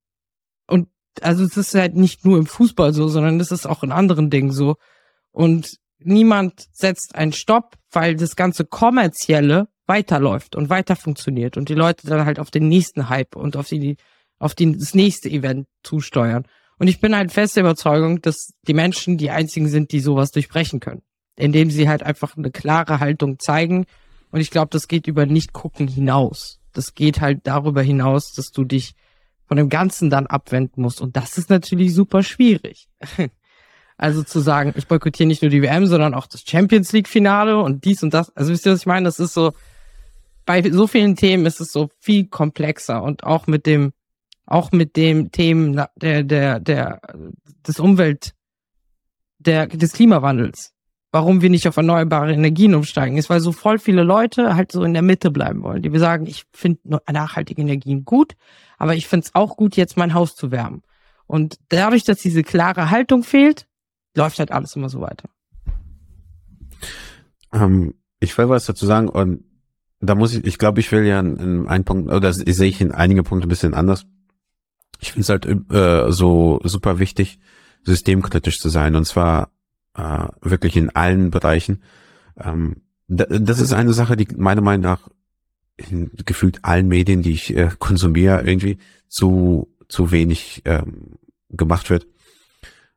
und 0.67 0.89
also 1.21 1.43
es 1.43 1.57
ist 1.57 1.73
halt 1.73 1.95
nicht 1.95 2.25
nur 2.25 2.37
im 2.37 2.45
Fußball 2.45 2.93
so, 2.93 3.07
sondern 3.07 3.39
es 3.39 3.51
ist 3.51 3.65
auch 3.65 3.83
in 3.83 3.91
anderen 3.91 4.29
Dingen 4.29 4.51
so. 4.51 4.75
Und 5.31 5.77
niemand 5.99 6.67
setzt 6.71 7.15
einen 7.15 7.33
Stopp, 7.33 7.75
weil 7.91 8.15
das 8.15 8.35
ganze 8.35 8.65
kommerzielle 8.65 9.67
weiterläuft 9.87 10.55
und 10.55 10.69
weiter 10.69 10.95
funktioniert 10.95 11.57
und 11.57 11.69
die 11.69 11.73
Leute 11.73 12.07
dann 12.07 12.25
halt 12.25 12.39
auf 12.39 12.51
den 12.51 12.67
nächsten 12.67 13.09
Hype 13.09 13.35
und 13.35 13.55
auf 13.55 13.69
die 13.69 13.97
auf 14.39 14.53
die, 14.53 14.77
das 14.77 14.93
nächste 14.93 15.29
Event 15.29 15.67
zusteuern. 15.83 16.45
Und 16.79 16.87
ich 16.87 16.99
bin 16.99 17.15
halt 17.15 17.31
feste 17.31 17.59
Überzeugung, 17.59 18.21
dass 18.21 18.53
die 18.67 18.73
Menschen 18.73 19.17
die 19.17 19.31
einzigen 19.31 19.67
sind, 19.67 19.91
die 19.91 19.99
sowas 19.99 20.31
durchbrechen 20.31 20.79
können, 20.79 21.01
indem 21.35 21.71
sie 21.71 21.89
halt 21.89 22.03
einfach 22.03 22.37
eine 22.37 22.51
klare 22.51 22.99
Haltung 22.99 23.39
zeigen. 23.39 23.85
Und 24.31 24.41
ich 24.41 24.51
glaube, 24.51 24.69
das 24.71 24.87
geht 24.87 25.07
über 25.07 25.25
nicht 25.25 25.53
gucken 25.53 25.87
hinaus. 25.87 26.59
Das 26.73 26.93
geht 26.93 27.21
halt 27.21 27.41
darüber 27.45 27.81
hinaus, 27.81 28.33
dass 28.33 28.51
du 28.51 28.63
dich 28.63 28.93
von 29.47 29.57
dem 29.57 29.69
Ganzen 29.69 30.09
dann 30.09 30.27
abwenden 30.27 30.81
musst. 30.81 31.01
Und 31.01 31.15
das 31.15 31.37
ist 31.37 31.49
natürlich 31.49 31.93
super 31.93 32.23
schwierig. 32.23 32.87
Also 33.99 34.21
zu 34.21 34.41
sagen, 34.41 34.75
ich 34.77 34.87
boykottiere 34.87 35.25
nicht 35.25 35.41
nur 35.41 35.49
die 35.49 35.63
WM, 35.63 35.87
sondern 35.87 36.13
auch 36.13 36.27
das 36.27 36.43
Champions 36.45 36.91
League 36.91 37.07
Finale 37.07 37.57
und 37.57 37.83
dies 37.83 38.03
und 38.03 38.13
das. 38.13 38.29
Also 38.35 38.51
wisst 38.51 38.67
ihr, 38.67 38.71
was 38.71 38.81
ich 38.81 38.85
meine? 38.85 39.05
Das 39.05 39.19
ist 39.19 39.33
so, 39.33 39.53
bei 40.45 40.61
so 40.69 40.85
vielen 40.85 41.15
Themen 41.15 41.47
ist 41.47 41.59
es 41.59 41.71
so 41.71 41.89
viel 41.99 42.27
komplexer 42.27 43.01
und 43.01 43.23
auch 43.23 43.47
mit 43.47 43.65
dem, 43.65 43.93
auch 44.47 44.71
mit 44.71 44.95
dem 44.95 45.31
Themen 45.31 45.79
der, 45.97 46.23
der, 46.23 46.59
der, 46.59 47.01
des 47.67 47.79
Umwelt, 47.79 48.33
der, 49.37 49.67
des 49.67 49.91
Klimawandels. 49.93 50.73
Warum 51.11 51.41
wir 51.41 51.49
nicht 51.49 51.67
auf 51.67 51.77
erneuerbare 51.77 52.33
Energien 52.33 52.75
umsteigen, 52.75 53.17
ist, 53.17 53.29
weil 53.29 53.39
so 53.39 53.51
voll 53.51 53.79
viele 53.79 54.03
Leute 54.03 54.55
halt 54.55 54.71
so 54.71 54.83
in 54.83 54.93
der 54.93 55.01
Mitte 55.01 55.31
bleiben 55.31 55.63
wollen. 55.63 55.81
Die 55.81 55.91
wir 55.91 55.99
sagen, 55.99 56.25
ich 56.25 56.45
finde 56.51 56.99
nachhaltige 57.11 57.61
Energien 57.61 58.03
gut, 58.03 58.35
aber 58.77 58.95
ich 58.95 59.07
finde 59.07 59.25
es 59.25 59.35
auch 59.35 59.55
gut, 59.55 59.75
jetzt 59.75 59.97
mein 59.97 60.13
Haus 60.13 60.35
zu 60.35 60.51
wärmen. 60.51 60.81
Und 61.25 61.57
dadurch, 61.69 62.03
dass 62.03 62.19
diese 62.19 62.43
klare 62.43 62.89
Haltung 62.89 63.23
fehlt, 63.23 63.67
läuft 64.15 64.39
halt 64.39 64.51
alles 64.51 64.75
immer 64.75 64.89
so 64.89 65.01
weiter. 65.01 65.29
Ähm, 67.53 67.95
ich 68.19 68.37
will 68.37 68.49
was 68.49 68.65
dazu 68.65 68.85
sagen 68.85 69.09
und 69.09 69.43
da 69.99 70.15
muss 70.15 70.33
ich, 70.35 70.45
ich 70.45 70.57
glaube, 70.57 70.79
ich 70.79 70.91
will 70.91 71.05
ja 71.05 71.19
in, 71.19 71.37
in 71.37 71.67
einen 71.67 71.83
Punkt, 71.83 72.11
oder 72.11 72.31
sehe 72.31 72.67
ich 72.67 72.81
in 72.81 72.91
einige 72.91 73.23
Punkte 73.23 73.47
ein 73.47 73.49
bisschen 73.49 73.73
anders. 73.73 74.05
Ich 74.99 75.11
finde 75.11 75.21
es 75.21 75.29
halt 75.29 75.45
äh, 75.71 76.11
so 76.11 76.59
super 76.63 76.99
wichtig, 76.99 77.39
systemkritisch 77.83 78.59
zu 78.59 78.69
sein 78.69 78.95
und 78.95 79.05
zwar 79.05 79.51
äh, 79.95 80.27
wirklich 80.41 80.75
in 80.75 80.89
allen 80.89 81.31
Bereichen. 81.31 81.83
Ähm, 82.37 82.81
das 83.07 83.59
ist 83.59 83.73
eine 83.73 83.93
Sache, 83.93 84.17
die 84.17 84.27
meiner 84.35 84.61
Meinung 84.61 84.83
nach 84.83 85.09
in 85.77 86.11
gefühlt 86.25 86.65
allen 86.65 86.87
Medien, 86.87 87.21
die 87.21 87.31
ich 87.31 87.55
äh, 87.55 87.69
konsumiere, 87.77 88.41
irgendwie 88.41 88.79
zu 89.07 89.69
zu 89.87 90.11
wenig 90.11 90.61
ähm, 90.65 91.17
gemacht 91.49 91.89
wird. 91.89 92.07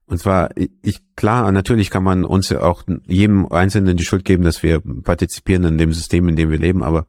Und 0.06 0.18
zwar, 0.18 0.50
ich, 0.56 1.00
klar, 1.14 1.52
natürlich 1.52 1.90
kann 1.90 2.02
man 2.02 2.24
uns 2.24 2.48
ja 2.48 2.62
auch 2.62 2.82
jedem 3.06 3.46
Einzelnen 3.46 3.96
die 3.96 4.04
Schuld 4.04 4.24
geben, 4.24 4.42
dass 4.42 4.62
wir 4.64 4.80
partizipieren 4.80 5.62
in 5.64 5.78
dem 5.78 5.92
System, 5.92 6.28
in 6.28 6.34
dem 6.34 6.50
wir 6.50 6.58
leben, 6.58 6.82
aber 6.82 7.06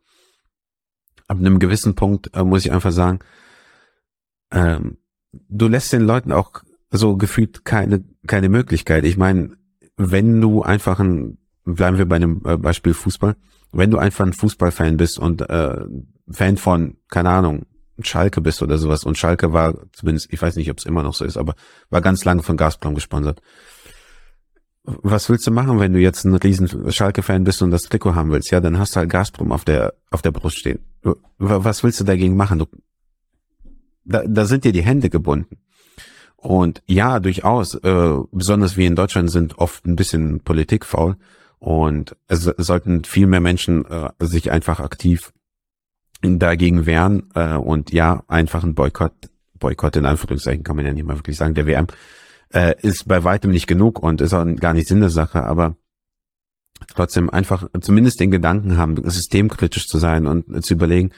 ab 1.27 1.39
einem 1.39 1.57
gewissen 1.57 1.95
Punkt 1.95 2.29
äh, 2.35 2.43
muss 2.43 2.63
ich 2.65 2.71
einfach 2.71 2.91
sagen, 2.91 3.19
ähm, 4.51 4.97
du 5.31 5.67
lässt 5.67 5.93
den 5.93 6.01
Leuten 6.01 6.31
auch 6.31 6.51
so 6.89 7.15
gefühlt 7.17 7.65
keine, 7.65 8.03
keine 8.27 8.49
Möglichkeit. 8.49 9.05
Ich 9.05 9.17
meine, 9.17 9.57
wenn 9.97 10.41
du 10.41 10.61
einfach 10.61 10.99
ein, 10.99 11.37
bleiben 11.63 11.97
wir 11.97 12.05
bei 12.05 12.17
einem 12.17 12.41
äh, 12.45 12.57
Beispiel 12.57 12.93
Fußball, 12.93 13.35
wenn 13.71 13.91
du 13.91 13.97
einfach 13.97 14.25
ein 14.25 14.33
Fußballfan 14.33 14.97
bist 14.97 15.17
und 15.17 15.41
äh, 15.41 15.85
Fan 16.29 16.57
von, 16.57 16.97
keine 17.09 17.29
Ahnung, 17.29 17.65
Schalke 18.03 18.41
bist 18.41 18.61
oder 18.61 18.77
sowas. 18.77 19.03
Und 19.03 19.17
Schalke 19.17 19.53
war 19.53 19.75
zumindest, 19.93 20.31
ich 20.33 20.41
weiß 20.41 20.55
nicht, 20.55 20.69
ob 20.71 20.79
es 20.79 20.85
immer 20.85 21.03
noch 21.03 21.13
so 21.13 21.23
ist, 21.23 21.37
aber 21.37 21.55
war 21.89 22.01
ganz 22.01 22.25
lange 22.25 22.43
von 22.43 22.57
Gazprom 22.57 22.95
gesponsert. 22.95 23.41
Was 24.83 25.29
willst 25.29 25.45
du 25.45 25.51
machen, 25.51 25.79
wenn 25.79 25.93
du 25.93 25.99
jetzt 25.99 26.25
ein 26.25 26.33
riesen 26.35 26.91
Schalke-Fan 26.91 27.43
bist 27.43 27.61
und 27.61 27.69
das 27.69 27.83
Trikot 27.83 28.15
haben 28.15 28.31
willst? 28.31 28.49
Ja, 28.49 28.59
dann 28.59 28.79
hast 28.79 28.95
du 28.95 28.99
halt 28.99 29.09
Gazprom 29.09 29.51
auf 29.51 29.63
der, 29.63 29.93
auf 30.09 30.23
der 30.23 30.31
Brust 30.31 30.57
stehen. 30.57 30.79
Was 31.37 31.83
willst 31.83 31.99
du 31.99 32.03
dagegen 32.03 32.35
machen? 32.35 32.59
Du, 32.59 32.65
da, 34.03 34.23
da 34.25 34.45
sind 34.45 34.63
dir 34.63 34.71
die 34.71 34.83
Hände 34.83 35.09
gebunden. 35.09 35.57
Und 36.37 36.81
ja, 36.87 37.19
durchaus, 37.19 37.75
äh, 37.75 38.13
besonders 38.31 38.75
wir 38.75 38.87
in 38.87 38.95
Deutschland 38.95 39.29
sind 39.29 39.59
oft 39.59 39.85
ein 39.85 39.95
bisschen 39.95 40.39
politikfaul 40.39 41.17
und 41.59 42.15
es, 42.27 42.43
sollten 42.57 43.03
viel 43.03 43.27
mehr 43.27 43.41
Menschen 43.41 43.85
äh, 43.85 44.09
sich 44.19 44.51
einfach 44.51 44.79
aktiv 44.79 45.33
dagegen 46.23 46.87
wehren 46.87 47.29
äh, 47.35 47.53
und 47.53 47.91
ja, 47.91 48.23
einfach 48.27 48.63
ein 48.63 48.73
Boykott, 48.73 49.13
Boykott 49.59 49.95
in 49.95 50.07
Anführungszeichen 50.07 50.63
kann 50.63 50.75
man 50.75 50.85
ja 50.85 50.93
nicht 50.93 51.05
mal 51.05 51.17
wirklich 51.17 51.37
sagen, 51.37 51.53
der 51.53 51.67
WM, 51.67 51.87
äh, 52.49 52.73
ist 52.81 53.07
bei 53.07 53.23
weitem 53.23 53.51
nicht 53.51 53.67
genug 53.67 54.01
und 54.01 54.21
ist 54.21 54.33
auch 54.33 54.45
gar 54.55 54.73
nicht 54.73 54.87
Sinn 54.87 55.01
der 55.01 55.11
Sache, 55.11 55.43
aber 55.43 55.75
trotzdem 56.87 57.29
einfach 57.29 57.67
zumindest 57.81 58.19
den 58.19 58.31
Gedanken 58.31 58.77
haben, 58.77 58.97
systemkritisch 59.09 59.87
zu 59.87 59.99
sein 59.99 60.25
und 60.25 60.65
zu 60.65 60.73
überlegen, 60.73 61.11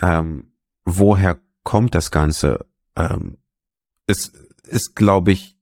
ähm, 0.00 0.52
woher 0.84 1.40
kommt 1.64 1.94
das 1.94 2.10
Ganze? 2.10 2.66
Ähm, 2.96 3.38
es 4.06 4.32
ist, 4.64 4.94
glaube 4.94 5.32
ich, 5.32 5.56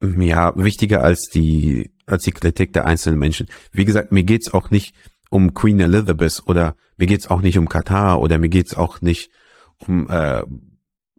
ja, 0.00 0.52
wichtiger 0.56 1.02
als 1.02 1.28
die, 1.28 1.92
als 2.06 2.24
die 2.24 2.32
Kritik 2.32 2.72
der 2.72 2.86
einzelnen 2.86 3.18
Menschen. 3.18 3.46
Wie 3.70 3.84
gesagt, 3.84 4.12
mir 4.12 4.24
geht's 4.24 4.52
auch 4.52 4.70
nicht 4.70 4.94
um 5.30 5.54
Queen 5.54 5.80
Elizabeth 5.80 6.42
oder 6.46 6.74
mir 6.96 7.06
geht's 7.06 7.28
auch 7.28 7.40
nicht 7.40 7.56
um 7.56 7.68
Katar 7.68 8.20
oder 8.20 8.38
mir 8.38 8.48
geht's 8.48 8.74
auch 8.74 9.00
nicht 9.00 9.30
um, 9.78 10.08
äh, 10.10 10.42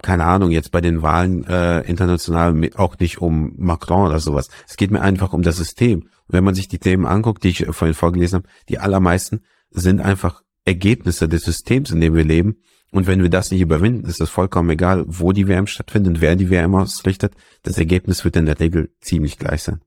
keine 0.01 0.25
Ahnung, 0.25 0.51
jetzt 0.51 0.71
bei 0.71 0.81
den 0.81 1.01
Wahlen 1.01 1.45
äh, 1.45 1.81
international 1.81 2.69
auch 2.75 2.99
nicht 2.99 3.19
um 3.19 3.53
Macron 3.57 4.07
oder 4.07 4.19
sowas. 4.19 4.49
Es 4.67 4.75
geht 4.75 4.91
mir 4.91 5.01
einfach 5.01 5.33
um 5.33 5.43
das 5.43 5.57
System. 5.57 6.01
Und 6.01 6.09
wenn 6.27 6.43
man 6.43 6.55
sich 6.55 6.67
die 6.67 6.79
Themen 6.79 7.05
anguckt, 7.05 7.43
die 7.43 7.49
ich 7.49 7.65
vorhin 7.71 7.95
vorgelesen 7.95 8.39
habe, 8.39 8.49
die 8.69 8.79
allermeisten 8.79 9.41
sind 9.71 10.01
einfach 10.01 10.43
Ergebnisse 10.65 11.27
des 11.27 11.43
Systems, 11.43 11.91
in 11.91 12.01
dem 12.01 12.13
wir 12.15 12.23
leben. 12.23 12.57
Und 12.93 13.07
wenn 13.07 13.23
wir 13.23 13.29
das 13.29 13.49
nicht 13.49 13.61
überwinden, 13.61 14.05
ist 14.05 14.21
es 14.21 14.29
vollkommen 14.29 14.69
egal, 14.69 15.03
wo 15.07 15.31
die 15.31 15.47
WM 15.47 15.65
stattfindet, 15.65 16.21
wer 16.21 16.35
die 16.35 16.51
WM 16.51 16.75
ausrichtet. 16.75 17.33
Das 17.63 17.79
Ergebnis 17.79 18.23
wird 18.23 18.35
in 18.35 18.45
der 18.45 18.59
Regel 18.59 18.91
ziemlich 19.01 19.39
gleich 19.39 19.63
sein. 19.63 19.81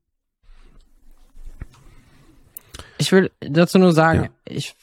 Ich 2.97 3.13
will 3.13 3.31
dazu 3.39 3.79
nur 3.79 3.93
sagen, 3.93 4.23
ja. 4.23 4.29
ich, 4.43 4.75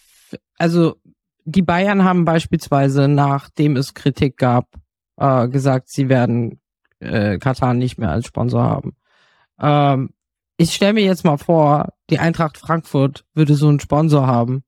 also 0.57 0.97
die 1.45 1.61
Bayern 1.61 2.05
haben 2.05 2.25
beispielsweise, 2.25 3.09
nachdem 3.09 3.77
es 3.77 3.93
Kritik 3.93 4.39
gab, 4.39 4.69
äh, 5.19 5.47
gesagt, 5.49 5.91
sie 5.91 6.09
werden 6.09 6.61
äh, 7.01 7.37
Katar 7.37 7.75
nicht 7.75 7.99
mehr 7.99 8.11
als 8.11 8.25
Sponsor 8.25 8.63
haben. 8.63 8.97
Ähm, 9.61 10.15
ich 10.57 10.73
stelle 10.75 10.95
mir 10.95 11.05
jetzt 11.05 11.27
mal 11.27 11.37
vor, 11.37 11.93
die 12.09 12.21
Eintracht 12.21 12.57
Frankfurt 12.57 13.27
würde 13.35 13.55
so 13.55 13.69
einen 13.69 13.81
Sponsor 13.81 14.27
haben. 14.27 14.65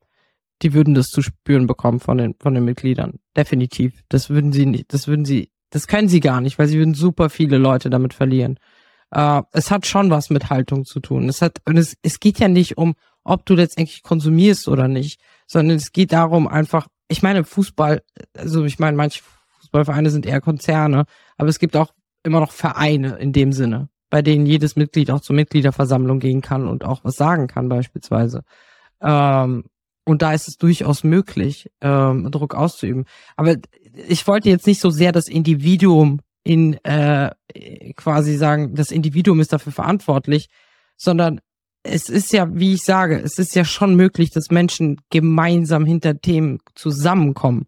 Die 0.63 0.73
würden 0.73 0.95
das 0.95 1.09
zu 1.09 1.23
spüren 1.23 1.67
bekommen 1.67 2.01
von 2.01 2.19
den, 2.19 2.35
von 2.41 2.55
den 2.55 2.65
Mitgliedern. 2.65 3.19
Definitiv. 3.37 4.01
Das 4.09 4.31
würden 4.31 4.53
sie 4.53 4.67
nicht, 4.67 4.93
das 4.93 5.07
würden 5.07 5.25
sie, 5.25 5.51
das 5.71 5.87
können 5.87 6.09
sie 6.09 6.21
gar 6.21 6.41
nicht, 6.41 6.59
weil 6.59 6.69
sie 6.69 6.79
würden 6.79 6.95
super 6.95 7.29
viele 7.31 7.59
Leute 7.59 7.91
damit 7.91 8.15
verlieren. 8.15 8.59
Äh, 9.11 9.43
es 9.53 9.71
hat 9.71 9.87
schon 9.87 10.11
was 10.11 10.31
mit 10.31 10.51
Haltung 10.51 10.85
zu 10.85 11.01
tun. 11.01 11.29
Es 11.29 11.43
hat, 11.43 11.59
und 11.67 11.77
es, 11.77 11.97
es 12.03 12.21
geht 12.21 12.39
ja 12.39 12.49
nicht 12.49 12.79
um, 12.79 12.95
ob 13.25 13.45
du 13.45 13.55
letztendlich 13.55 14.03
konsumierst 14.03 14.69
oder 14.69 14.89
nicht, 14.89 15.21
sondern 15.47 15.77
es 15.77 15.93
geht 15.93 16.13
darum 16.13 16.49
einfach, 16.49 16.89
ich 17.09 17.23
meine, 17.23 17.45
Fußball, 17.45 18.03
also 18.37 18.65
ich 18.65 18.79
meine, 18.79 18.97
manche 18.97 19.23
Fußballvereine 19.61 20.11
sind 20.11 20.27
eher 20.27 20.41
Konzerne, 20.41 21.05
aber 21.37 21.49
es 21.49 21.59
gibt 21.59 21.77
auch 21.77 21.93
immer 22.23 22.41
noch 22.41 22.53
Vereine 22.53 23.17
in 23.17 23.33
dem 23.33 23.53
Sinne, 23.53 23.89
bei 24.11 24.23
denen 24.23 24.47
jedes 24.47 24.77
Mitglied 24.77 25.11
auch 25.11 25.21
zur 25.21 25.37
Mitgliederversammlung 25.37 26.19
gehen 26.19 26.41
kann 26.41 26.67
und 26.67 26.85
auch 26.85 27.05
was 27.05 27.17
sagen 27.17 27.47
kann 27.47 27.69
beispielsweise. 27.69 28.43
Ähm, 29.01 29.65
und 30.07 30.23
da 30.23 30.33
ist 30.33 30.49
es 30.49 30.57
durchaus 30.57 31.05
möglich, 31.05 31.71
ähm, 31.81 32.31
Druck 32.31 32.55
auszuüben. 32.55 33.05
Aber 33.35 33.57
ich 34.09 34.27
wollte 34.27 34.49
jetzt 34.49 34.67
nicht 34.67 34.81
so 34.81 34.89
sehr 34.91 35.13
das 35.13 35.29
Individuum 35.29 36.21
in 36.45 36.75
äh, 36.85 37.33
quasi 37.97 38.37
sagen, 38.37 38.75
das 38.77 38.93
Individuum 38.93 39.41
ist 39.41 39.53
dafür 39.53 39.73
verantwortlich, 39.73 40.49
sondern 40.97 41.41
es 41.83 42.09
ist 42.09 42.33
ja, 42.33 42.49
wie 42.53 42.75
ich 42.75 42.83
sage, 42.83 43.21
es 43.21 43.39
ist 43.39 43.55
ja 43.57 43.65
schon 43.65 43.97
möglich, 43.97 44.31
dass 44.31 44.51
Menschen 44.51 45.01
gemeinsam 45.11 45.85
hinter 45.85 46.21
Themen 46.21 46.59
zusammenkommen. 46.75 47.67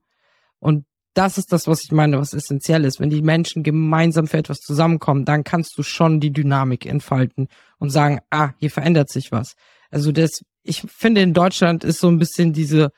Und 0.61 0.85
das 1.14 1.38
ist 1.38 1.53
das, 1.53 1.66
was 1.66 1.83
ich 1.83 1.90
meine, 1.90 2.18
was 2.18 2.35
essentiell 2.35 2.85
ist. 2.85 3.01
Wenn 3.01 3.11
die 3.11 3.22
Menschen 3.22 3.64
gemeinsam 3.64 4.29
für 4.29 4.38
etwas 4.38 4.61
zusammenkommen, 4.61 5.24
dann 5.24 5.42
kannst 5.42 5.77
du 5.77 5.83
schon 5.83 6.20
die 6.20 6.33
Dynamik 6.33 6.87
entfalten 6.87 7.48
und 7.79 7.90
sagen, 7.90 8.20
ah, 8.31 8.51
hier 8.59 8.70
verändert 8.70 9.11
sich 9.11 9.33
was. 9.33 9.55
Also 9.90 10.12
das, 10.12 10.42
ich 10.68 10.83
finde 10.83 11.22
in 11.22 11.35
Deutschland 11.35 11.83
ist 11.83 12.00
so 12.00 12.09
ein 12.09 12.18
bisschen 12.18 12.52
diese, 12.52 12.92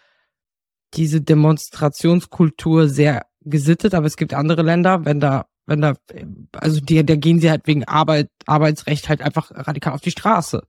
diese 0.94 1.20
Demonstrationskultur 1.20 2.88
sehr 2.88 3.26
gesittet, 3.42 3.94
aber 3.94 4.06
es 4.06 4.16
gibt 4.16 4.34
andere 4.34 4.62
Länder, 4.62 5.04
wenn 5.04 5.20
da, 5.20 5.46
wenn 5.66 5.80
da, 5.80 5.94
also 6.52 6.80
die, 6.80 7.04
da 7.06 7.14
gehen 7.14 7.40
sie 7.40 7.50
halt 7.50 7.66
wegen 7.66 7.84
Arbeit, 7.84 8.28
Arbeitsrecht 8.46 9.08
halt 9.08 9.22
einfach 9.22 9.50
radikal 9.54 9.92
auf 9.92 10.00
die 10.00 10.10
Straße. 10.10 10.62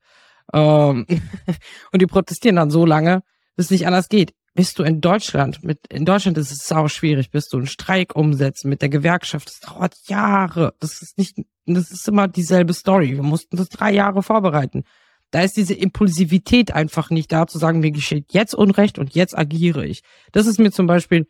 Ähm, 0.54 1.06
und 1.92 2.02
die 2.02 2.08
protestieren 2.08 2.56
dann 2.56 2.72
so 2.72 2.86
lange, 2.86 3.24
bis 3.56 3.66
es 3.68 3.72
nicht 3.72 3.88
anders 3.88 4.08
geht. 4.08 4.34
bist 4.54 4.78
du 4.78 4.84
in 4.84 5.02
Deutschland, 5.02 5.64
mit, 5.64 5.80
in 5.90 6.06
Deutschland 6.06 6.38
ist 6.38 6.52
es 6.52 6.68
sau 6.68 6.88
schwierig, 6.88 7.32
bist 7.32 7.52
du 7.52 7.58
einen 7.58 7.68
Streik 7.68 8.16
umsetzen 8.16 8.70
mit 8.70 8.82
der 8.82 8.90
Gewerkschaft, 8.90 9.50
das 9.50 9.60
dauert 9.62 9.96
Jahre. 10.08 10.76
Das 10.80 11.02
ist 11.02 11.18
nicht, 11.18 11.38
das 11.66 11.90
ist 11.92 12.08
immer 12.08 12.28
dieselbe 12.28 12.74
Story. 12.74 13.12
Wir 13.16 13.24
mussten 13.24 13.58
das 13.58 13.70
drei 13.70 13.92
Jahre 13.92 14.22
vorbereiten. 14.22 14.84
Da 15.32 15.42
ist 15.42 15.58
diese 15.58 15.74
Impulsivität 15.74 16.74
einfach 16.74 17.10
nicht 17.10 17.32
da, 17.32 17.48
zu 17.48 17.58
sagen, 17.58 17.80
mir 17.80 17.92
geschieht 17.92 18.34
jetzt 18.34 18.54
Unrecht 18.54 19.00
und 19.00 19.16
jetzt 19.16 19.38
agiere 19.38 19.86
ich. 19.86 20.04
Das 20.34 20.46
ist 20.46 20.60
mir 20.60 20.72
zum 20.72 20.88
Beispiel 20.88 21.28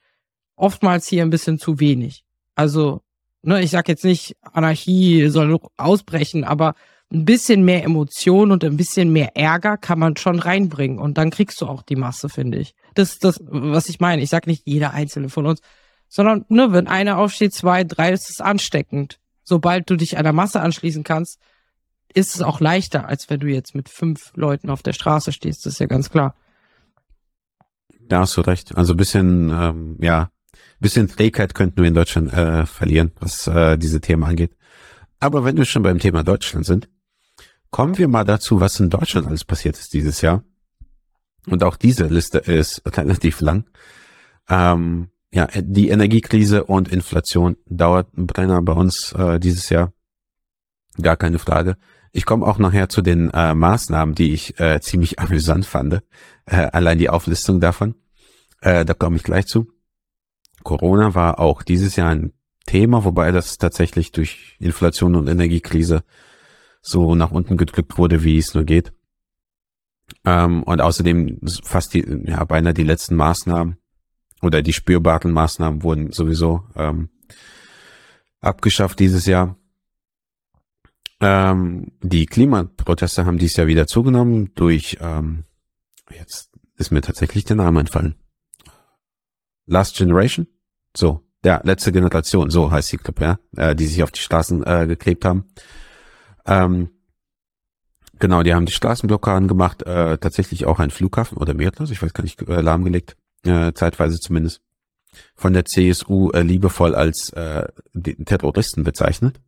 oftmals 0.56 1.08
hier 1.08 1.24
ein 1.24 1.30
bisschen 1.30 1.60
zu 1.60 1.80
wenig. 1.80 2.24
Also, 2.56 3.02
ne, 3.44 3.62
ich 3.62 3.72
sag 3.72 3.88
jetzt 3.88 4.04
nicht, 4.04 4.36
Anarchie 4.42 5.28
soll 5.30 5.60
ausbrechen, 5.78 6.44
aber 6.44 6.74
ein 7.14 7.26
bisschen 7.26 7.64
mehr 7.64 7.84
Emotion 7.84 8.52
und 8.52 8.64
ein 8.64 8.78
bisschen 8.78 9.12
mehr 9.12 9.36
Ärger 9.36 9.78
kann 9.78 10.00
man 10.00 10.16
schon 10.18 10.40
reinbringen. 10.40 10.98
Und 10.98 11.18
dann 11.18 11.30
kriegst 11.30 11.60
du 11.62 11.68
auch 11.68 11.84
die 11.84 11.96
Masse, 11.96 12.30
finde 12.30 12.58
ich. 12.58 12.74
Das 12.94 13.14
ist 13.14 13.24
das, 13.24 13.40
was 13.44 13.90
ich 13.90 14.00
meine. 14.00 14.22
Ich 14.22 14.30
sag 14.30 14.48
nicht 14.48 14.64
jeder 14.66 14.94
einzelne 14.94 15.30
von 15.30 15.46
uns, 15.46 15.62
sondern 16.08 16.46
ne, 16.50 16.72
wenn 16.72 16.88
einer 16.88 17.18
aufsteht, 17.18 17.54
zwei, 17.54 17.84
drei, 17.84 18.12
ist 18.12 18.30
es 18.30 18.42
ansteckend. 18.42 19.20
Sobald 19.44 19.90
du 19.90 19.96
dich 19.96 20.18
einer 20.18 20.34
Masse 20.34 20.62
anschließen 20.62 21.04
kannst, 21.04 21.40
ist 22.14 22.36
es 22.36 22.42
auch 22.42 22.60
leichter, 22.60 23.08
als 23.08 23.30
wenn 23.30 23.40
du 23.40 23.48
jetzt 23.48 23.76
mit 23.76 23.90
fünf 23.90 24.32
Leuten 24.36 24.70
auf 24.70 24.84
der 24.84 24.94
Straße 24.94 25.32
stehst. 25.32 25.66
Das 25.66 25.74
ist 25.74 25.80
ja 25.80 25.88
ganz 25.88 26.10
klar. 26.10 26.36
Da 28.08 28.20
hast 28.20 28.36
du 28.38 28.42
recht. 28.42 28.76
Also 28.78 28.96
bisschen, 28.96 29.50
ähm, 29.50 29.98
ja, 30.02 30.32
bisschen 30.80 31.08
Trägheit 31.08 31.56
könnten 31.56 31.78
wir 31.78 31.88
in 31.88 31.94
Deutschland 31.94 32.34
äh, 32.34 32.66
verlieren, 32.66 33.12
was 33.20 33.48
äh, 33.48 33.78
diese 33.78 34.02
Themen 34.02 34.24
angeht. 34.24 34.56
Aber 35.20 35.46
wenn 35.46 35.58
wir 35.58 35.66
schon 35.66 35.84
beim 35.84 36.00
Thema 36.00 36.24
Deutschland 36.24 36.66
sind, 36.66 36.90
Kommen 37.72 37.98
wir 37.98 38.10
mal 38.10 38.26
dazu, 38.26 38.60
was 38.60 38.80
in 38.82 38.90
Deutschland 38.90 39.28
alles 39.28 39.46
passiert 39.46 39.78
ist 39.80 39.94
dieses 39.94 40.20
Jahr. 40.22 40.44
Und 41.48 41.64
auch 41.64 41.78
diese 41.78 42.06
Liste 42.06 42.38
ist 42.40 42.82
relativ 42.98 43.40
lang. 43.40 43.66
Ähm, 44.50 45.10
ja, 45.34 45.48
die 45.56 45.88
Energiekrise 45.88 46.66
und 46.66 46.90
Inflation 46.90 47.56
dauert 47.66 48.16
ein 48.18 48.28
Brenner 48.28 48.62
bei 48.62 48.74
uns 48.74 49.14
äh, 49.14 49.40
dieses 49.40 49.70
Jahr. 49.70 49.94
Gar 51.02 51.16
keine 51.16 51.40
Frage. 51.40 51.78
Ich 52.12 52.26
komme 52.26 52.46
auch 52.46 52.58
nachher 52.58 52.90
zu 52.90 53.02
den 53.02 53.30
äh, 53.32 53.54
Maßnahmen, 53.54 54.16
die 54.16 54.34
ich 54.34 54.60
äh, 54.60 54.80
ziemlich 54.82 55.20
amüsant 55.20 55.66
fand. 55.66 56.02
Äh, 56.46 56.68
allein 56.72 56.98
die 56.98 57.10
Auflistung 57.10 57.60
davon. 57.60 57.96
Äh, 58.62 58.86
da 58.86 58.94
komme 58.94 59.16
ich 59.16 59.24
gleich 59.24 59.48
zu. 59.48 59.68
Corona 60.64 61.16
war 61.16 61.40
auch 61.40 61.64
dieses 61.64 61.96
Jahr 61.96 62.10
ein 62.10 62.34
Thema, 62.66 63.04
wobei 63.04 63.32
das 63.32 63.58
tatsächlich 63.58 64.12
durch 64.12 64.56
Inflation 64.60 65.16
und 65.16 65.28
Energiekrise 65.28 66.04
so 66.82 67.16
nach 67.16 67.32
unten 67.32 67.58
gedrückt 67.58 67.98
wurde, 67.98 68.24
wie 68.24 68.38
es 68.38 68.54
nur 68.54 68.64
geht. 68.64 68.94
Ähm, 70.26 70.64
und 70.64 70.82
außerdem 70.82 71.40
fast 71.64 71.94
die, 71.94 72.06
ja, 72.26 72.44
beinahe 72.44 72.74
die 72.74 72.84
letzten 72.84 73.16
Maßnahmen 73.16 73.78
oder 74.42 74.62
die 74.62 74.74
spürbaren 74.74 75.32
Maßnahmen 75.32 75.84
wurden 75.84 76.12
sowieso 76.12 76.64
ähm, 76.76 77.10
abgeschafft 78.42 79.00
dieses 79.00 79.26
Jahr. 79.26 79.58
Ähm, 81.22 81.92
die 82.02 82.26
Klimaproteste 82.26 83.26
haben 83.26 83.38
dieses 83.38 83.56
Jahr 83.56 83.68
wieder 83.68 83.86
zugenommen 83.86 84.52
durch, 84.56 84.98
ähm, 85.00 85.44
jetzt 86.10 86.50
ist 86.78 86.92
mir 86.92 87.02
tatsächlich 87.02 87.46
der 87.46 87.56
Name 87.58 87.80
entfallen. 87.80 88.16
Last 89.68 89.96
Generation? 89.96 90.48
So, 90.98 91.22
ja, 91.46 91.62
letzte 91.64 91.92
Generation, 91.92 92.50
so 92.50 92.72
heißt 92.72 92.92
die 92.92 92.98
Clip, 92.98 93.22
ja, 93.22 93.40
äh, 93.56 93.76
die 93.76 93.86
sich 93.86 94.02
auf 94.02 94.12
die 94.12 94.20
Straßen 94.20 94.66
äh, 94.66 94.88
geklebt 94.88 95.24
haben. 95.24 95.46
Ähm, 96.46 96.90
genau, 98.20 98.42
die 98.42 98.56
haben 98.56 98.66
die 98.66 98.74
Straßenblockaden 98.74 99.48
gemacht, 99.48 99.84
äh, 99.84 100.18
tatsächlich 100.18 100.66
auch 100.66 100.80
ein 100.80 100.90
Flughafen 100.90 101.38
oder 101.38 101.54
mehrere, 101.54 101.84
ich 101.84 102.02
weiß 102.02 102.14
gar 102.14 102.24
nicht, 102.24 102.42
äh, 102.42 102.62
lahmgelegt, 102.62 103.16
äh, 103.46 103.74
zeitweise 103.74 104.20
zumindest, 104.20 104.62
von 105.36 105.54
der 105.54 105.66
CSU 105.66 106.32
äh, 106.32 106.42
liebevoll 106.42 106.96
als 106.96 107.30
äh, 107.34 107.68
Terroristen 108.26 108.84
bezeichnet. 108.84 109.40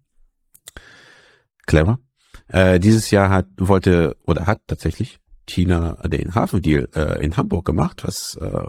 Clever. 1.65 1.99
Äh, 2.47 2.80
dieses 2.80 3.12
Jahr 3.12 3.30
hat 3.30 3.47
wollte 3.58 4.15
oder 4.26 4.45
hat 4.45 4.62
tatsächlich 4.67 5.19
China 5.47 5.93
den 6.08 6.36
Hafendeal 6.36 6.89
äh, 6.95 7.23
in 7.23 7.36
Hamburg 7.36 7.65
gemacht, 7.65 8.04
was 8.04 8.36
äh, 8.36 8.67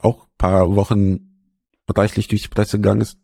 auch 0.00 0.26
paar 0.38 0.74
Wochen 0.76 1.52
reichlich 1.88 2.28
durch 2.28 2.42
die 2.42 2.48
Presse 2.48 2.78
gegangen 2.78 3.00
ist. 3.00 3.18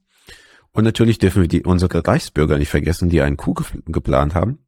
Und 0.73 0.85
natürlich 0.85 1.19
dürfen 1.19 1.43
wir 1.43 1.49
die, 1.49 1.65
unsere 1.65 2.07
Reichsbürger 2.07 2.59
nicht 2.59 2.69
vergessen, 2.69 3.09
die 3.09 3.21
einen 3.21 3.37
Coup 3.37 3.57
ge 3.57 3.83
geplant 3.87 4.35
haben. 4.35 4.59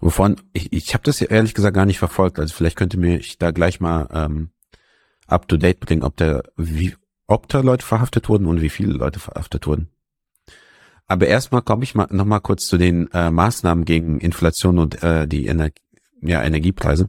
Wovon, 0.00 0.36
ich, 0.52 0.72
ich 0.72 0.94
habe 0.94 1.04
das 1.04 1.20
ja 1.20 1.28
ehrlich 1.28 1.54
gesagt 1.54 1.74
gar 1.74 1.86
nicht 1.86 1.98
verfolgt. 1.98 2.38
Also 2.38 2.54
vielleicht 2.54 2.76
könnte 2.76 2.98
mir 2.98 3.18
ich 3.18 3.38
da 3.38 3.50
gleich 3.50 3.80
mal 3.80 4.08
ähm, 4.12 4.50
up 5.26 5.48
to 5.48 5.56
date 5.56 5.80
bringen, 5.80 6.02
ob 6.02 6.16
der, 6.16 6.42
wie, 6.56 6.94
ob 7.26 7.48
da 7.48 7.60
Leute 7.60 7.84
verhaftet 7.84 8.28
wurden 8.28 8.46
und 8.46 8.60
wie 8.60 8.70
viele 8.70 8.92
Leute 8.92 9.20
verhaftet 9.20 9.66
wurden. 9.66 9.88
Aber 11.08 11.26
erstmal 11.26 11.62
komme 11.62 11.84
ich 11.84 11.94
mal 11.94 12.06
noch 12.10 12.26
mal 12.26 12.40
kurz 12.40 12.66
zu 12.66 12.76
den 12.76 13.10
äh, 13.12 13.30
Maßnahmen 13.30 13.86
gegen 13.86 14.20
Inflation 14.20 14.78
und 14.78 15.02
äh, 15.02 15.26
die 15.26 15.46
Ener 15.46 15.70
ja, 16.20 16.42
Energiepreise. 16.42 17.08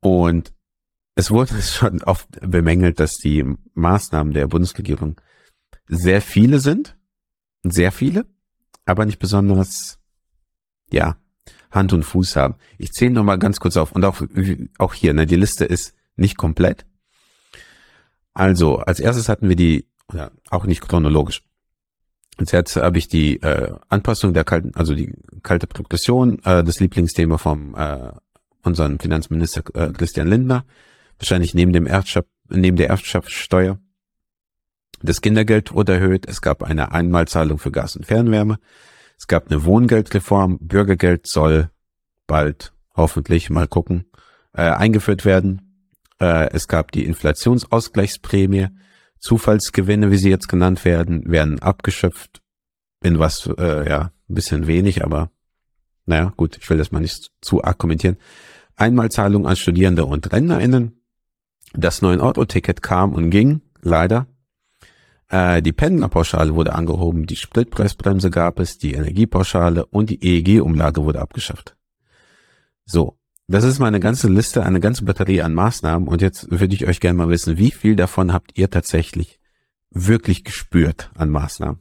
Und 0.00 0.52
es 1.14 1.30
wurde 1.30 1.60
schon 1.62 2.02
oft 2.02 2.28
bemängelt, 2.40 2.98
dass 3.00 3.16
die 3.16 3.44
Maßnahmen 3.74 4.32
der 4.32 4.46
Bundesregierung 4.46 5.20
sehr 5.86 6.22
viele 6.22 6.58
sind, 6.58 6.96
sehr 7.62 7.92
viele, 7.92 8.26
aber 8.86 9.04
nicht 9.04 9.18
besonders, 9.18 9.98
ja, 10.90 11.16
Hand 11.70 11.92
und 11.92 12.04
Fuß 12.04 12.36
haben. 12.36 12.54
Ich 12.78 12.92
zähle 12.92 13.12
noch 13.12 13.24
mal 13.24 13.38
ganz 13.38 13.60
kurz 13.60 13.76
auf 13.76 13.92
und 13.92 14.04
auch, 14.04 14.22
auch 14.78 14.94
hier, 14.94 15.12
ne, 15.12 15.26
die 15.26 15.36
Liste 15.36 15.64
ist 15.66 15.94
nicht 16.16 16.38
komplett. 16.38 16.86
Also, 18.32 18.78
als 18.78 19.00
erstes 19.00 19.28
hatten 19.28 19.48
wir 19.48 19.56
die, 19.56 19.86
ja, 20.12 20.30
auch 20.50 20.64
nicht 20.64 20.80
chronologisch. 20.80 21.42
Als 22.36 22.52
erstes 22.52 22.82
habe 22.82 22.98
ich 22.98 23.08
die 23.08 23.40
äh, 23.42 23.72
Anpassung 23.88 24.34
der 24.34 24.44
kalten, 24.44 24.72
also 24.74 24.94
die 24.94 25.12
kalte 25.42 25.66
Progression, 25.66 26.38
äh, 26.44 26.64
das 26.64 26.80
Lieblingsthema 26.80 27.38
vom 27.38 27.74
äh, 27.76 28.10
unseren 28.62 28.98
Finanzminister 28.98 29.62
äh, 29.74 29.92
Christian 29.92 30.28
Lindner, 30.28 30.64
wahrscheinlich 31.18 31.54
neben 31.54 31.72
dem 31.72 31.86
Erbschaft, 31.86 32.28
neben 32.48 32.76
der 32.76 32.88
Erbschaftssteuer. 32.88 33.78
Das 35.02 35.20
Kindergeld 35.20 35.72
wurde 35.74 35.94
erhöht. 35.94 36.26
Es 36.26 36.40
gab 36.40 36.62
eine 36.62 36.92
Einmalzahlung 36.92 37.58
für 37.58 37.70
Gas 37.70 37.94
und 37.94 38.06
Fernwärme. 38.06 38.58
Es 39.18 39.26
gab 39.26 39.50
eine 39.50 39.64
Wohngeldreform. 39.64 40.58
Bürgergeld 40.60 41.26
soll 41.26 41.70
bald 42.26 42.72
hoffentlich 42.96 43.50
mal 43.50 43.68
gucken 43.68 44.06
äh, 44.54 44.62
eingeführt 44.62 45.24
werden. 45.24 45.88
Äh, 46.20 46.50
es 46.52 46.68
gab 46.68 46.92
die 46.92 47.04
Inflationsausgleichsprämie. 47.04 48.68
Zufallsgewinne, 49.24 50.10
wie 50.10 50.18
sie 50.18 50.28
jetzt 50.28 50.50
genannt 50.50 50.84
werden, 50.84 51.30
werden 51.30 51.58
abgeschöpft. 51.58 52.42
In 53.02 53.18
was, 53.18 53.46
äh, 53.56 53.88
ja, 53.88 54.12
ein 54.28 54.34
bisschen 54.34 54.66
wenig, 54.66 55.02
aber 55.02 55.30
naja, 56.04 56.34
gut, 56.36 56.58
ich 56.58 56.68
will 56.68 56.76
das 56.76 56.92
mal 56.92 57.00
nicht 57.00 57.30
zu 57.40 57.64
arg 57.64 57.78
kommentieren. 57.78 58.18
Einmalzahlung 58.76 59.46
an 59.46 59.56
Studierende 59.56 60.04
und 60.04 60.30
RentnerInnen. 60.30 61.00
Das 61.72 62.02
9-Euro-Ticket 62.02 62.82
kam 62.82 63.14
und 63.14 63.30
ging, 63.30 63.62
leider. 63.80 64.26
Äh, 65.30 65.62
die 65.62 65.72
Pendlerpauschale 65.72 66.54
wurde 66.54 66.74
angehoben, 66.74 67.24
die 67.24 67.36
Spritpreisbremse 67.36 68.30
gab 68.30 68.60
es, 68.60 68.76
die 68.76 68.92
Energiepauschale 68.92 69.86
und 69.86 70.10
die 70.10 70.22
EEG-Umlage 70.22 71.02
wurde 71.02 71.22
abgeschafft. 71.22 71.76
So, 72.84 73.16
das 73.46 73.64
ist 73.64 73.78
meine 73.78 74.00
ganze 74.00 74.28
Liste, 74.28 74.64
eine 74.64 74.80
ganze 74.80 75.04
Batterie 75.04 75.42
an 75.42 75.54
Maßnahmen 75.54 76.08
und 76.08 76.22
jetzt 76.22 76.50
würde 76.50 76.74
ich 76.74 76.86
euch 76.86 77.00
gerne 77.00 77.18
mal 77.18 77.28
wissen, 77.28 77.58
wie 77.58 77.70
viel 77.70 77.96
davon 77.96 78.32
habt 78.32 78.56
ihr 78.56 78.70
tatsächlich 78.70 79.40
wirklich 79.90 80.44
gespürt 80.44 81.10
an 81.14 81.30
Maßnahmen? 81.30 81.80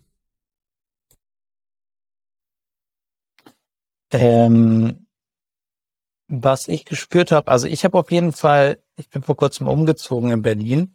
Ähm, 4.12 5.08
was 6.28 6.67
ich 6.67 6.86
gespürt 6.86 7.32
habe, 7.32 7.49
also 7.49 7.67
ich 7.67 7.84
habe 7.84 7.97
auf 7.97 8.12
jeden 8.12 8.32
Fall, 8.32 8.80
ich 8.95 9.10
bin 9.10 9.23
vor 9.23 9.36
kurzem 9.36 9.67
umgezogen 9.67 10.32
in 10.32 10.41
Berlin 10.41 10.93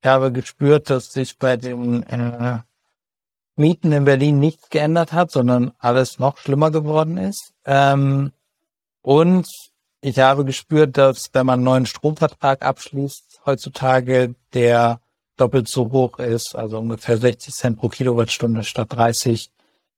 ich 0.00 0.08
habe 0.08 0.30
gespürt, 0.30 0.90
dass 0.90 1.12
sich 1.12 1.38
bei 1.38 1.56
den 1.56 2.04
äh, 2.04 2.60
Mieten 3.56 3.90
in 3.90 4.04
Berlin 4.04 4.38
nichts 4.38 4.70
geändert 4.70 5.12
hat, 5.12 5.32
sondern 5.32 5.72
alles 5.78 6.20
noch 6.20 6.38
schlimmer 6.38 6.70
geworden 6.70 7.16
ist. 7.16 7.52
Ähm, 7.64 8.32
und 9.02 9.48
ich 10.00 10.18
habe 10.18 10.44
gespürt, 10.44 10.96
dass 10.96 11.30
wenn 11.32 11.46
man 11.46 11.54
einen 11.54 11.64
neuen 11.64 11.86
Stromvertrag 11.86 12.62
abschließt, 12.62 13.40
heutzutage 13.46 14.34
der 14.54 15.00
doppelt 15.36 15.68
so 15.68 15.90
hoch 15.90 16.18
ist, 16.18 16.54
also 16.54 16.78
ungefähr 16.78 17.16
60 17.18 17.54
Cent 17.54 17.78
pro 17.78 17.88
Kilowattstunde 17.88 18.64
statt 18.64 18.88
30 18.90 19.50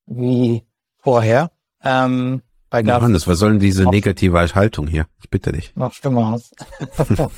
wie 0.06 0.64
vorher. 0.98 1.50
Ähm, 1.82 2.42
bei 2.68 2.82
Gas 2.82 3.00
Johannes, 3.00 3.26
was 3.26 3.38
soll 3.38 3.50
denn 3.50 3.60
diese 3.60 3.84
negative 3.84 4.38
Haltung 4.54 4.86
hier? 4.86 5.06
Ich 5.20 5.28
bitte 5.28 5.52
dich. 5.52 5.74
Noch 5.74 5.92
schlimmer 5.92 6.34
aus. 6.34 6.50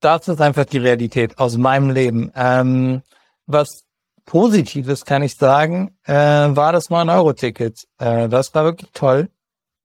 das 0.00 0.28
ist 0.28 0.40
einfach 0.40 0.64
die 0.66 0.78
Realität 0.78 1.38
aus 1.38 1.56
meinem 1.56 1.90
Leben. 1.90 2.30
Ähm, 2.34 3.02
was 3.46 3.84
Positives 4.24 5.04
kann 5.04 5.22
ich 5.22 5.36
sagen, 5.36 5.96
äh, 6.04 6.14
war 6.14 6.72
das 6.72 6.90
9-Euro-Ticket. 6.90 7.86
Äh, 7.98 8.28
das 8.28 8.54
war 8.54 8.64
wirklich 8.64 8.90
toll. 8.92 9.30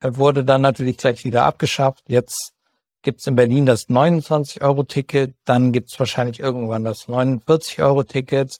Wurde 0.02 0.44
dann 0.44 0.62
natürlich 0.62 0.98
gleich 0.98 1.26
wieder 1.26 1.46
abgeschafft. 1.46 2.04
Jetzt 2.08 2.54
gibt 3.02 3.22
es 3.22 3.28
in 3.28 3.36
Berlin 3.36 3.66
das 3.66 3.90
29-Euro-Ticket, 3.90 5.36
dann 5.46 5.72
gibt 5.72 5.92
es 5.92 6.00
wahrscheinlich 6.00 6.40
irgendwann 6.40 6.84
das 6.84 7.08
49-Euro-Ticket 7.08 8.58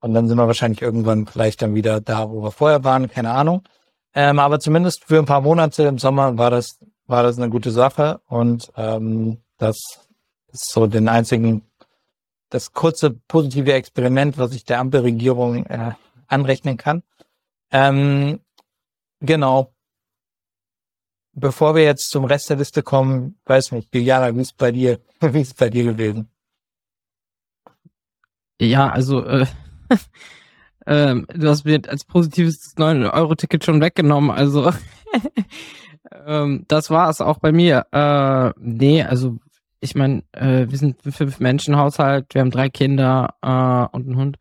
und 0.00 0.14
dann 0.14 0.28
sind 0.28 0.38
wir 0.38 0.46
wahrscheinlich 0.46 0.80
irgendwann 0.80 1.26
vielleicht 1.26 1.62
dann 1.62 1.74
wieder 1.74 2.00
da, 2.00 2.30
wo 2.30 2.42
wir 2.42 2.52
vorher 2.52 2.84
waren, 2.84 3.10
keine 3.10 3.32
Ahnung. 3.32 3.62
Ähm, 4.14 4.38
aber 4.38 4.60
zumindest 4.60 5.04
für 5.04 5.18
ein 5.18 5.26
paar 5.26 5.40
Monate 5.40 5.84
im 5.84 5.98
Sommer 5.98 6.38
war 6.38 6.50
das, 6.50 6.78
war 7.06 7.22
das 7.22 7.36
eine 7.36 7.50
gute 7.50 7.70
Sache 7.70 8.20
und 8.28 8.70
ähm, 8.76 9.38
das 9.58 9.78
ist 10.52 10.70
so 10.70 10.86
den 10.86 11.08
einzigen, 11.08 11.62
das 12.48 12.72
kurze 12.72 13.10
positive 13.10 13.72
Experiment, 13.72 14.38
was 14.38 14.54
ich 14.54 14.64
der 14.64 14.80
Ampelregierung 14.80 15.66
äh, 15.66 15.92
anrechnen 16.26 16.76
kann. 16.76 17.02
Ähm, 17.70 18.40
genau 19.20 19.72
bevor 21.32 21.74
wir 21.74 21.84
jetzt 21.84 22.10
zum 22.10 22.24
Rest 22.24 22.50
der 22.50 22.56
Liste 22.56 22.82
kommen, 22.82 23.38
weiß 23.46 23.72
nicht, 23.72 23.94
Juliana, 23.94 24.34
wie 24.34 24.40
ist 24.40 24.56
bei 24.56 24.72
dir, 24.72 25.00
wie 25.20 25.40
ist 25.40 25.56
bei 25.56 25.70
dir 25.70 25.84
gewesen? 25.84 26.28
Ja, 28.60 28.90
also 28.90 29.24
äh, 29.24 29.46
äh, 30.86 31.14
du 31.14 31.48
hast 31.48 31.64
mir 31.64 31.80
als 31.88 32.04
positives 32.04 32.76
9-Euro-Ticket 32.76 33.64
schon 33.64 33.80
weggenommen, 33.80 34.30
also 34.30 34.70
ähm, 36.26 36.64
das 36.68 36.90
war 36.90 37.08
es 37.08 37.20
auch 37.20 37.38
bei 37.38 37.52
mir. 37.52 37.86
Äh, 37.92 38.52
nee, 38.58 39.02
also 39.02 39.38
ich 39.80 39.94
meine, 39.94 40.22
äh, 40.32 40.66
wir 40.68 40.76
sind 40.76 41.04
ein 41.06 41.12
Fünf-Menschen-Haushalt, 41.12 42.34
wir 42.34 42.42
haben 42.42 42.50
drei 42.50 42.68
Kinder 42.68 43.34
äh, 43.40 43.96
und 43.96 44.06
einen 44.06 44.16
Hund. 44.16 44.36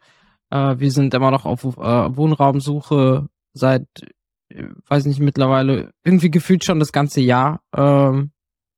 Äh, 0.49 0.80
wir 0.80 0.91
sind 0.91 1.13
immer 1.13 1.32
noch 1.32 1.45
auf 1.45 1.63
äh, 1.63 1.69
Wohnraumsuche 2.17 3.30
seit 3.54 3.88
weiß 4.88 5.05
nicht, 5.05 5.19
mittlerweile 5.19 5.91
irgendwie 6.03 6.31
gefühlt 6.31 6.63
schon 6.63 6.79
das 6.79 6.91
ganze 6.91 7.21
Jahr. 7.21 7.62
Ähm, 7.75 8.31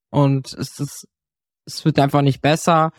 und 0.09 0.53
es 0.53 0.79
ist, 0.79 1.07
es 1.65 1.85
wird 1.85 1.99
einfach 1.99 2.21
nicht 2.21 2.41
besser. 2.41 2.91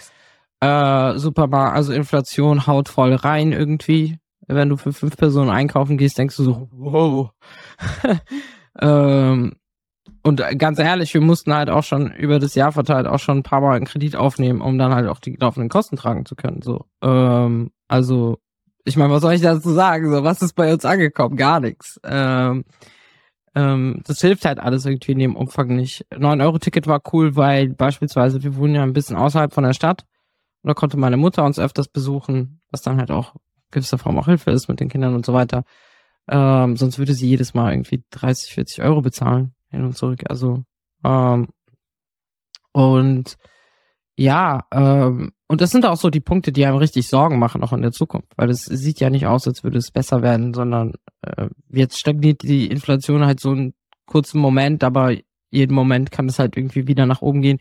Äh, 0.60 1.18
Supermarkt, 1.18 1.76
also 1.76 1.92
Inflation 1.92 2.66
haut 2.66 2.88
voll 2.88 3.14
rein 3.14 3.52
irgendwie. 3.52 4.18
Wenn 4.46 4.68
du 4.68 4.76
für 4.76 4.92
fünf 4.92 5.16
Personen 5.16 5.50
einkaufen 5.50 5.98
gehst, 5.98 6.18
denkst 6.18 6.36
du 6.36 6.44
so, 6.44 6.68
wow. 6.72 7.30
ähm, 8.80 9.54
und 10.22 10.42
ganz 10.58 10.78
ehrlich, 10.78 11.14
wir 11.14 11.20
mussten 11.20 11.52
halt 11.52 11.68
auch 11.68 11.82
schon 11.82 12.12
über 12.12 12.38
das 12.38 12.54
Jahr 12.54 12.70
verteilt 12.70 13.06
auch 13.06 13.18
schon 13.18 13.38
ein 13.38 13.42
paar 13.42 13.60
Mal 13.60 13.76
einen 13.76 13.86
Kredit 13.86 14.14
aufnehmen, 14.14 14.60
um 14.60 14.78
dann 14.78 14.94
halt 14.94 15.08
auch 15.08 15.18
die 15.18 15.34
laufenden 15.34 15.68
Kosten 15.68 15.96
tragen 15.96 16.26
zu 16.26 16.36
können. 16.36 16.62
So, 16.62 16.86
ähm, 17.02 17.72
also 17.88 18.38
ich 18.84 18.96
meine, 18.96 19.12
was 19.12 19.22
soll 19.22 19.34
ich 19.34 19.42
dazu 19.42 19.70
sagen? 19.70 20.10
So, 20.10 20.24
was 20.24 20.42
ist 20.42 20.54
bei 20.54 20.72
uns 20.72 20.84
angekommen? 20.84 21.36
Gar 21.36 21.60
nichts. 21.60 22.00
Ähm, 22.04 22.64
ähm, 23.54 24.00
das 24.04 24.20
hilft 24.20 24.44
halt 24.44 24.58
alles 24.58 24.86
irgendwie 24.86 25.12
in 25.12 25.18
dem 25.18 25.36
Umfang 25.36 25.68
nicht. 25.76 26.06
9-Euro-Ticket 26.10 26.86
war 26.86 27.02
cool, 27.12 27.36
weil 27.36 27.68
beispielsweise 27.68 28.42
wir 28.42 28.56
wohnen 28.56 28.74
ja 28.74 28.82
ein 28.82 28.94
bisschen 28.94 29.16
außerhalb 29.16 29.52
von 29.52 29.64
der 29.64 29.74
Stadt 29.74 30.04
und 30.62 30.68
da 30.68 30.74
konnte 30.74 30.96
meine 30.96 31.16
Mutter 31.16 31.44
uns 31.44 31.58
öfters 31.58 31.88
besuchen, 31.88 32.60
was 32.70 32.82
dann 32.82 32.98
halt 32.98 33.10
auch 33.10 33.34
gewisser 33.70 33.98
Form 33.98 34.18
auch 34.18 34.26
Hilfe 34.26 34.50
ist 34.50 34.68
mit 34.68 34.80
den 34.80 34.88
Kindern 34.88 35.14
und 35.14 35.26
so 35.26 35.32
weiter. 35.32 35.64
Ähm, 36.28 36.76
sonst 36.76 36.98
würde 36.98 37.14
sie 37.14 37.28
jedes 37.28 37.54
Mal 37.54 37.72
irgendwie 37.72 38.04
30, 38.10 38.54
40 38.54 38.82
Euro 38.82 39.02
bezahlen 39.02 39.54
hin 39.70 39.84
und 39.84 39.96
zurück. 39.96 40.22
Also 40.28 40.64
ähm, 41.04 41.48
und 42.72 43.36
ja, 44.16 44.66
ähm, 44.72 45.32
und 45.52 45.60
das 45.60 45.70
sind 45.70 45.84
auch 45.84 45.98
so 45.98 46.08
die 46.08 46.20
Punkte, 46.20 46.50
die 46.50 46.64
einem 46.64 46.78
richtig 46.78 47.08
Sorgen 47.08 47.38
machen, 47.38 47.62
auch 47.62 47.74
in 47.74 47.82
der 47.82 47.92
Zukunft. 47.92 48.32
Weil 48.38 48.48
es 48.48 48.64
sieht 48.64 49.00
ja 49.00 49.10
nicht 49.10 49.26
aus, 49.26 49.46
als 49.46 49.62
würde 49.62 49.76
es 49.76 49.90
besser 49.90 50.22
werden, 50.22 50.54
sondern 50.54 50.94
äh, 51.20 51.48
jetzt 51.68 51.98
stagniert 51.98 52.40
die 52.42 52.68
Inflation 52.68 53.26
halt 53.26 53.38
so 53.38 53.50
einen 53.50 53.74
kurzen 54.06 54.40
Moment, 54.40 54.82
aber 54.82 55.14
jeden 55.50 55.74
Moment 55.74 56.10
kann 56.10 56.26
es 56.26 56.38
halt 56.38 56.56
irgendwie 56.56 56.86
wieder 56.86 57.04
nach 57.04 57.20
oben 57.20 57.42
gehen. 57.42 57.58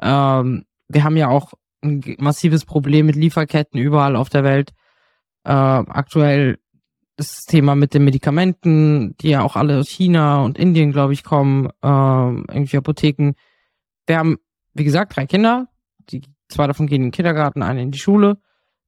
Ähm, 0.00 0.64
wir 0.86 1.02
haben 1.02 1.16
ja 1.16 1.26
auch 1.26 1.54
ein 1.82 2.04
massives 2.18 2.64
Problem 2.66 3.06
mit 3.06 3.16
Lieferketten 3.16 3.80
überall 3.80 4.14
auf 4.14 4.28
der 4.28 4.44
Welt. 4.44 4.70
Äh, 5.42 5.50
aktuell 5.50 6.60
das 7.16 7.46
Thema 7.46 7.74
mit 7.74 7.94
den 7.94 8.04
Medikamenten, 8.04 9.16
die 9.16 9.30
ja 9.30 9.42
auch 9.42 9.56
alle 9.56 9.80
aus 9.80 9.88
China 9.88 10.44
und 10.44 10.56
Indien, 10.56 10.92
glaube 10.92 11.14
ich, 11.14 11.24
kommen, 11.24 11.66
äh, 11.82 12.52
irgendwie 12.52 12.76
Apotheken. 12.76 13.32
Wir 14.06 14.18
haben, 14.18 14.36
wie 14.72 14.84
gesagt, 14.84 15.16
drei 15.16 15.26
Kinder, 15.26 15.66
die 16.10 16.22
zwei 16.54 16.66
davon 16.66 16.86
gehen 16.86 17.02
in 17.02 17.08
den 17.08 17.12
Kindergarten, 17.12 17.62
eine 17.62 17.82
in 17.82 17.90
die 17.90 17.98
Schule. 17.98 18.38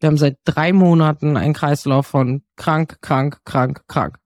Wir 0.01 0.09
haben 0.09 0.19
seit 0.19 0.39
drei 0.45 0.73
Monaten 0.73 1.37
einen 1.37 1.55
Kreislauf 1.55 2.07
von 2.07 2.43
krank, 2.57 2.99
krank, 3.01 3.41
krank, 3.45 3.83
krank. 3.89 4.19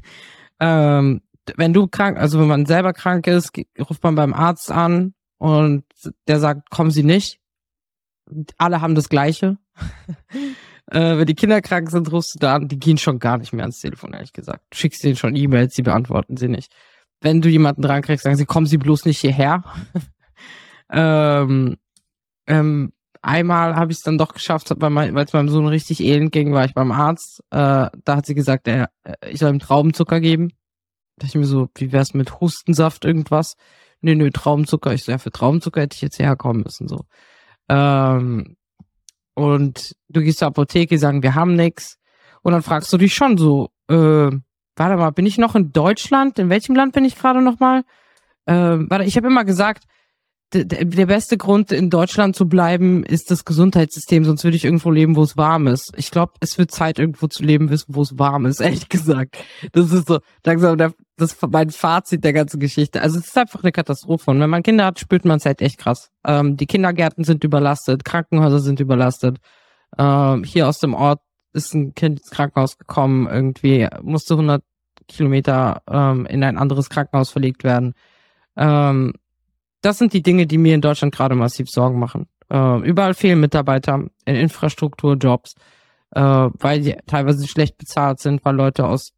ähm, 0.60 1.22
wenn 1.56 1.72
du 1.72 1.86
krank, 1.86 2.18
also 2.18 2.40
wenn 2.40 2.48
man 2.48 2.66
selber 2.66 2.92
krank 2.92 3.26
ist, 3.26 3.52
ruft 3.78 4.02
man 4.02 4.14
beim 4.14 4.34
Arzt 4.34 4.70
an 4.70 5.14
und 5.38 5.84
der 6.26 6.40
sagt, 6.40 6.70
kommen 6.70 6.90
Sie 6.90 7.02
nicht. 7.02 7.40
Alle 8.58 8.80
haben 8.80 8.94
das 8.94 9.08
Gleiche. 9.08 9.58
äh, 10.90 11.18
wenn 11.18 11.26
die 11.26 11.34
Kinder 11.34 11.60
krank 11.60 11.90
sind, 11.90 12.10
rufst 12.10 12.34
du 12.34 12.38
da 12.38 12.56
an, 12.56 12.68
die 12.68 12.78
gehen 12.78 12.98
schon 12.98 13.18
gar 13.18 13.38
nicht 13.38 13.52
mehr 13.52 13.64
ans 13.64 13.80
Telefon, 13.80 14.12
ehrlich 14.12 14.32
gesagt. 14.32 14.64
Du 14.70 14.78
schickst 14.78 15.04
denen 15.04 15.16
schon 15.16 15.36
E-Mails, 15.36 15.74
sie 15.74 15.82
beantworten 15.82 16.36
sie 16.36 16.48
nicht. 16.48 16.72
Wenn 17.20 17.40
du 17.40 17.48
jemanden 17.48 17.82
dran 17.82 18.02
kriegst, 18.02 18.24
sagen 18.24 18.36
sie, 18.36 18.44
kommen 18.44 18.66
Sie 18.66 18.78
bloß 18.78 19.04
nicht 19.04 19.18
hierher. 19.18 19.64
ähm, 20.90 21.76
ähm, 22.46 22.92
einmal 23.22 23.76
habe 23.76 23.92
ich 23.92 23.98
es 23.98 24.04
dann 24.04 24.18
doch 24.18 24.32
geschafft, 24.32 24.72
weil 24.76 25.18
es 25.18 25.32
meinem 25.32 25.48
Sohn 25.48 25.66
richtig 25.66 26.00
elend 26.00 26.32
ging, 26.32 26.52
war 26.52 26.64
ich 26.64 26.74
beim 26.74 26.92
Arzt. 26.92 27.40
Äh, 27.50 27.90
da 28.04 28.16
hat 28.16 28.26
sie 28.26 28.34
gesagt, 28.34 28.68
äh, 28.68 28.86
ich 29.28 29.40
soll 29.40 29.52
ihm 29.52 29.58
Traubenzucker 29.58 30.20
geben. 30.20 30.50
Da 31.16 31.26
dachte 31.26 31.38
ich 31.38 31.40
mir 31.40 31.46
so, 31.46 31.68
wie 31.76 31.92
wär's 31.92 32.14
mit 32.14 32.40
Hustensaft 32.40 33.04
irgendwas? 33.04 33.56
Nee, 34.00 34.14
nö, 34.14 34.30
Traubenzucker. 34.30 34.92
Ich 34.92 35.04
so, 35.04 35.12
ja, 35.12 35.18
für 35.18 35.32
Traubenzucker 35.32 35.80
hätte 35.80 35.94
ich 35.94 36.02
jetzt 36.02 36.18
herkommen 36.18 36.62
müssen, 36.62 36.88
so. 36.88 37.04
Ähm, 37.68 38.56
und 39.34 39.96
du 40.08 40.20
gehst 40.22 40.38
zur 40.38 40.48
Apotheke, 40.48 40.98
sagen, 40.98 41.22
wir 41.22 41.34
haben 41.34 41.56
nix. 41.56 41.98
Und 42.42 42.52
dann 42.52 42.62
fragst 42.62 42.92
du 42.92 42.96
dich 42.96 43.14
schon 43.14 43.36
so, 43.36 43.70
äh, 43.88 44.30
warte 44.76 44.96
mal, 44.96 45.10
bin 45.10 45.26
ich 45.26 45.38
noch 45.38 45.54
in 45.54 45.72
Deutschland? 45.72 46.38
In 46.38 46.48
welchem 46.48 46.74
Land 46.76 46.92
bin 46.92 47.04
ich 47.04 47.16
gerade 47.16 47.42
nochmal? 47.42 47.82
Äh, 48.46 48.54
warte, 48.54 49.04
ich 49.04 49.16
habe 49.16 49.26
immer 49.26 49.44
gesagt, 49.44 49.84
der 50.64 51.06
beste 51.06 51.36
Grund, 51.36 51.72
in 51.72 51.90
Deutschland 51.90 52.36
zu 52.36 52.48
bleiben, 52.48 53.04
ist 53.04 53.30
das 53.30 53.44
Gesundheitssystem, 53.44 54.24
sonst 54.24 54.44
würde 54.44 54.56
ich 54.56 54.64
irgendwo 54.64 54.90
leben, 54.90 55.16
wo 55.16 55.22
es 55.22 55.36
warm 55.36 55.66
ist. 55.66 55.92
Ich 55.96 56.10
glaube, 56.10 56.32
es 56.40 56.56
wird 56.58 56.70
Zeit, 56.70 56.98
irgendwo 56.98 57.26
zu 57.26 57.42
leben, 57.42 57.70
wo 57.88 58.02
es 58.02 58.18
warm 58.18 58.46
ist, 58.46 58.60
ehrlich 58.62 58.88
gesagt. 58.88 59.36
Das 59.72 59.92
ist 59.92 60.08
so, 60.08 60.20
langsam 60.44 60.94
das 61.16 61.36
mein 61.50 61.70
Fazit 61.70 62.24
der 62.24 62.32
ganzen 62.32 62.60
Geschichte. 62.60 63.00
Also 63.00 63.18
es 63.18 63.26
ist 63.26 63.38
einfach 63.38 63.62
eine 63.62 63.72
Katastrophe. 63.72 64.30
Und 64.30 64.40
wenn 64.40 64.50
man 64.50 64.62
Kinder 64.62 64.84
hat, 64.84 65.00
spürt 65.00 65.24
man 65.24 65.38
es 65.38 65.46
halt 65.46 65.62
echt 65.62 65.78
krass. 65.78 66.10
Ähm, 66.24 66.56
die 66.56 66.66
Kindergärten 66.66 67.24
sind 67.24 67.42
überlastet, 67.42 68.04
Krankenhäuser 68.04 68.60
sind 68.60 68.80
überlastet. 68.80 69.38
Ähm, 69.98 70.44
hier 70.44 70.68
aus 70.68 70.78
dem 70.78 70.94
Ort 70.94 71.20
ist 71.52 71.74
ein 71.74 71.94
Kind 71.94 72.20
ins 72.20 72.30
Krankenhaus 72.30 72.76
gekommen, 72.76 73.26
irgendwie 73.28 73.88
musste 74.02 74.34
100 74.34 74.62
Kilometer 75.08 75.82
ähm, 75.88 76.26
in 76.26 76.44
ein 76.44 76.58
anderes 76.58 76.90
Krankenhaus 76.90 77.30
verlegt 77.30 77.64
werden. 77.64 77.94
Ähm, 78.56 79.14
das 79.86 79.98
sind 79.98 80.12
die 80.12 80.22
Dinge, 80.22 80.48
die 80.48 80.58
mir 80.58 80.74
in 80.74 80.80
Deutschland 80.80 81.14
gerade 81.14 81.36
massiv 81.36 81.70
Sorgen 81.70 82.00
machen. 82.00 82.26
Äh, 82.50 82.80
überall 82.80 83.14
fehlen 83.14 83.38
Mitarbeiter 83.38 84.04
in 84.24 84.34
Infrastrukturjobs, 84.34 85.54
äh, 86.10 86.20
weil 86.20 86.80
die 86.80 86.96
teilweise 87.06 87.46
schlecht 87.46 87.78
bezahlt 87.78 88.18
sind, 88.18 88.44
weil 88.44 88.56
Leute 88.56 88.84
aus 88.88 89.12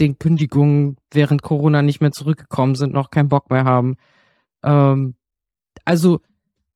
den 0.00 0.18
Kündigungen 0.18 0.96
während 1.12 1.42
Corona 1.42 1.80
nicht 1.80 2.00
mehr 2.00 2.10
zurückgekommen 2.10 2.74
sind, 2.74 2.92
noch 2.92 3.10
keinen 3.10 3.28
Bock 3.28 3.50
mehr 3.50 3.62
haben. 3.62 3.96
Ähm, 4.64 5.14
also 5.84 6.20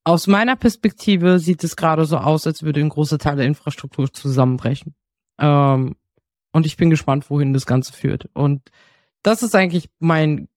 aus 0.04 0.28
meiner 0.28 0.54
Perspektive 0.54 1.40
sieht 1.40 1.64
es 1.64 1.74
gerade 1.74 2.04
so 2.04 2.18
aus, 2.18 2.46
als 2.46 2.62
würde 2.62 2.78
ein 2.80 2.88
großer 2.88 3.18
Teil 3.18 3.34
der 3.34 3.46
Infrastruktur 3.46 4.12
zusammenbrechen. 4.12 4.94
Ähm, 5.40 5.96
und 6.52 6.66
ich 6.66 6.76
bin 6.76 6.88
gespannt, 6.88 7.30
wohin 7.30 7.52
das 7.52 7.66
Ganze 7.66 7.92
führt. 7.92 8.28
Und 8.32 8.70
das 9.24 9.42
ist 9.42 9.56
eigentlich 9.56 9.90
mein 9.98 10.48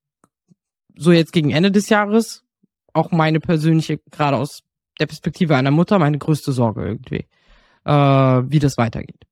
so 0.95 1.12
jetzt 1.12 1.34
gegen 1.34 1.49
Ende 1.49 1.72
des 1.72 1.89
Jahres 1.89 2.45
auch 2.94 3.12
meine 3.12 3.39
persönliche, 3.39 4.00
gerade 4.12 4.38
aus 4.38 4.62
der 5.00 5.08
Perspektive 5.08 5.56
einer 5.56 5.72
Mutter, 5.72 6.00
meine 6.00 6.18
größte 6.18 6.52
Sorge 6.52 6.86
irgendwie, 6.86 7.26
äh, 7.86 7.92
wie 7.92 8.60
das 8.60 8.78
weitergeht. 8.78 9.26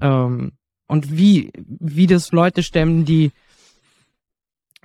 Ähm, 0.00 0.52
und 0.86 1.16
wie, 1.16 1.52
wie 1.56 2.06
das 2.06 2.32
Leute 2.32 2.62
stemmen, 2.62 3.04
die, 3.04 3.32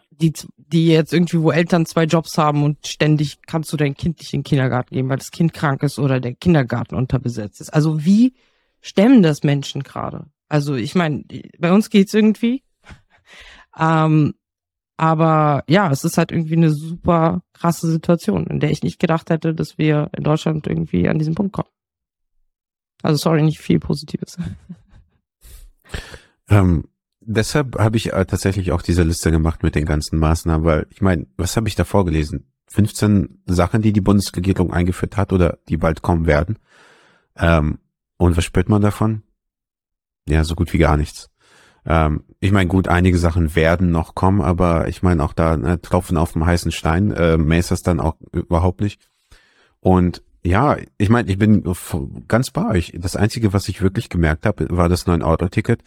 die, 0.10 0.34
die 0.58 0.88
jetzt 0.88 1.14
irgendwie, 1.14 1.42
wo 1.42 1.52
Eltern 1.52 1.86
zwei 1.86 2.06
Jobs 2.06 2.38
haben 2.38 2.64
und 2.64 2.88
ständig 2.88 3.40
kannst 3.46 3.72
du 3.72 3.78
dein 3.78 3.96
Kind 3.96 4.20
nicht 4.20 4.34
in 4.34 4.40
den 4.40 4.46
Kindergarten 4.46 4.96
geben, 4.96 5.10
weil 5.10 5.18
das 5.18 5.32
Kind 5.32 5.54
krank 5.54 5.84
ist 5.84 6.00
oder 6.00 6.20
der 6.20 6.34
Kindergarten 6.34 6.96
unterbesetzt 6.96 7.62
ist. 7.62 7.70
Also 7.70 8.04
wie 8.04 8.34
stemmen 8.82 9.22
das 9.22 9.44
Menschen 9.44 9.84
gerade? 9.84 10.26
Also 10.50 10.76
ich 10.76 10.96
meine, 10.96 11.24
bei 11.60 11.72
uns 11.72 11.90
geht's 11.90 12.14
irgendwie. 12.14 12.64
Ähm, 13.80 14.34
aber 15.02 15.64
ja, 15.68 15.90
es 15.90 16.04
ist 16.04 16.20
halt 16.20 16.32
irgendwie 16.32 16.56
eine 16.56 16.70
super 16.70 17.42
krasse 17.54 17.90
Situation, 17.90 18.46
in 18.46 18.60
der 18.60 18.70
ich 18.70 18.84
nicht 18.84 19.00
gedacht 19.00 19.32
hätte, 19.32 19.56
dass 19.56 19.80
wir 19.80 20.12
in 20.16 20.24
Deutschland 20.24 20.68
irgendwie 20.68 21.10
an 21.10 21.18
diesen 21.18 21.34
Punkt 21.34 21.54
kommen. 21.54 21.70
Also 23.02 23.18
sorry, 23.18 23.42
nicht 23.42 23.60
viel 23.60 23.80
Positives. 23.80 24.38
Ähm, 26.48 26.84
deshalb 27.22 27.80
habe 27.80 27.96
ich 27.96 28.12
äh, 28.12 28.26
tatsächlich 28.26 28.74
auch 28.74 28.82
diese 28.82 29.04
Liste 29.04 29.32
gemacht 29.32 29.64
mit 29.64 29.76
den 29.76 29.86
ganzen 29.86 30.20
Maßnahmen, 30.20 30.66
weil 30.66 30.88
ich 30.90 31.02
meine, 31.02 31.26
was 31.38 31.56
habe 31.56 31.70
ich 31.70 31.76
da 31.76 31.86
vorgelesen? 31.86 32.52
15 32.68 33.42
Sachen, 33.46 33.82
die 33.82 33.94
die 33.94 34.02
Bundesregierung 34.02 34.74
eingeführt 34.74 35.16
hat 35.16 35.32
oder 35.32 35.60
die 35.70 35.78
bald 35.78 36.02
kommen 36.02 36.26
werden. 36.26 36.60
Ähm, 37.38 37.80
und 38.18 38.36
was 38.36 38.44
spürt 38.44 38.68
man 38.68 38.82
davon? 38.82 39.24
Ja, 40.28 40.44
so 40.44 40.56
gut 40.56 40.74
wie 40.74 40.78
gar 40.78 40.98
nichts. 40.98 41.30
Ähm, 41.86 42.24
ich 42.40 42.52
meine, 42.52 42.68
gut, 42.68 42.88
einige 42.88 43.18
Sachen 43.18 43.56
werden 43.56 43.92
noch 43.92 44.16
kommen, 44.16 44.42
aber 44.42 44.88
ich 44.88 45.02
meine 45.02 45.24
auch 45.24 45.34
da 45.34 45.58
ne, 45.58 45.82
Tropfen 45.82 46.18
auf 46.18 46.34
dem 46.34 46.46
heißen 46.46 46.72
Stein, 46.72 47.12
äh, 47.12 47.62
das 47.62 47.82
dann 47.82 48.00
auch 48.00 48.16
überhaupt 48.32 48.82
nicht. 48.82 49.02
Und 49.80 50.24
ja, 50.44 50.78
ich 50.98 51.10
meine, 51.10 51.30
ich 51.30 51.38
bin 51.38 51.64
ganz 52.28 52.52
bei 52.52 52.68
euch. 52.68 52.94
Das 52.98 53.16
Einzige, 53.16 53.54
was 53.54 53.68
ich 53.68 53.82
wirklich 53.82 54.10
gemerkt 54.10 54.46
habe, 54.46 54.68
war 54.70 54.90
das 54.90 55.06
9-Euro-Ticket. 55.06 55.84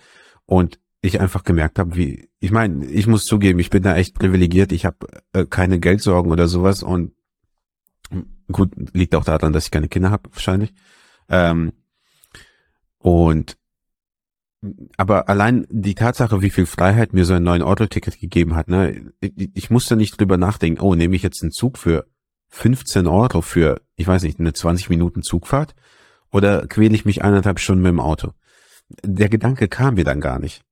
Und 0.47 0.79
ich 1.01 1.21
einfach 1.21 1.45
gemerkt 1.45 1.79
habe, 1.79 1.97
wie, 1.97 2.31
ich 2.41 2.51
meine, 2.51 2.87
ich 2.87 3.07
muss 3.07 3.27
zugeben, 3.27 3.59
ich 3.59 3.71
bin 3.71 3.83
da 3.83 3.97
echt 3.97 4.15
privilegiert. 4.15 4.73
Ich 4.73 4.87
habe 4.87 5.07
äh, 5.33 5.45
keine 5.45 5.79
Geldsorgen 5.79 6.33
oder 6.33 6.49
sowas. 6.49 6.83
Und 6.83 7.13
gut, 8.51 8.73
liegt 8.95 9.15
auch 9.15 9.25
daran, 9.25 9.53
dass 9.53 9.67
ich 9.67 9.71
keine 9.71 9.89
Kinder 9.89 10.11
habe, 10.11 10.31
wahrscheinlich. 10.33 10.73
Ähm, 11.29 11.73
und 12.99 13.59
aber 14.97 15.29
allein 15.29 15.67
die 15.71 15.95
Tatsache, 15.95 16.43
wie 16.43 16.51
viel 16.51 16.67
Freiheit 16.67 17.13
mir 17.13 17.25
so 17.25 17.35
ein 17.35 17.43
neuen 17.43 17.63
Autoticket 17.63 18.21
gegeben 18.21 18.55
hat, 18.55 18.69
ne, 18.69 19.13
ich, 19.21 19.71
musste 19.71 19.97
nicht 19.97 20.19
drüber 20.19 20.37
nachdenken, 20.37 20.81
oh, 20.81 20.95
nehme 20.95 21.17
ich 21.17 21.23
jetzt 21.23 21.43
einen 21.43 21.53
Zug 21.53 21.79
für 21.79 22.07
15 22.49 23.07
Euro 23.07 23.41
für, 23.43 23.81
ich 23.97 24.07
weiß 24.07 24.23
nicht, 24.23 24.41
eine 24.41 24.53
20 24.53 24.89
Minuten 24.89 25.23
Zugfahrt 25.23 25.75
oder 26.31 26.67
quäle 26.67 26.95
ich 26.95 27.05
mich 27.05 27.23
eineinhalb 27.23 27.59
Stunden 27.59 27.83
mit 27.83 27.91
dem 27.91 28.01
Auto? 28.01 28.33
Der 29.03 29.29
Gedanke 29.29 29.69
kam 29.69 29.95
mir 29.95 30.05
dann 30.05 30.21
gar 30.21 30.39
nicht. 30.39 30.63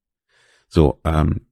So, 0.69 1.01
ähm, 1.05 1.47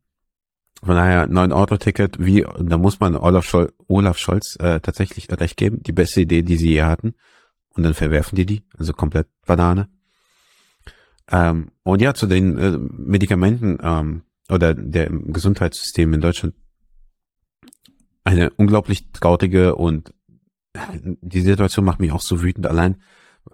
von 0.82 0.94
daher, 0.94 1.26
neuen 1.26 1.52
Autoticket, 1.52 2.24
wie, 2.24 2.46
da 2.58 2.78
muss 2.78 3.00
man 3.00 3.16
Olaf, 3.16 3.44
Scholz, 3.44 3.72
Olaf 3.86 4.16
Scholz 4.16 4.56
äh, 4.60 4.80
tatsächlich 4.80 5.28
recht 5.30 5.56
geben, 5.56 5.82
die 5.82 5.92
beste 5.92 6.22
Idee, 6.22 6.42
die 6.42 6.56
sie 6.56 6.70
je 6.70 6.82
hatten. 6.82 7.14
Und 7.74 7.82
dann 7.82 7.94
verwerfen 7.94 8.36
die 8.36 8.46
die, 8.46 8.62
also 8.78 8.92
komplett 8.92 9.28
Banane. 9.46 9.88
Ähm, 11.30 11.70
und 11.82 12.02
ja, 12.02 12.14
zu 12.14 12.26
den 12.26 12.58
äh, 12.58 12.78
Medikamenten 12.78 13.78
ähm, 13.82 14.22
oder 14.48 14.74
der 14.74 15.10
Gesundheitssystem 15.10 16.12
in 16.12 16.20
Deutschland. 16.20 16.54
Eine 18.24 18.50
unglaublich 18.50 19.10
traurige 19.12 19.76
und 19.76 20.12
die 21.02 21.40
Situation 21.40 21.84
macht 21.84 22.00
mich 22.00 22.12
auch 22.12 22.20
so 22.20 22.42
wütend. 22.42 22.66
Allein, 22.66 22.96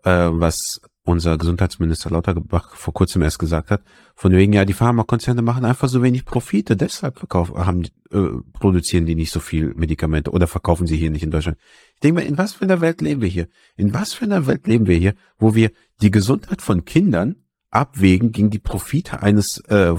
äh, 0.05 0.29
was 0.31 0.81
unser 1.05 1.39
Gesundheitsminister 1.39 2.11
Lauterbach 2.11 2.75
vor 2.75 2.93
kurzem 2.93 3.23
erst 3.23 3.39
gesagt 3.39 3.71
hat, 3.71 3.83
von 4.17 4.33
wegen, 4.33 4.53
ja, 4.53 4.65
die 4.65 4.73
Pharmakonzerne 4.73 5.41
machen 5.41 5.65
einfach 5.65 5.89
so 5.89 6.03
wenig 6.03 6.25
Profite, 6.25 6.77
deshalb 6.77 7.19
verkaufen, 7.19 7.57
haben, 7.65 7.85
äh, 8.11 8.43
produzieren 8.53 9.07
die 9.07 9.15
nicht 9.15 9.31
so 9.31 9.39
viel 9.39 9.73
Medikamente 9.75 10.33
oder 10.33 10.49
verkaufen 10.49 10.87
sie 10.87 10.97
hier 10.97 11.11
nicht 11.11 11.23
in 11.23 11.31
Deutschland. 11.31 11.59
Ich 11.95 12.01
denke 12.01 12.21
mal, 12.21 12.27
in 12.27 12.39
was 12.39 12.55
für 12.55 12.65
einer 12.65 12.81
Welt 12.81 13.01
leben 13.01 13.21
wir 13.21 13.29
hier? 13.29 13.49
In 13.77 13.95
was 13.95 14.15
für 14.15 14.25
einer 14.25 14.47
Welt 14.47 14.67
leben 14.67 14.89
wir 14.89 14.97
hier, 14.97 15.15
wo 15.39 15.55
wir 15.55 15.71
die 16.03 16.11
Gesundheit 16.11 16.61
von 16.61 16.85
Kindern 16.85 17.37
abwägen 17.77 18.33
gegen 18.33 18.51
die 18.51 18.59
Profite 18.59 19.23
eines, 19.23 19.59
äh, 19.69 19.95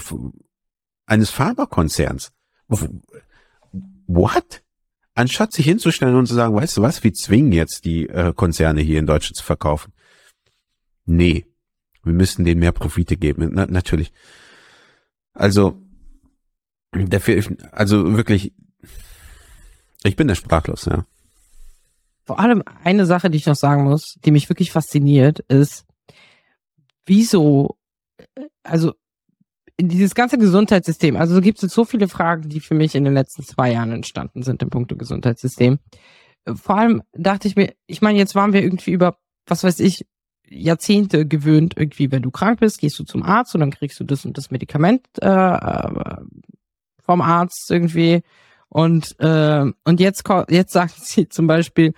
eines 1.06 1.30
Pharmakonzerns? 1.30 2.32
What? 4.08 4.64
Anstatt 5.14 5.52
sich 5.52 5.66
hinzustellen 5.66 6.16
und 6.16 6.28
zu 6.28 6.36
sagen, 6.36 6.56
weißt 6.56 6.78
du 6.78 6.82
was, 6.82 7.04
wir 7.04 7.14
zwingen 7.14 7.52
jetzt 7.52 7.86
die 7.86 8.08
äh, 8.08 8.34
Konzerne 8.34 8.82
hier 8.82 9.00
in 9.00 9.08
Deutschland 9.08 9.36
zu 9.36 9.44
verkaufen. 9.44 9.94
Nee, 11.06 11.48
wir 12.04 12.14
müssen 12.14 12.46
denen 12.46 12.60
mehr 12.60 12.72
Profite 12.72 13.18
geben. 13.18 13.50
Na, 13.54 13.66
natürlich. 13.66 14.14
Also, 15.34 15.82
dafür, 16.92 17.44
also 17.72 18.16
wirklich, 18.16 18.54
ich 20.04 20.16
bin 20.16 20.28
da 20.28 20.36
sprachlos, 20.36 20.86
ja. 20.86 21.06
Vor 22.26 22.40
allem 22.40 22.62
eine 22.84 23.06
Sache, 23.06 23.30
die 23.30 23.38
ich 23.38 23.46
noch 23.46 23.56
sagen 23.56 23.86
muss, 23.86 24.20
die 24.24 24.32
mich 24.32 24.50
wirklich 24.50 24.72
fasziniert, 24.72 25.40
ist, 25.48 25.87
wieso, 27.08 27.78
also 28.64 28.94
dieses 29.80 30.16
ganze 30.16 30.38
Gesundheitssystem, 30.38 31.16
also 31.16 31.36
so 31.36 31.42
gibt 31.42 31.62
es 31.62 31.74
so 31.74 31.86
viele 31.86 32.08
Fragen, 32.08 32.50
die 32.50 32.60
für 32.60 32.74
mich 32.76 32.96
in 32.96 33.04
den 33.04 33.14
letzten 33.14 33.44
zwei 33.44 33.72
Jahren 33.72 33.92
entstanden 33.92 34.44
sind 34.44 34.62
im 34.62 34.70
Punkto 34.70 34.96
Gesundheitssystem. 34.96 35.80
Vor 36.56 36.78
allem 36.78 37.04
dachte 37.14 37.48
ich 37.48 37.56
mir, 37.56 37.74
ich 37.86 38.02
meine, 38.02 38.18
jetzt 38.18 38.36
waren 38.36 38.54
wir 38.54 38.64
irgendwie 38.64 38.92
über, 38.92 39.18
was 39.46 39.64
weiß 39.64 39.80
ich, 39.80 40.06
Jahrzehnte 40.50 41.28
gewöhnt, 41.28 41.74
irgendwie, 41.76 42.12
wenn 42.12 42.22
du 42.22 42.32
krank 42.32 42.62
bist, 42.62 42.80
gehst 42.80 42.98
du 43.00 43.04
zum 43.04 43.22
Arzt 43.22 43.54
und 43.54 43.62
dann 43.62 43.72
kriegst 43.72 44.00
du 44.00 44.06
das 44.06 44.26
und 44.26 44.38
das 44.38 44.50
Medikament 44.50 45.06
äh, 45.22 45.28
äh 45.28 46.16
vom 47.08 47.22
Arzt 47.22 47.72
irgendwie. 47.72 48.22
Und, 48.70 49.20
äh, 49.20 49.66
und 49.84 50.00
jetzt, 50.00 50.24
jetzt 50.50 50.74
sagen 50.74 50.92
sie 50.98 51.30
zum 51.30 51.48
Beispiel, 51.48 51.94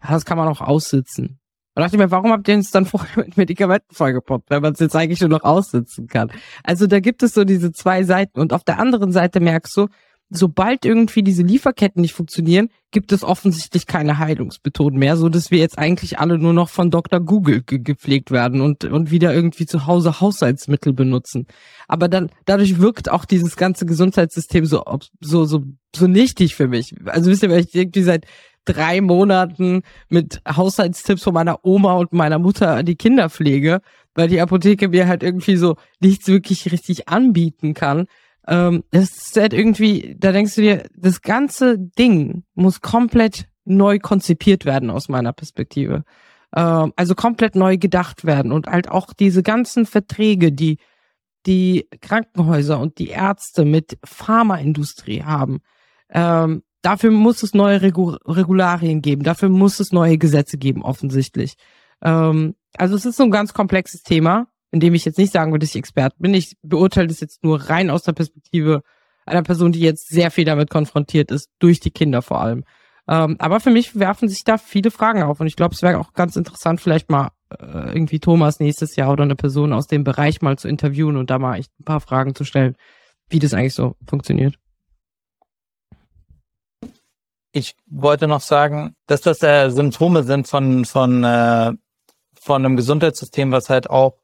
das 0.00 0.24
kann 0.24 0.38
man 0.38 0.48
auch 0.48 0.60
aussitzen. 0.60 1.38
Und 1.74 1.82
dachte 1.82 1.96
ich 1.96 2.00
mir, 2.00 2.10
warum 2.10 2.32
habt 2.32 2.48
ihr 2.48 2.54
uns 2.54 2.70
dann 2.70 2.86
vorher 2.86 3.24
mit 3.24 3.36
Medikamenten 3.36 3.94
vollgepoppt, 3.94 4.50
wenn 4.50 4.62
man 4.62 4.72
es 4.74 4.80
jetzt 4.80 4.96
eigentlich 4.96 5.20
nur 5.20 5.30
noch 5.30 5.44
aussitzen 5.44 6.06
kann? 6.06 6.30
Also 6.62 6.86
da 6.86 7.00
gibt 7.00 7.22
es 7.22 7.34
so 7.34 7.44
diese 7.44 7.72
zwei 7.72 8.02
Seiten. 8.04 8.40
Und 8.40 8.52
auf 8.52 8.64
der 8.64 8.78
anderen 8.78 9.12
Seite 9.12 9.40
merkst 9.40 9.76
du, 9.76 9.88
sobald 10.34 10.84
irgendwie 10.84 11.22
diese 11.22 11.42
Lieferketten 11.42 12.00
nicht 12.00 12.14
funktionieren, 12.14 12.68
gibt 12.90 13.12
es 13.12 13.22
offensichtlich 13.22 13.86
keine 13.86 14.18
Heilungsmethoden 14.18 14.98
mehr, 14.98 15.16
so 15.16 15.28
dass 15.28 15.50
wir 15.50 15.58
jetzt 15.58 15.78
eigentlich 15.78 16.18
alle 16.18 16.38
nur 16.38 16.52
noch 16.52 16.68
von 16.68 16.90
Dr. 16.90 17.20
Google 17.20 17.62
ge 17.62 17.78
gepflegt 17.78 18.30
werden 18.30 18.60
und, 18.60 18.84
und 18.84 19.10
wieder 19.10 19.34
irgendwie 19.34 19.66
zu 19.66 19.86
Hause 19.86 20.20
Haushaltsmittel 20.20 20.92
benutzen. 20.92 21.46
Aber 21.86 22.08
dann, 22.08 22.30
dadurch 22.46 22.78
wirkt 22.80 23.10
auch 23.10 23.24
dieses 23.24 23.56
ganze 23.56 23.86
Gesundheitssystem 23.86 24.64
so, 24.64 24.82
so, 25.20 25.44
so, 25.44 25.64
so 25.94 26.06
nichtig 26.06 26.54
für 26.54 26.68
mich. 26.68 26.94
Also 27.06 27.30
wisst 27.30 27.42
ihr, 27.42 27.50
weil 27.50 27.60
ich 27.60 27.74
irgendwie 27.74 28.02
seit 28.02 28.26
drei 28.64 29.00
Monaten 29.00 29.82
mit 30.08 30.40
Haushaltstipps 30.48 31.22
von 31.22 31.34
meiner 31.34 31.64
Oma 31.64 31.94
und 31.94 32.12
meiner 32.12 32.38
Mutter 32.38 32.82
die 32.82 32.96
Kinder 32.96 33.30
pflege, 33.30 33.80
weil 34.14 34.28
die 34.28 34.40
Apotheke 34.40 34.88
mir 34.88 35.08
halt 35.08 35.22
irgendwie 35.22 35.56
so 35.56 35.76
nichts 36.00 36.28
wirklich 36.28 36.70
richtig 36.70 37.08
anbieten 37.08 37.74
kann. 37.74 38.06
Ähm, 38.46 38.84
das 38.90 39.10
ist 39.10 39.36
halt 39.36 39.52
irgendwie, 39.52 40.16
da 40.18 40.32
denkst 40.32 40.54
du 40.56 40.62
dir, 40.62 40.84
das 40.96 41.22
ganze 41.22 41.78
Ding 41.78 42.44
muss 42.54 42.80
komplett 42.80 43.46
neu 43.64 43.98
konzipiert 43.98 44.64
werden 44.64 44.90
aus 44.90 45.08
meiner 45.08 45.32
Perspektive. 45.32 46.04
Ähm, 46.54 46.92
also 46.96 47.14
komplett 47.14 47.54
neu 47.54 47.78
gedacht 47.78 48.24
werden 48.24 48.52
und 48.52 48.66
halt 48.66 48.88
auch 48.88 49.12
diese 49.12 49.42
ganzen 49.42 49.86
Verträge, 49.86 50.52
die 50.52 50.78
die 51.46 51.88
Krankenhäuser 52.00 52.78
und 52.78 52.98
die 52.98 53.08
Ärzte 53.08 53.64
mit 53.64 53.98
Pharmaindustrie 54.04 55.24
haben. 55.24 55.60
Ähm, 56.08 56.62
dafür 56.82 57.10
muss 57.10 57.42
es 57.42 57.54
neue 57.54 57.80
Regu 57.80 58.16
Regularien 58.26 59.02
geben, 59.02 59.22
dafür 59.22 59.48
muss 59.48 59.80
es 59.80 59.92
neue 59.92 60.18
Gesetze 60.18 60.58
geben, 60.58 60.82
offensichtlich. 60.82 61.54
Ähm, 62.02 62.54
also 62.76 62.94
es 62.94 63.06
ist 63.06 63.16
so 63.16 63.24
ein 63.24 63.30
ganz 63.30 63.54
komplexes 63.54 64.02
Thema 64.02 64.48
in 64.72 64.80
dem 64.80 64.94
ich 64.94 65.04
jetzt 65.04 65.18
nicht 65.18 65.32
sagen 65.32 65.52
würde, 65.52 65.64
dass 65.64 65.74
ich 65.74 65.78
Experte 65.78 66.16
bin. 66.18 66.34
Ich 66.34 66.56
beurteile 66.62 67.06
das 67.06 67.20
jetzt 67.20 67.44
nur 67.44 67.60
rein 67.60 67.90
aus 67.90 68.02
der 68.02 68.12
Perspektive 68.12 68.82
einer 69.26 69.42
Person, 69.42 69.70
die 69.70 69.80
jetzt 69.80 70.08
sehr 70.08 70.30
viel 70.32 70.44
damit 70.44 70.70
konfrontiert 70.70 71.30
ist, 71.30 71.50
durch 71.60 71.78
die 71.78 71.92
Kinder 71.92 72.22
vor 72.22 72.40
allem. 72.40 72.64
Ähm, 73.06 73.36
aber 73.38 73.60
für 73.60 73.70
mich 73.70 73.98
werfen 73.98 74.28
sich 74.28 74.44
da 74.44 74.58
viele 74.58 74.90
Fragen 74.90 75.22
auf 75.22 75.40
und 75.40 75.46
ich 75.46 75.56
glaube, 75.56 75.74
es 75.74 75.82
wäre 75.82 75.98
auch 75.98 76.14
ganz 76.14 76.36
interessant, 76.36 76.80
vielleicht 76.80 77.10
mal 77.10 77.30
äh, 77.50 77.92
irgendwie 77.92 78.18
Thomas 78.18 78.60
nächstes 78.60 78.96
Jahr 78.96 79.12
oder 79.12 79.24
eine 79.24 79.36
Person 79.36 79.72
aus 79.72 79.86
dem 79.86 80.04
Bereich 80.04 80.40
mal 80.40 80.56
zu 80.56 80.68
interviewen 80.68 81.16
und 81.16 81.28
da 81.30 81.38
mal 81.38 81.58
echt 81.58 81.70
ein 81.78 81.84
paar 81.84 82.00
Fragen 82.00 82.34
zu 82.34 82.44
stellen, 82.44 82.74
wie 83.28 83.38
das 83.38 83.54
eigentlich 83.54 83.74
so 83.74 83.96
funktioniert. 84.06 84.58
Ich 87.52 87.76
wollte 87.86 88.28
noch 88.28 88.40
sagen, 88.40 88.96
dass 89.06 89.20
das 89.20 89.42
äh, 89.42 89.70
Symptome 89.70 90.24
sind 90.24 90.48
von, 90.48 90.84
von, 90.84 91.22
äh, 91.22 91.72
von 92.34 92.64
einem 92.64 92.76
Gesundheitssystem, 92.76 93.52
was 93.52 93.68
halt 93.68 93.90
auch 93.90 94.16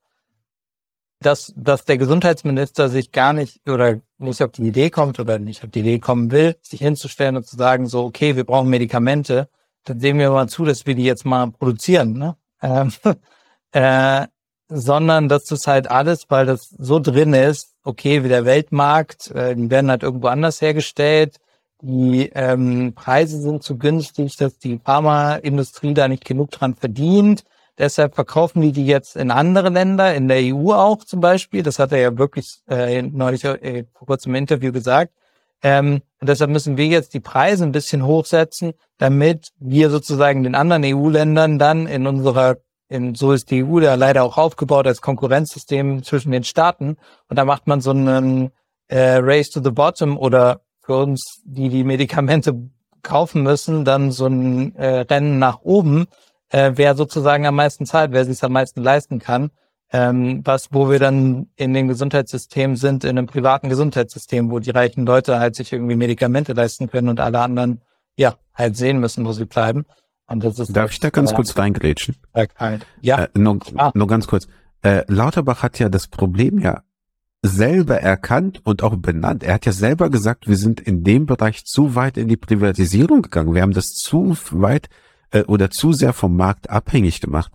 dass, 1.20 1.52
dass 1.56 1.84
der 1.84 1.98
Gesundheitsminister 1.98 2.88
sich 2.88 3.12
gar 3.12 3.32
nicht 3.32 3.68
oder 3.68 4.00
nicht 4.18 4.42
auf 4.42 4.52
die 4.52 4.68
Idee 4.68 4.90
kommt 4.90 5.18
oder 5.18 5.38
nicht 5.38 5.64
auf 5.64 5.70
die 5.70 5.80
Idee 5.80 5.98
kommen 5.98 6.30
will, 6.30 6.56
sich 6.62 6.80
hinzustellen 6.80 7.36
und 7.36 7.46
zu 7.46 7.56
sagen, 7.56 7.86
so, 7.86 8.04
okay, 8.04 8.36
wir 8.36 8.44
brauchen 8.44 8.70
Medikamente, 8.70 9.48
dann 9.84 10.00
sehen 10.00 10.18
wir 10.18 10.30
mal 10.30 10.48
zu, 10.48 10.64
dass 10.64 10.86
wir 10.86 10.94
die 10.94 11.04
jetzt 11.04 11.24
mal 11.24 11.50
produzieren, 11.50 12.12
ne? 12.12 12.36
Ähm, 12.62 12.92
äh, 13.72 14.26
sondern 14.68 15.28
dass 15.28 15.44
das 15.44 15.66
halt 15.66 15.90
alles, 15.90 16.26
weil 16.28 16.46
das 16.46 16.68
so 16.68 17.00
drin 17.00 17.32
ist, 17.32 17.74
okay, 17.84 18.22
wie 18.22 18.28
der 18.28 18.44
Weltmarkt, 18.44 19.30
äh, 19.30 19.56
die 19.56 19.70
werden 19.70 19.90
halt 19.90 20.02
irgendwo 20.02 20.28
anders 20.28 20.60
hergestellt, 20.60 21.38
die 21.80 22.30
ähm, 22.34 22.92
Preise 22.94 23.40
sind 23.40 23.62
zu 23.62 23.78
günstig, 23.78 24.36
dass 24.36 24.58
die 24.58 24.78
Pharmaindustrie 24.78 25.94
da 25.94 26.08
nicht 26.08 26.24
genug 26.24 26.50
dran 26.50 26.74
verdient, 26.74 27.44
Deshalb 27.78 28.16
verkaufen 28.16 28.60
die 28.60 28.72
die 28.72 28.86
jetzt 28.86 29.14
in 29.14 29.30
andere 29.30 29.68
Länder, 29.68 30.12
in 30.14 30.26
der 30.26 30.38
EU 30.38 30.72
auch 30.72 31.04
zum 31.04 31.20
Beispiel. 31.20 31.62
Das 31.62 31.78
hat 31.78 31.92
er 31.92 31.98
ja 31.98 32.18
wirklich 32.18 32.58
äh, 32.68 33.02
neulich 33.02 33.44
äh, 33.44 33.84
vor 33.94 34.08
kurzem 34.08 34.32
im 34.34 34.42
Interview 34.42 34.72
gesagt. 34.72 35.12
Ähm, 35.62 36.02
und 36.20 36.28
deshalb 36.28 36.50
müssen 36.50 36.76
wir 36.76 36.86
jetzt 36.86 37.14
die 37.14 37.20
Preise 37.20 37.64
ein 37.64 37.72
bisschen 37.72 38.04
hochsetzen, 38.04 38.72
damit 38.98 39.50
wir 39.60 39.90
sozusagen 39.90 40.42
den 40.42 40.56
anderen 40.56 40.84
EU-Ländern 40.84 41.60
dann 41.60 41.86
in 41.86 42.08
unserer, 42.08 42.56
in, 42.88 43.14
so 43.14 43.32
ist 43.32 43.50
die 43.52 43.62
EU 43.64 43.78
ja 43.78 43.94
leider 43.94 44.24
auch 44.24 44.38
aufgebaut 44.38 44.88
als 44.88 45.00
Konkurrenzsystem 45.00 46.02
zwischen 46.02 46.32
den 46.32 46.42
Staaten. 46.42 46.96
Und 47.28 47.36
da 47.36 47.44
macht 47.44 47.68
man 47.68 47.80
so 47.80 47.90
einen 47.90 48.50
äh, 48.88 49.18
Race 49.20 49.50
to 49.50 49.62
the 49.62 49.70
Bottom 49.70 50.18
oder 50.18 50.62
für 50.88 50.96
uns, 50.96 51.42
die 51.44 51.68
die 51.68 51.84
Medikamente 51.84 52.54
kaufen 53.02 53.42
müssen, 53.42 53.84
dann 53.84 54.10
so 54.10 54.26
ein 54.26 54.74
äh, 54.76 55.00
Rennen 55.00 55.38
nach 55.38 55.60
oben, 55.60 56.06
äh, 56.48 56.72
wer 56.76 56.96
sozusagen 56.96 57.46
am 57.46 57.56
meisten 57.56 57.84
zahlt, 57.84 58.12
wer 58.12 58.24
sich 58.24 58.42
am 58.42 58.52
meisten 58.52 58.82
leisten 58.82 59.18
kann. 59.18 59.50
Ähm, 59.92 60.40
was, 60.44 60.68
wo 60.72 60.90
wir 60.90 60.98
dann 60.98 61.48
in 61.56 61.74
den 61.74 61.88
Gesundheitssystemen 61.88 62.76
sind, 62.76 63.04
in 63.04 63.18
einem 63.18 63.26
privaten 63.26 63.68
Gesundheitssystem, 63.68 64.50
wo 64.50 64.60
die 64.60 64.70
reichen 64.70 65.04
Leute 65.04 65.38
halt 65.38 65.56
sich 65.56 65.72
irgendwie 65.74 65.94
Medikamente 65.94 66.54
leisten 66.54 66.90
können 66.90 67.10
und 67.10 67.20
alle 67.20 67.40
anderen, 67.40 67.82
ja, 68.16 68.36
halt 68.54 68.76
sehen 68.76 68.98
müssen, 68.98 69.26
wo 69.26 69.32
sie 69.32 69.44
bleiben. 69.44 69.84
Und 70.26 70.42
das 70.42 70.58
ist 70.58 70.74
Darf 70.74 70.90
ich 70.90 71.00
da 71.00 71.10
ganz 71.10 71.34
kurz 71.34 71.56
reingrätschen? 71.56 72.16
Ja. 73.02 73.24
Äh, 73.24 73.28
nur, 73.34 73.58
ah. 73.76 73.90
nur 73.94 74.06
ganz 74.06 74.26
kurz. 74.26 74.48
Äh, 74.82 75.04
Lauterbach 75.06 75.62
hat 75.62 75.78
ja 75.78 75.90
das 75.90 76.06
Problem 76.06 76.58
ja 76.58 76.82
selber 77.42 78.00
erkannt 78.00 78.60
und 78.64 78.82
auch 78.82 78.96
benannt. 78.96 79.42
Er 79.42 79.54
hat 79.54 79.66
ja 79.66 79.72
selber 79.72 80.10
gesagt, 80.10 80.48
wir 80.48 80.56
sind 80.56 80.80
in 80.80 81.04
dem 81.04 81.26
Bereich 81.26 81.64
zu 81.64 81.94
weit 81.94 82.16
in 82.16 82.28
die 82.28 82.36
Privatisierung 82.36 83.22
gegangen. 83.22 83.54
Wir 83.54 83.62
haben 83.62 83.74
das 83.74 83.94
zu 83.94 84.36
weit 84.50 84.88
äh, 85.30 85.42
oder 85.44 85.70
zu 85.70 85.92
sehr 85.92 86.12
vom 86.12 86.36
Markt 86.36 86.70
abhängig 86.70 87.20
gemacht. 87.20 87.52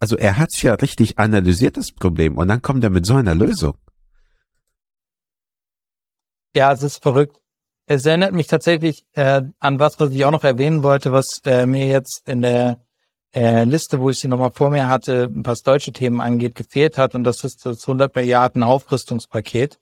Also 0.00 0.16
er 0.16 0.36
hat 0.38 0.50
ja 0.62 0.74
richtig 0.74 1.18
analysiert, 1.18 1.76
das 1.76 1.92
Problem, 1.92 2.36
und 2.36 2.48
dann 2.48 2.62
kommt 2.62 2.84
er 2.84 2.90
mit 2.90 3.04
so 3.04 3.14
einer 3.14 3.34
Lösung. 3.34 3.74
Ja, 6.54 6.72
es 6.72 6.82
ist 6.82 7.02
verrückt. 7.02 7.36
Es 7.86 8.04
erinnert 8.04 8.32
mich 8.32 8.46
tatsächlich 8.46 9.06
äh, 9.12 9.42
an 9.58 9.78
was, 9.78 9.98
was 9.98 10.10
ich 10.10 10.24
auch 10.24 10.30
noch 10.30 10.44
erwähnen 10.44 10.82
wollte, 10.82 11.10
was 11.10 11.40
äh, 11.46 11.66
mir 11.66 11.86
jetzt 11.86 12.28
in 12.28 12.42
der 12.42 12.84
äh, 13.34 13.64
Liste, 13.64 14.00
wo 14.00 14.10
ich 14.10 14.18
sie 14.18 14.28
nochmal 14.28 14.52
vor 14.52 14.70
mir 14.70 14.88
hatte, 14.88 15.28
was 15.32 15.62
deutsche 15.62 15.92
Themen 15.92 16.20
angeht, 16.20 16.54
gefehlt 16.54 16.98
hat. 16.98 17.14
Und 17.14 17.24
das 17.24 17.44
ist 17.44 17.66
das 17.66 17.82
100 17.82 18.14
Milliarden 18.14 18.62
Aufrüstungspaket, 18.62 19.78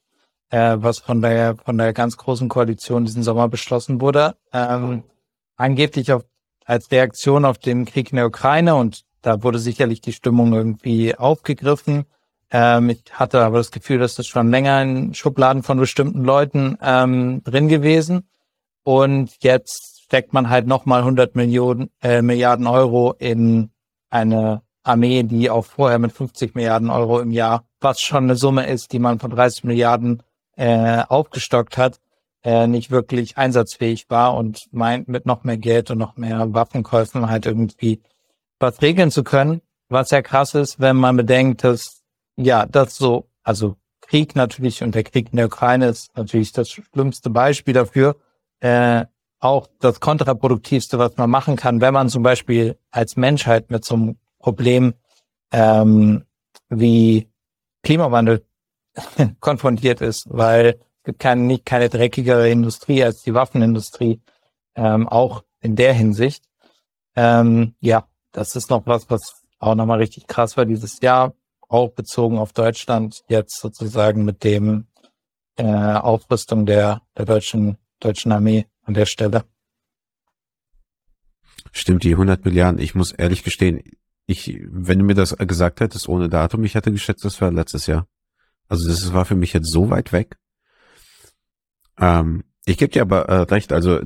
äh, 0.49 0.75
was 0.77 0.99
von 0.99 1.21
der, 1.21 1.55
von 1.55 1.77
der 1.77 1.93
ganz 1.93 2.17
großen 2.17 2.49
Koalition 2.49 3.05
diesen 3.05 3.23
Sommer 3.23 3.47
beschlossen 3.47 4.01
wurde. 4.01 4.35
Ähm, 4.53 5.03
angeblich 5.55 6.11
auf, 6.11 6.23
als 6.65 6.91
Reaktion 6.91 7.45
auf 7.45 7.57
den 7.57 7.85
Krieg 7.85 8.11
in 8.11 8.17
der 8.17 8.27
Ukraine. 8.27 8.75
Und 8.75 9.03
da 9.21 9.43
wurde 9.43 9.59
sicherlich 9.59 10.01
die 10.01 10.13
Stimmung 10.13 10.53
irgendwie 10.53 11.15
aufgegriffen. 11.15 12.05
Ähm, 12.51 12.89
ich 12.89 13.03
hatte 13.11 13.41
aber 13.41 13.57
das 13.57 13.71
Gefühl, 13.71 13.99
dass 13.99 14.15
das 14.15 14.27
schon 14.27 14.51
länger 14.51 14.81
in 14.81 15.13
Schubladen 15.13 15.63
von 15.63 15.77
bestimmten 15.77 16.23
Leuten 16.23 16.77
ähm, 16.81 17.43
drin 17.43 17.67
gewesen. 17.67 18.27
Und 18.83 19.31
jetzt 19.41 19.96
steckt 20.07 20.33
man 20.33 20.49
halt 20.49 20.67
nochmal 20.67 21.01
100 21.01 21.35
Millionen, 21.35 21.89
äh, 22.01 22.21
Milliarden 22.21 22.65
Euro 22.67 23.13
in 23.19 23.71
eine 24.09 24.61
Armee, 24.83 25.23
die 25.23 25.49
auch 25.49 25.65
vorher 25.65 25.99
mit 25.99 26.13
50 26.13 26.55
Milliarden 26.55 26.89
Euro 26.89 27.19
im 27.19 27.31
Jahr, 27.31 27.65
was 27.81 27.99
schon 28.01 28.23
eine 28.23 28.35
Summe 28.35 28.67
ist, 28.67 28.93
die 28.93 28.99
man 28.99 29.19
von 29.19 29.31
30 29.31 29.65
Milliarden 29.65 30.23
äh, 30.55 31.03
aufgestockt 31.07 31.77
hat, 31.77 31.99
äh, 32.43 32.67
nicht 32.67 32.89
wirklich 32.89 33.37
einsatzfähig 33.37 34.09
war 34.09 34.35
und 34.35 34.67
meint 34.71 35.09
mit 35.09 35.25
noch 35.25 35.43
mehr 35.43 35.57
Geld 35.57 35.91
und 35.91 35.97
noch 35.97 36.15
mehr 36.15 36.53
Waffenkäufen 36.53 37.29
halt 37.29 37.45
irgendwie 37.45 38.01
was 38.59 38.81
regeln 38.81 39.11
zu 39.11 39.23
können. 39.23 39.61
Was 39.89 40.11
ja 40.11 40.21
krass 40.21 40.55
ist, 40.55 40.79
wenn 40.79 40.95
man 40.95 41.17
bedenkt, 41.17 41.63
dass 41.63 42.03
ja 42.37 42.65
das 42.65 42.95
so, 42.95 43.27
also 43.43 43.75
Krieg 44.01 44.35
natürlich 44.35 44.83
und 44.83 44.95
der 44.95 45.03
Krieg 45.03 45.27
in 45.31 45.37
der 45.37 45.47
Ukraine 45.47 45.87
ist 45.87 46.15
natürlich 46.15 46.53
das 46.53 46.69
schlimmste 46.69 47.29
Beispiel 47.29 47.73
dafür, 47.73 48.15
äh, 48.61 49.05
auch 49.39 49.67
das 49.79 49.99
kontraproduktivste, 49.99 50.97
was 50.97 51.17
man 51.17 51.29
machen 51.29 51.55
kann, 51.55 51.81
wenn 51.81 51.93
man 51.93 52.09
zum 52.09 52.23
Beispiel 52.23 52.77
als 52.91 53.15
Menschheit 53.15 53.69
mit 53.69 53.85
so 53.85 53.95
einem 53.95 54.17
Problem 54.39 54.93
ähm, 55.51 56.25
wie 56.69 57.29
Klimawandel 57.83 58.45
konfrontiert 59.39 60.01
ist, 60.01 60.25
weil 60.29 60.79
es 60.99 61.03
gibt 61.03 61.19
keine, 61.19 61.41
nicht 61.41 61.65
keine 61.65 61.89
dreckigere 61.89 62.49
Industrie 62.49 63.03
als 63.03 63.21
die 63.21 63.33
Waffenindustrie, 63.33 64.21
ähm, 64.75 65.07
auch 65.07 65.43
in 65.61 65.75
der 65.75 65.93
Hinsicht. 65.93 66.43
Ähm, 67.15 67.75
ja, 67.79 68.07
das 68.31 68.55
ist 68.55 68.69
noch 68.69 68.85
was, 68.85 69.09
was 69.09 69.43
auch 69.59 69.75
nochmal 69.75 69.99
richtig 69.99 70.27
krass 70.27 70.57
war 70.57 70.65
dieses 70.65 70.99
Jahr, 71.01 71.33
auch 71.67 71.89
bezogen 71.89 72.37
auf 72.37 72.53
Deutschland, 72.53 73.23
jetzt 73.27 73.59
sozusagen 73.59 74.23
mit 74.25 74.43
dem 74.43 74.87
äh, 75.57 75.63
Aufrüstung 75.65 76.65
der, 76.65 77.01
der 77.17 77.25
deutschen, 77.25 77.77
deutschen 77.99 78.31
Armee 78.31 78.67
an 78.87 78.93
der 78.93 79.05
Stelle. 79.05 79.45
Stimmt, 81.71 82.03
die 82.03 82.13
100 82.13 82.43
Milliarden. 82.45 82.79
Ich 82.81 82.95
muss 82.95 83.11
ehrlich 83.11 83.43
gestehen, 83.43 83.83
ich, 84.25 84.59
wenn 84.69 84.99
du 84.99 85.05
mir 85.05 85.13
das 85.13 85.37
gesagt 85.37 85.79
hättest 85.79 86.09
ohne 86.09 86.29
Datum, 86.29 86.63
ich 86.63 86.75
hätte 86.75 86.91
geschätzt, 86.91 87.23
das 87.23 87.39
war 87.41 87.51
letztes 87.51 87.85
Jahr. 87.87 88.07
Also 88.67 88.87
das 88.87 89.13
war 89.13 89.25
für 89.25 89.35
mich 89.35 89.53
jetzt 89.53 89.71
so 89.71 89.89
weit 89.89 90.11
weg. 90.11 90.37
Ähm, 91.99 92.43
ich 92.65 92.77
gebe 92.77 92.91
dir 92.91 93.01
aber 93.01 93.29
äh, 93.29 93.41
recht, 93.43 93.71
also 93.71 94.01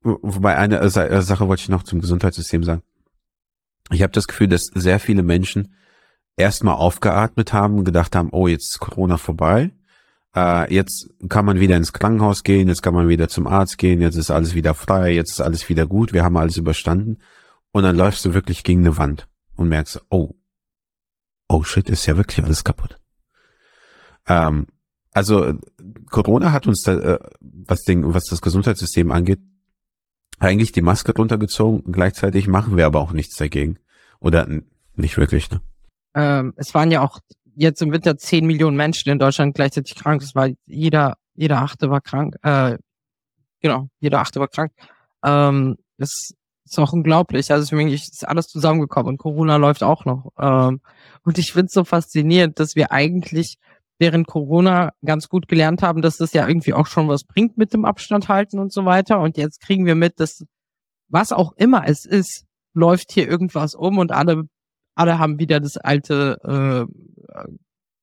wobei 0.00 0.56
eine 0.56 0.80
äh, 0.80 0.88
Sache 0.88 1.48
wollte 1.48 1.62
ich 1.62 1.68
noch 1.68 1.82
zum 1.82 2.00
Gesundheitssystem 2.00 2.64
sagen. 2.64 2.82
Ich 3.90 4.02
habe 4.02 4.12
das 4.12 4.26
Gefühl, 4.26 4.48
dass 4.48 4.66
sehr 4.74 4.98
viele 4.98 5.22
Menschen 5.22 5.74
erstmal 6.36 6.74
aufgeatmet 6.74 7.52
haben, 7.52 7.84
gedacht 7.84 8.16
haben, 8.16 8.30
oh, 8.32 8.48
jetzt 8.48 8.74
ist 8.74 8.80
Corona 8.80 9.18
vorbei 9.18 9.72
äh, 10.34 10.72
jetzt 10.72 11.08
kann 11.28 11.44
man 11.44 11.60
wieder 11.60 11.76
ins 11.76 11.92
Krankenhaus 11.92 12.42
gehen, 12.42 12.68
jetzt 12.68 12.82
kann 12.82 12.94
man 12.94 13.08
wieder 13.08 13.28
zum 13.28 13.46
Arzt 13.46 13.78
gehen, 13.78 14.00
jetzt 14.00 14.16
ist 14.16 14.30
alles 14.30 14.54
wieder 14.54 14.74
frei, 14.74 15.12
jetzt 15.12 15.32
ist 15.32 15.40
alles 15.40 15.68
wieder 15.68 15.86
gut, 15.86 16.12
wir 16.12 16.24
haben 16.24 16.36
alles 16.36 16.56
überstanden. 16.56 17.18
Und 17.72 17.82
dann 17.84 17.96
läufst 17.96 18.24
du 18.24 18.34
wirklich 18.34 18.64
gegen 18.64 18.80
eine 18.80 18.96
Wand 18.98 19.28
und 19.56 19.68
merkst, 19.68 20.04
oh, 20.10 20.34
oh 21.48 21.62
shit, 21.62 21.88
ist 21.88 22.06
ja 22.06 22.16
wirklich 22.16 22.44
alles 22.44 22.64
kaputt. 22.64 23.00
Ähm, 24.26 24.66
also 25.12 25.54
Corona 26.10 26.52
hat 26.52 26.66
uns 26.66 26.82
da, 26.82 26.94
äh, 26.94 27.18
was, 27.40 27.82
den, 27.82 28.14
was 28.14 28.24
das 28.24 28.40
Gesundheitssystem 28.40 29.12
angeht, 29.12 29.40
eigentlich 30.38 30.72
die 30.72 30.82
Maske 30.82 31.14
runtergezogen. 31.14 31.92
Gleichzeitig 31.92 32.48
machen 32.48 32.76
wir 32.76 32.86
aber 32.86 33.00
auch 33.00 33.12
nichts 33.12 33.36
dagegen. 33.36 33.78
Oder 34.18 34.48
nicht 34.96 35.16
wirklich, 35.16 35.50
ne? 35.50 35.60
Ähm, 36.14 36.54
es 36.56 36.74
waren 36.74 36.90
ja 36.90 37.02
auch 37.02 37.20
jetzt 37.56 37.82
im 37.82 37.92
Winter 37.92 38.16
10 38.16 38.46
Millionen 38.46 38.76
Menschen 38.76 39.10
in 39.10 39.18
Deutschland 39.18 39.54
gleichzeitig 39.54 39.94
krank. 39.94 40.22
Es 40.22 40.34
war 40.34 40.48
jeder, 40.66 41.16
jeder 41.34 41.62
Achte 41.62 41.90
war 41.90 42.00
krank. 42.00 42.36
Äh, 42.42 42.78
genau, 43.60 43.88
jeder 44.00 44.20
Achte 44.20 44.40
war 44.40 44.48
krank. 44.48 44.72
Ähm, 45.24 45.76
das 45.98 46.34
ist 46.64 46.78
auch 46.78 46.92
unglaublich. 46.92 47.50
Also 47.52 47.66
für 47.66 47.76
mich 47.76 47.92
ist 47.92 48.26
alles 48.26 48.46
zusammengekommen 48.46 49.14
und 49.14 49.18
Corona 49.18 49.56
läuft 49.56 49.82
auch 49.82 50.04
noch. 50.04 50.32
Ähm, 50.38 50.80
und 51.24 51.38
ich 51.38 51.52
finde 51.52 51.66
es 51.66 51.72
so 51.72 51.84
faszinierend, 51.84 52.58
dass 52.58 52.76
wir 52.76 52.92
eigentlich 52.92 53.58
während 53.98 54.26
Corona 54.26 54.92
ganz 55.04 55.28
gut 55.28 55.48
gelernt 55.48 55.82
haben, 55.82 56.02
dass 56.02 56.16
das 56.16 56.32
ja 56.32 56.48
irgendwie 56.48 56.74
auch 56.74 56.86
schon 56.86 57.08
was 57.08 57.24
bringt 57.24 57.56
mit 57.56 57.72
dem 57.72 57.84
Abstand 57.84 58.28
halten 58.28 58.58
und 58.58 58.72
so 58.72 58.84
weiter. 58.84 59.20
Und 59.20 59.36
jetzt 59.36 59.60
kriegen 59.60 59.86
wir 59.86 59.94
mit, 59.94 60.18
dass 60.20 60.44
was 61.08 61.32
auch 61.32 61.52
immer 61.56 61.86
es 61.86 62.04
ist, 62.04 62.44
läuft 62.72 63.12
hier 63.12 63.28
irgendwas 63.28 63.74
um 63.74 63.98
und 63.98 64.10
alle 64.10 64.48
alle 64.94 65.18
haben 65.18 65.38
wieder 65.38 65.60
das 65.60 65.76
alte 65.76 66.38
äh, 66.44 67.46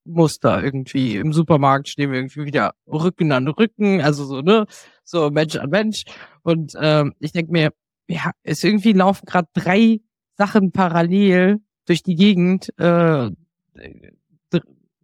Muster 0.04 0.64
irgendwie. 0.64 1.16
Im 1.18 1.34
Supermarkt 1.34 1.89
stehen 1.89 2.12
wir 2.12 2.20
irgendwie 2.20 2.46
wieder 2.46 2.74
Rücken 2.88 3.32
an 3.32 3.48
Rücken, 3.48 4.02
also 4.02 4.26
so, 4.26 4.42
ne, 4.42 4.66
so 5.04 5.30
Mensch 5.30 5.56
an 5.56 5.70
Mensch. 5.70 6.04
Und 6.44 6.74
ähm, 6.80 7.14
ich 7.20 7.32
denke 7.32 7.52
mir, 7.52 7.72
ja, 8.08 8.32
es 8.44 8.64
irgendwie 8.64 8.94
laufen 8.94 9.26
gerade 9.26 9.48
drei 9.54 10.00
Sachen 10.38 10.72
parallel 10.72 11.60
durch 11.86 12.04
die 12.04 12.16
Gegend. 12.16 12.78
Äh, 12.78 13.30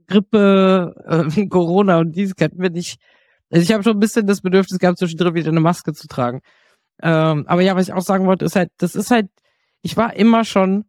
Grippe, 0.08 0.96
äh, 1.06 1.46
Corona 1.50 2.00
und 2.00 2.16
dies 2.16 2.36
könnten 2.36 2.62
wir 2.62 2.70
nicht. 2.70 3.00
Also 3.50 3.64
ich 3.64 3.72
habe 3.72 3.84
schon 3.84 3.98
ein 3.98 4.00
bisschen 4.00 4.28
das 4.28 4.42
Bedürfnis 4.42 4.80
gehabt, 4.80 4.98
zwischendrin 4.98 5.36
wieder 5.36 5.50
eine 5.50 5.60
Maske 5.60 5.94
zu 5.94 6.08
tragen. 6.08 6.42
Ähm, 7.02 7.46
aber 7.48 7.62
ja, 7.62 7.76
was 7.76 7.88
ich 7.88 7.94
auch 7.94 8.02
sagen 8.02 8.26
wollte, 8.26 8.46
ist 8.46 8.56
halt, 8.56 8.72
das 8.78 8.96
ist 8.96 9.12
halt, 9.12 9.28
ich 9.82 9.96
war 9.96 10.16
immer 10.16 10.44
schon 10.44 10.86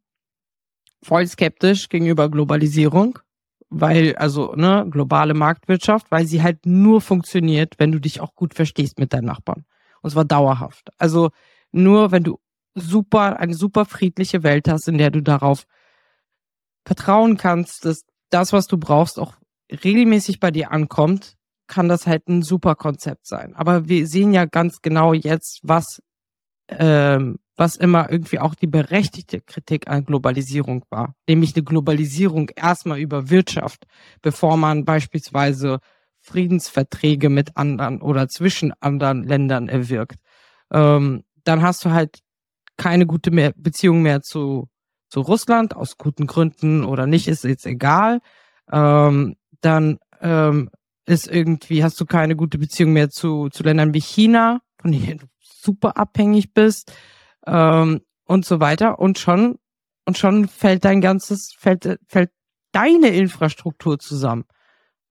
voll 1.02 1.26
skeptisch 1.26 1.88
gegenüber 1.88 2.28
Globalisierung, 2.30 3.18
weil, 3.70 4.16
also, 4.16 4.54
ne, 4.54 4.86
globale 4.90 5.34
Marktwirtschaft, 5.34 6.10
weil 6.10 6.26
sie 6.26 6.42
halt 6.42 6.66
nur 6.66 7.00
funktioniert, 7.00 7.74
wenn 7.78 7.92
du 7.92 8.00
dich 8.00 8.20
auch 8.20 8.34
gut 8.34 8.54
verstehst 8.54 8.98
mit 8.98 9.12
deinen 9.12 9.26
Nachbarn. 9.26 9.64
Und 10.00 10.10
zwar 10.10 10.24
dauerhaft. 10.24 10.90
Also 10.98 11.30
nur 11.72 12.12
wenn 12.12 12.22
du 12.22 12.38
super, 12.74 13.38
eine 13.38 13.54
super 13.54 13.84
friedliche 13.84 14.42
Welt 14.42 14.68
hast, 14.68 14.88
in 14.88 14.98
der 14.98 15.10
du 15.10 15.22
darauf 15.22 15.66
vertrauen 16.84 17.36
kannst, 17.36 17.84
dass 17.84 18.02
das, 18.30 18.52
was 18.52 18.66
du 18.66 18.78
brauchst, 18.78 19.18
auch 19.18 19.34
regelmäßig 19.84 20.40
bei 20.40 20.50
dir 20.50 20.70
ankommt, 20.70 21.34
kann 21.66 21.88
das 21.88 22.06
halt 22.06 22.28
ein 22.28 22.42
super 22.42 22.74
Konzept 22.74 23.26
sein. 23.26 23.54
Aber 23.54 23.88
wir 23.88 24.06
sehen 24.06 24.32
ja 24.32 24.46
ganz 24.46 24.80
genau 24.80 25.12
jetzt, 25.12 25.60
was 25.62 26.00
ähm, 26.68 27.38
was 27.58 27.74
immer 27.74 28.10
irgendwie 28.10 28.38
auch 28.38 28.54
die 28.54 28.68
berechtigte 28.68 29.40
Kritik 29.40 29.88
an 29.88 30.04
Globalisierung 30.04 30.84
war. 30.90 31.14
Nämlich 31.28 31.54
eine 31.54 31.64
Globalisierung 31.64 32.50
erstmal 32.54 33.00
über 33.00 33.30
Wirtschaft, 33.30 33.84
bevor 34.22 34.56
man 34.56 34.84
beispielsweise 34.84 35.80
Friedensverträge 36.20 37.28
mit 37.28 37.56
anderen 37.56 38.00
oder 38.00 38.28
zwischen 38.28 38.72
anderen 38.80 39.24
Ländern 39.24 39.68
erwirkt. 39.68 40.20
Ähm, 40.70 41.24
dann 41.42 41.62
hast 41.62 41.84
du 41.84 41.90
halt 41.90 42.20
keine 42.76 43.06
gute 43.06 43.32
mehr 43.32 43.52
Beziehung 43.56 44.02
mehr 44.02 44.22
zu, 44.22 44.68
zu 45.08 45.20
Russland, 45.20 45.74
aus 45.74 45.98
guten 45.98 46.28
Gründen 46.28 46.84
oder 46.84 47.08
nicht, 47.08 47.26
ist 47.26 47.42
jetzt 47.42 47.66
egal. 47.66 48.20
Ähm, 48.70 49.34
dann 49.60 49.98
ähm, 50.20 50.70
ist 51.06 51.26
irgendwie, 51.26 51.82
hast 51.82 52.00
du 52.00 52.06
keine 52.06 52.36
gute 52.36 52.58
Beziehung 52.58 52.92
mehr 52.92 53.10
zu, 53.10 53.48
zu 53.48 53.64
Ländern 53.64 53.94
wie 53.94 54.00
China, 54.00 54.60
von 54.80 54.92
denen 54.92 55.18
du 55.18 55.26
super 55.40 55.96
abhängig 55.96 56.54
bist 56.54 56.92
ähm, 57.48 58.00
und 58.24 58.44
so 58.44 58.60
weiter. 58.60 58.98
Und 58.98 59.18
schon, 59.18 59.58
und 60.04 60.18
schon 60.18 60.48
fällt 60.48 60.84
dein 60.84 61.00
ganzes, 61.00 61.54
fällt, 61.58 61.98
fällt 62.06 62.30
deine 62.72 63.08
Infrastruktur 63.08 63.98
zusammen. 63.98 64.44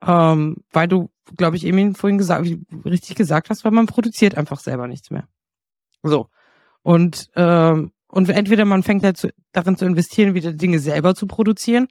Ähm, 0.06 0.58
weil 0.72 0.88
du, 0.88 1.10
glaube 1.36 1.58
ich, 1.58 1.66
eben 1.66 1.96
vorhin 1.96 2.20
gesagt, 2.20 2.48
richtig 2.86 3.16
gesagt 3.16 3.50
hast, 3.50 3.66
weil 3.66 3.72
man 3.72 3.88
produziert 3.88 4.38
einfach 4.38 4.60
selber 4.60 4.88
nichts 4.88 5.10
mehr. 5.10 5.28
So. 6.04 6.30
Und, 6.84 7.30
ähm, 7.36 7.92
und 8.08 8.30
entweder 8.30 8.66
man 8.66 8.84
fängt 8.84 9.04
halt 9.04 9.18
zu, 9.18 9.34
darin 9.52 9.76
zu 9.76 9.86
investieren, 9.86 10.36
wieder 10.36 10.54
Dinge 10.54 10.80
selber 10.80 11.16
zu 11.16 11.26
produzieren, 11.28 11.88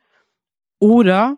oder 0.78 1.36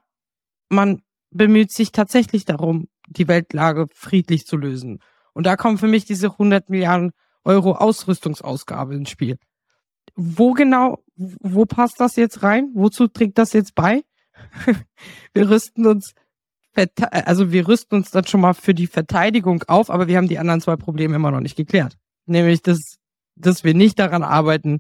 man 0.68 1.02
bemüht 1.30 1.72
sich 1.72 1.92
tatsächlich 1.92 2.44
darum, 2.44 2.88
die 3.06 3.28
Weltlage 3.28 3.86
friedlich 3.94 4.46
zu 4.46 4.56
lösen. 4.56 5.00
Und 5.32 5.46
da 5.46 5.56
kommen 5.56 5.78
für 5.78 5.86
mich 5.86 6.04
diese 6.04 6.32
100 6.32 6.68
Milliarden 6.68 7.12
Euro 7.44 7.72
Ausrüstungsausgabe 7.72 8.94
ins 8.94 9.10
Spiel. 9.10 9.38
Wo 10.14 10.52
genau, 10.52 11.02
wo 11.16 11.64
passt 11.64 12.00
das 12.00 12.16
jetzt 12.16 12.42
rein? 12.42 12.70
Wozu 12.74 13.08
trägt 13.08 13.38
das 13.38 13.52
jetzt 13.52 13.74
bei? 13.74 14.02
wir 15.34 15.50
rüsten 15.50 15.86
uns, 15.86 16.14
also 17.10 17.52
wir 17.52 17.68
rüsten 17.68 17.96
uns 17.98 18.10
dann 18.10 18.26
schon 18.26 18.40
mal 18.40 18.54
für 18.54 18.74
die 18.74 18.86
Verteidigung 18.86 19.62
auf, 19.68 19.90
aber 19.90 20.08
wir 20.08 20.16
haben 20.16 20.28
die 20.28 20.38
anderen 20.38 20.60
zwei 20.60 20.76
Probleme 20.76 21.16
immer 21.16 21.30
noch 21.30 21.40
nicht 21.40 21.56
geklärt. 21.56 21.96
Nämlich, 22.26 22.62
dass, 22.62 22.98
dass 23.36 23.64
wir 23.64 23.74
nicht 23.74 23.98
daran 23.98 24.22
arbeiten, 24.22 24.78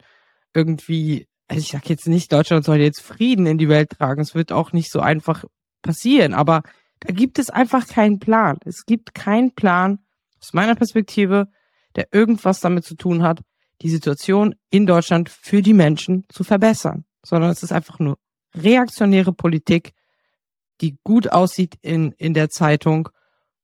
irgendwie, 0.54 1.28
also 1.46 1.60
ich 1.60 1.68
sag 1.68 1.88
jetzt 1.88 2.08
nicht, 2.08 2.32
Deutschland 2.32 2.64
soll 2.64 2.78
jetzt 2.78 3.00
Frieden 3.00 3.46
in 3.46 3.58
die 3.58 3.68
Welt 3.68 3.90
tragen. 3.90 4.20
Es 4.20 4.34
wird 4.34 4.52
auch 4.52 4.72
nicht 4.72 4.90
so 4.90 5.00
einfach 5.00 5.44
passieren, 5.82 6.34
aber 6.34 6.62
da 7.00 7.12
gibt 7.12 7.38
es 7.38 7.50
einfach 7.50 7.86
keinen 7.86 8.18
Plan. 8.18 8.58
Es 8.64 8.84
gibt 8.84 9.14
keinen 9.14 9.54
Plan 9.54 10.00
aus 10.40 10.52
meiner 10.52 10.74
Perspektive, 10.74 11.48
der 11.98 12.08
irgendwas 12.12 12.60
damit 12.60 12.84
zu 12.84 12.94
tun 12.94 13.24
hat, 13.24 13.40
die 13.82 13.90
Situation 13.90 14.54
in 14.70 14.86
Deutschland 14.86 15.28
für 15.28 15.62
die 15.62 15.74
Menschen 15.74 16.24
zu 16.28 16.44
verbessern, 16.44 17.04
sondern 17.26 17.50
es 17.50 17.64
ist 17.64 17.72
einfach 17.72 17.98
nur 17.98 18.18
reaktionäre 18.54 19.32
Politik, 19.32 19.94
die 20.80 20.96
gut 21.02 21.32
aussieht 21.32 21.74
in, 21.82 22.12
in 22.12 22.34
der 22.34 22.50
Zeitung 22.50 23.08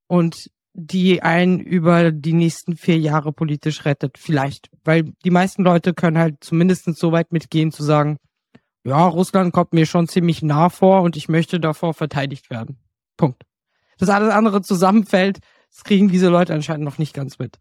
und 0.09 0.51
die 0.72 1.22
einen 1.22 1.61
über 1.61 2.11
die 2.11 2.32
nächsten 2.32 2.76
vier 2.76 2.99
Jahre 2.99 3.32
politisch 3.32 3.85
rettet. 3.85 4.18
Vielleicht. 4.18 4.68
Weil 4.82 5.12
die 5.24 5.30
meisten 5.30 5.62
Leute 5.62 5.95
können 5.95 6.18
halt 6.18 6.43
zumindest 6.43 6.93
so 6.97 7.12
weit 7.12 7.30
mitgehen 7.30 7.70
zu 7.70 7.85
sagen, 7.85 8.16
ja, 8.82 9.07
Russland 9.07 9.53
kommt 9.53 9.72
mir 9.72 9.87
schon 9.87 10.09
ziemlich 10.09 10.43
nah 10.43 10.70
vor 10.70 11.03
und 11.03 11.16
ich 11.16 11.28
möchte 11.28 11.61
davor 11.61 11.95
verteidigt 11.95 12.51
werden. 12.51 12.78
Punkt. 13.16 13.45
Das 13.99 14.09
alles 14.09 14.35
andere 14.35 14.61
zusammenfällt, 14.61 15.39
das 15.70 15.85
kriegen 15.85 16.09
diese 16.09 16.28
Leute 16.28 16.53
anscheinend 16.53 16.85
noch 16.85 16.99
nicht 16.99 17.14
ganz 17.14 17.39
mit. 17.39 17.61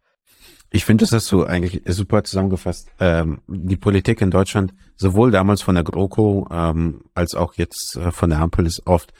Ich 0.74 0.84
finde, 0.84 1.04
das 1.04 1.12
hast 1.12 1.30
du 1.30 1.44
eigentlich 1.44 1.82
super 1.86 2.24
zusammengefasst. 2.24 2.90
Ähm, 2.98 3.38
die 3.46 3.76
Politik 3.76 4.20
in 4.20 4.32
Deutschland, 4.32 4.74
sowohl 4.96 5.30
damals 5.30 5.62
von 5.62 5.76
der 5.76 5.84
GroKo 5.84 6.48
ähm, 6.50 7.02
als 7.14 7.36
auch 7.36 7.54
jetzt 7.54 7.96
äh, 7.96 8.10
von 8.10 8.30
der 8.30 8.40
Ampel, 8.40 8.66
ist 8.66 8.84
oft, 8.84 9.14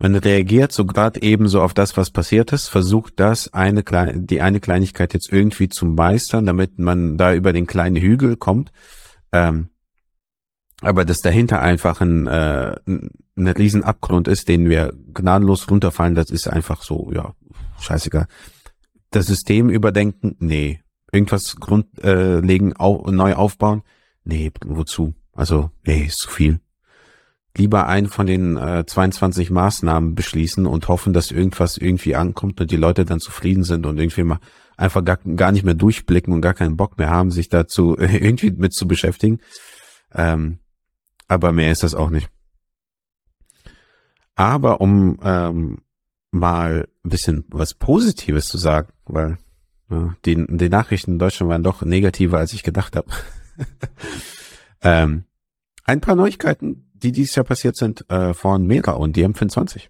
man 0.00 0.16
reagiert 0.16 0.72
so 0.72 0.84
gerade 0.84 1.22
ebenso 1.22 1.62
auf 1.62 1.72
das, 1.72 1.96
was 1.96 2.10
passiert 2.10 2.52
ist, 2.52 2.66
versucht 2.66 3.20
das 3.20 3.54
eine 3.54 3.84
kleine, 3.84 4.18
die 4.18 4.40
eine 4.40 4.58
Kleinigkeit 4.58 5.14
jetzt 5.14 5.32
irgendwie 5.32 5.68
zu 5.68 5.86
meistern, 5.86 6.46
damit 6.46 6.80
man 6.80 7.16
da 7.16 7.32
über 7.32 7.52
den 7.52 7.68
kleinen 7.68 7.94
Hügel 7.94 8.36
kommt. 8.36 8.72
Ähm, 9.30 9.68
aber 10.80 11.04
dass 11.04 11.20
dahinter 11.20 11.60
einfach 11.60 12.00
ein, 12.00 12.26
äh, 12.26 12.74
ein 12.88 13.46
Riesenabgrund 13.46 14.26
ist, 14.26 14.48
den 14.48 14.68
wir 14.68 14.94
gnadenlos 15.14 15.70
runterfallen, 15.70 16.16
das 16.16 16.30
ist 16.30 16.48
einfach 16.48 16.82
so, 16.82 17.12
ja, 17.14 17.36
scheißegal. 17.78 18.26
Das 19.16 19.28
System 19.28 19.70
überdenken, 19.70 20.36
nee. 20.40 20.82
Irgendwas 21.10 21.56
grundlegen, 21.56 22.72
äh, 22.72 22.74
au 22.76 23.10
neu 23.10 23.32
aufbauen, 23.32 23.82
nee, 24.24 24.52
wozu? 24.66 25.14
Also, 25.32 25.70
nee, 25.86 26.04
ist 26.04 26.18
zu 26.18 26.28
viel. 26.28 26.60
Lieber 27.56 27.86
einen 27.86 28.08
von 28.08 28.26
den 28.26 28.58
äh, 28.58 28.84
22 28.84 29.50
Maßnahmen 29.50 30.14
beschließen 30.14 30.66
und 30.66 30.88
hoffen, 30.88 31.14
dass 31.14 31.30
irgendwas 31.30 31.78
irgendwie 31.78 32.14
ankommt 32.14 32.60
und 32.60 32.70
die 32.70 32.76
Leute 32.76 33.06
dann 33.06 33.18
zufrieden 33.18 33.64
sind 33.64 33.86
und 33.86 33.98
irgendwie 33.98 34.22
mal 34.22 34.38
einfach 34.76 35.02
gar, 35.02 35.16
gar 35.16 35.50
nicht 35.50 35.64
mehr 35.64 35.72
durchblicken 35.72 36.34
und 36.34 36.42
gar 36.42 36.52
keinen 36.52 36.76
Bock 36.76 36.98
mehr 36.98 37.08
haben, 37.08 37.30
sich 37.30 37.48
dazu 37.48 37.96
irgendwie 37.98 38.50
mit 38.50 38.74
zu 38.74 38.86
beschäftigen. 38.86 39.38
Ähm, 40.14 40.58
aber 41.26 41.52
mehr 41.52 41.72
ist 41.72 41.84
das 41.84 41.94
auch 41.94 42.10
nicht. 42.10 42.28
Aber 44.34 44.82
um 44.82 45.18
ähm, 45.22 45.78
mal 46.30 46.86
ein 47.06 47.10
bisschen 47.10 47.44
was 47.48 47.74
Positives 47.74 48.48
zu 48.48 48.58
sagen, 48.58 48.88
weil 49.04 49.38
ja, 49.90 50.14
die, 50.24 50.44
die 50.48 50.68
Nachrichten 50.68 51.12
in 51.12 51.18
Deutschland 51.18 51.50
waren 51.50 51.62
doch 51.62 51.82
negativer, 51.82 52.38
als 52.38 52.52
ich 52.52 52.62
gedacht 52.62 52.96
habe. 52.96 53.08
ähm, 54.82 55.24
ein 55.84 56.00
paar 56.00 56.16
Neuigkeiten, 56.16 56.90
die 56.94 57.12
dieses 57.12 57.36
Jahr 57.36 57.44
passiert 57.44 57.76
sind, 57.76 58.08
äh, 58.10 58.34
von 58.34 58.66
Mera 58.66 58.92
und 58.92 59.16
die 59.16 59.26
M25. 59.26 59.88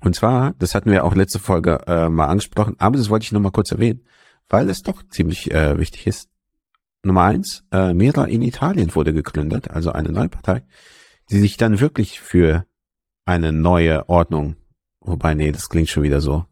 Und 0.00 0.16
zwar, 0.16 0.54
das 0.58 0.74
hatten 0.74 0.90
wir 0.90 1.04
auch 1.04 1.14
letzte 1.14 1.38
Folge 1.38 1.80
äh, 1.86 2.08
mal 2.08 2.26
angesprochen, 2.26 2.74
aber 2.78 2.96
das 2.96 3.08
wollte 3.08 3.24
ich 3.24 3.32
nochmal 3.32 3.52
kurz 3.52 3.70
erwähnen, 3.70 4.04
weil 4.48 4.68
es 4.68 4.82
doch 4.82 5.02
ziemlich 5.08 5.52
äh, 5.52 5.78
wichtig 5.78 6.08
ist. 6.08 6.28
Nummer 7.04 7.22
eins, 7.22 7.64
äh, 7.70 7.94
Mera 7.94 8.24
in 8.24 8.42
Italien 8.42 8.94
wurde 8.94 9.12
gegründet, 9.12 9.70
also 9.70 9.92
eine 9.92 10.10
neue 10.10 10.28
Partei, 10.28 10.64
die 11.30 11.38
sich 11.38 11.56
dann 11.56 11.78
wirklich 11.78 12.20
für 12.20 12.66
eine 13.24 13.52
neue 13.52 14.08
Ordnung, 14.08 14.56
wobei, 15.04 15.34
nee, 15.34 15.52
das 15.52 15.68
klingt 15.68 15.88
schon 15.88 16.02
wieder 16.02 16.20
so, 16.20 16.46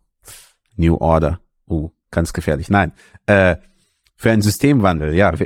New 0.77 0.97
Order, 0.97 1.41
uh, 1.69 1.91
ganz 2.11 2.33
gefährlich, 2.33 2.71
nein, 2.71 2.93
äh, 3.27 3.57
für 4.17 4.31
einen 4.31 4.43
Systemwandel, 4.43 5.15
ja, 5.15 5.33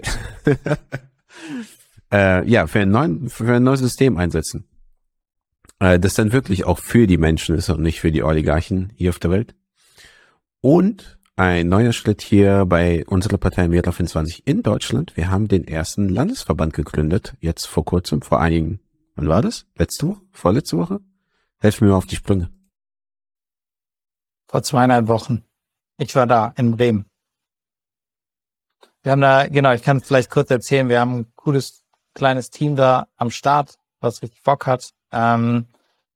äh, 2.12 2.48
ja, 2.48 2.66
für, 2.66 2.80
einen 2.80 2.90
neuen, 2.90 3.28
für 3.28 3.54
ein 3.54 3.62
neues 3.62 3.80
System 3.80 4.16
einsetzen, 4.16 4.66
äh, 5.78 5.98
das 5.98 6.14
dann 6.14 6.32
wirklich 6.32 6.64
auch 6.64 6.78
für 6.78 7.06
die 7.06 7.18
Menschen 7.18 7.54
ist 7.54 7.70
und 7.70 7.82
nicht 7.82 8.00
für 8.00 8.10
die 8.10 8.22
Oligarchen 8.22 8.92
hier 8.96 9.10
auf 9.10 9.18
der 9.18 9.30
Welt. 9.30 9.54
Und 10.60 11.18
ein 11.36 11.68
neuer 11.68 11.92
Schritt 11.92 12.22
hier 12.22 12.64
bei 12.64 13.04
unserer 13.06 13.38
Partei 13.38 13.68
Meta 13.68 13.90
25 13.90 14.46
in 14.46 14.62
Deutschland. 14.62 15.16
Wir 15.16 15.30
haben 15.30 15.48
den 15.48 15.66
ersten 15.66 16.08
Landesverband 16.08 16.72
gegründet, 16.72 17.34
jetzt 17.40 17.66
vor 17.66 17.84
kurzem, 17.84 18.22
vor 18.22 18.40
einigen, 18.40 18.80
wann 19.16 19.28
war 19.28 19.42
das? 19.42 19.66
Letzte 19.76 20.08
Woche? 20.08 20.20
Vorletzte 20.30 20.78
Woche? 20.78 21.00
Helfen 21.58 21.84
mir 21.84 21.90
mal 21.90 21.98
auf 21.98 22.06
die 22.06 22.16
Sprünge. 22.16 22.50
Vor 24.54 24.62
zweieinhalb 24.62 25.08
Wochen. 25.08 25.42
Ich 25.98 26.14
war 26.14 26.28
da 26.28 26.52
in 26.56 26.76
Bremen. 26.76 27.06
Wir 29.02 29.10
haben 29.10 29.20
da, 29.20 29.48
genau, 29.48 29.72
ich 29.72 29.82
kann 29.82 29.96
es 29.96 30.06
vielleicht 30.06 30.30
kurz 30.30 30.48
erzählen, 30.48 30.88
wir 30.88 31.00
haben 31.00 31.16
ein 31.16 31.32
cooles 31.34 31.82
kleines 32.14 32.50
Team 32.50 32.76
da 32.76 33.08
am 33.16 33.30
Start, 33.30 33.74
was 33.98 34.22
richtig 34.22 34.44
Bock 34.44 34.68
hat. 34.68 34.90
Ähm, 35.10 35.66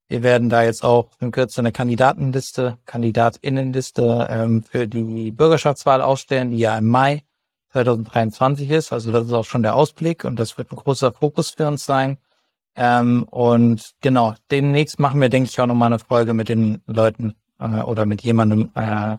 wir 0.07 0.23
werden 0.23 0.47
da 0.47 0.63
jetzt 0.63 0.85
auch 0.85 1.09
in 1.19 1.31
Kürze 1.31 1.59
eine 1.59 1.73
Kandidatenliste, 1.73 2.77
Kandidatinnenliste 2.85 4.27
ähm, 4.29 4.63
für 4.63 4.87
die 4.87 5.31
Bürgerschaftswahl 5.31 6.01
aufstellen, 6.01 6.51
die 6.51 6.59
ja 6.59 6.77
im 6.77 6.87
Mai 6.87 7.25
2023 7.73 8.69
ist. 8.69 8.93
Also 8.93 9.11
das 9.11 9.25
ist 9.25 9.33
auch 9.33 9.43
schon 9.43 9.63
der 9.63 9.75
Ausblick 9.75 10.23
und 10.23 10.39
das 10.39 10.57
wird 10.57 10.71
ein 10.71 10.77
großer 10.77 11.11
Fokus 11.11 11.49
für 11.49 11.67
uns 11.67 11.83
sein. 11.83 12.17
Ähm, 12.77 13.23
und 13.23 13.95
genau, 13.99 14.35
demnächst 14.49 14.97
machen 14.97 15.19
wir, 15.19 15.27
denke 15.27 15.49
ich, 15.49 15.59
auch 15.59 15.67
nochmal 15.67 15.87
eine 15.87 15.99
Folge 15.99 16.33
mit 16.33 16.47
den 16.47 16.81
Leuten 16.85 17.35
äh, 17.59 17.81
oder 17.81 18.05
mit 18.05 18.21
jemandem 18.21 18.71
äh, 18.75 19.17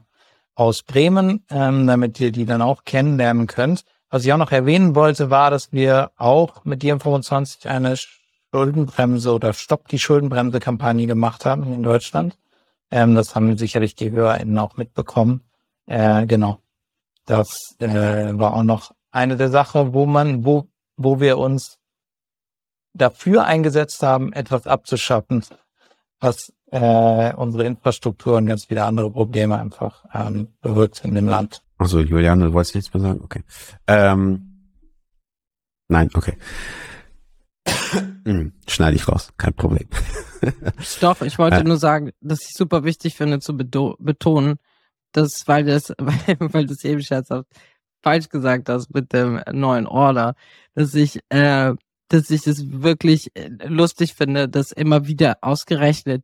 aus 0.55 0.83
Bremen, 0.83 1.45
ähm, 1.51 1.87
damit 1.87 2.21
ihr 2.21 2.33
die 2.33 2.45
dann 2.45 2.63
auch 2.63 2.85
kennenlernen 2.85 3.47
könnt. 3.47 3.85
Was 4.11 4.25
ich 4.25 4.33
auch 4.33 4.39
noch 4.39 4.53
erwähnen 4.53 4.95
wollte, 4.95 5.31
war, 5.31 5.51
dass 5.51 5.73
wir 5.73 6.11
auch 6.17 6.65
mit 6.65 6.83
DM25 6.83 7.67
eine 7.69 7.97
Schuldenbremse 8.53 9.33
oder 9.33 9.53
Stopp 9.53 9.89
die 9.89 9.99
Schuldenbremse-Kampagne 9.99 11.07
gemacht 11.07 11.47
haben 11.47 11.73
in 11.73 11.83
Deutschland. 11.83 12.37
Ähm, 12.91 13.15
das 13.15 13.35
haben 13.35 13.57
sicherlich 13.57 13.95
die 13.95 14.11
HörerInnen 14.11 14.59
auch 14.59 14.77
mitbekommen. 14.77 15.43
Äh, 15.87 16.27
genau. 16.27 16.59
Das 17.27 17.77
äh, 17.79 17.87
war 18.39 18.55
auch 18.55 18.65
noch 18.65 18.93
eine 19.13 19.37
der 19.37 19.51
Sachen, 19.51 19.93
wo 19.95 20.07
man, 20.07 20.45
wo, 20.45 20.69
wo 20.97 21.21
wir 21.21 21.39
uns 21.39 21.79
dafür 22.93 23.45
eingesetzt 23.45 24.03
haben, 24.03 24.33
etwas 24.33 24.67
abzuschaffen, 24.67 25.45
was 26.19 26.53
äh, 26.71 27.35
unsere 27.35 27.65
Infrastruktur 27.65 28.37
und 28.37 28.47
ganz 28.47 28.65
viele 28.65 28.85
andere 28.85 29.11
Probleme 29.11 29.59
einfach 29.59 30.05
ähm, 30.15 30.49
bewirkt 30.61 31.05
in 31.05 31.15
dem 31.15 31.29
Land. 31.29 31.63
Also 31.79 32.01
Juliane, 32.01 32.47
du 32.47 32.53
wolltest 32.53 32.75
nichts 32.75 32.93
mehr 32.93 33.03
sagen? 33.03 33.21
Okay. 33.23 33.43
Ähm, 33.87 34.73
nein, 35.89 36.11
okay. 36.15 36.37
Hm, 38.25 38.53
schneide 38.69 38.97
ich 38.97 39.09
raus, 39.09 39.33
kein 39.39 39.55
Problem. 39.55 39.89
Doch, 41.01 41.23
ich 41.23 41.39
wollte 41.39 41.65
nur 41.65 41.79
sagen, 41.79 42.11
dass 42.21 42.43
ich 42.43 42.53
super 42.55 42.85
wichtig 42.85 43.17
finde 43.17 43.41
zu 43.41 43.57
betonen, 43.57 44.59
dass, 45.13 45.49
weil 45.49 45.65
das, 45.65 45.95
weil, 45.99 46.37
weil 46.39 46.67
du 46.67 46.75
es 46.75 46.85
eben 46.85 47.03
scherzhaft 47.03 47.47
falsch 48.03 48.29
gesagt 48.29 48.69
hast 48.69 48.95
mit 48.95 49.13
dem 49.13 49.41
neuen 49.53 49.87
Order, 49.87 50.35
dass 50.75 50.95
ich, 50.95 51.21
äh, 51.31 51.73
dass 52.09 52.31
ich 52.31 52.47
es 52.47 52.83
wirklich 52.83 53.35
äh, 53.35 53.51
lustig 53.67 54.15
finde, 54.15 54.49
dass 54.49 54.73
immer 54.73 55.07
wieder 55.07 55.39
ausgerechnet 55.43 56.23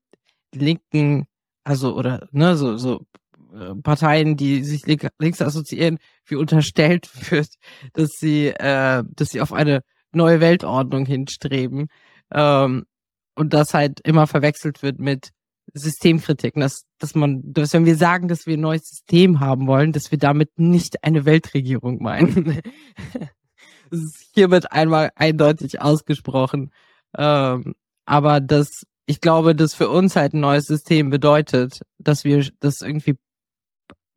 linken, 0.57 1.26
also 1.64 1.96
oder 1.96 2.28
ne, 2.32 2.57
so, 2.57 2.76
so 2.76 3.07
äh, 3.54 3.74
Parteien, 3.82 4.36
die 4.36 4.64
sich 4.64 4.86
links 4.86 5.42
assoziieren, 5.42 5.98
wie 6.26 6.36
unterstellt 6.36 7.09
wird, 7.30 7.48
dass 7.92 8.11
sie, 8.18 8.48
äh, 8.48 9.04
dass 9.07 9.28
sie 9.30 9.40
auf 9.40 9.52
eine 9.52 9.82
neue 10.12 10.40
Weltordnung 10.40 11.07
hinstreben. 11.07 11.88
Ähm, 12.32 12.86
und 13.34 13.52
das 13.52 13.74
halt 13.74 14.00
immer 14.00 14.26
verwechselt 14.26 14.82
wird 14.82 14.98
mit 14.98 15.30
Systemkritik. 15.74 16.54
Dass, 16.54 16.84
dass 16.98 17.14
man, 17.14 17.42
dass 17.44 17.72
wenn 17.72 17.84
wir 17.84 17.96
sagen, 17.96 18.28
dass 18.28 18.46
wir 18.46 18.57
ein 18.57 18.61
neues 18.61 18.88
System 18.88 19.40
haben 19.40 19.66
wollen, 19.66 19.92
dass 19.92 20.11
wir 20.11 20.18
damit 20.18 20.59
nicht 20.59 21.04
eine 21.04 21.24
Weltregierung 21.24 22.02
meinen. 22.02 22.62
das 23.90 24.00
ist 24.00 24.30
hiermit 24.34 24.72
einmal 24.72 25.11
eindeutig 25.14 25.80
ausgesprochen. 25.80 26.72
Ähm, 27.16 27.74
aber 28.07 28.40
das, 28.40 28.86
ich 29.07 29.20
glaube, 29.20 29.54
dass 29.54 29.74
für 29.74 29.88
uns 29.88 30.16
halt 30.16 30.34
ein 30.34 30.40
neues 30.40 30.66
System 30.66 31.11
bedeutet, 31.11 31.80
dass 31.98 32.24
wir 32.24 32.48
das 32.61 32.82
irgendwie 32.82 33.16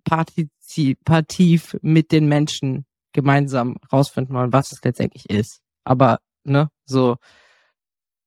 partizipativ 0.04 1.78
mit 1.82 2.12
den 2.12 2.28
Menschen 2.28 2.86
gemeinsam 3.14 3.78
rausfinden 3.92 4.36
wollen, 4.36 4.54
was 4.54 4.72
es 4.72 4.84
letztendlich 4.84 5.30
ist. 5.30 5.62
Aber, 5.84 6.20
ne, 6.44 6.70
so, 6.86 7.18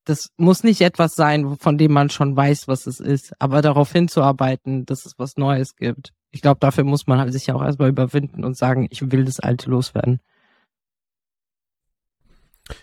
das 0.05 0.31
muss 0.37 0.65
nicht 0.65 0.81
etwas 0.81 1.13
sein, 1.15 1.57
von 1.57 1.79
dem 1.79 1.93
man 1.93 2.11
schon 2.11 2.37
weiß, 2.37 2.67
was 2.69 2.87
es 2.87 3.01
ist, 3.01 3.33
aber 3.41 3.63
darauf 3.63 3.93
hinzuarbeiten, 3.93 4.85
dass 4.85 5.05
es 5.07 5.15
was 5.19 5.37
Neues 5.37 5.77
gibt. 5.77 6.13
Ich 6.31 6.43
glaube, 6.43 6.59
dafür 6.61 6.85
muss 6.85 7.07
man 7.07 7.19
halt 7.19 7.33
sich 7.33 7.51
auch 7.53 7.63
erstmal 7.63 7.91
überwinden 7.91 8.45
und 8.45 8.57
sagen, 8.57 8.87
ich 8.91 9.13
will 9.13 9.25
das 9.25 9.39
Alte 9.39 9.71
loswerden. 9.71 10.21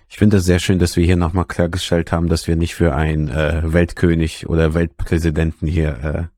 Ich 0.10 0.18
finde 0.18 0.38
es 0.38 0.46
sehr 0.46 0.60
schön, 0.60 0.80
dass 0.80 0.96
wir 0.98 1.06
hier 1.06 1.16
nochmal 1.16 1.46
klargestellt 1.46 2.12
haben, 2.12 2.28
dass 2.28 2.48
wir 2.48 2.56
nicht 2.56 2.76
für 2.76 2.96
einen 2.96 3.30
äh, 3.30 3.62
Weltkönig 3.66 4.50
oder 4.50 4.74
Weltpräsidenten 4.74 5.68
hier 5.68 6.30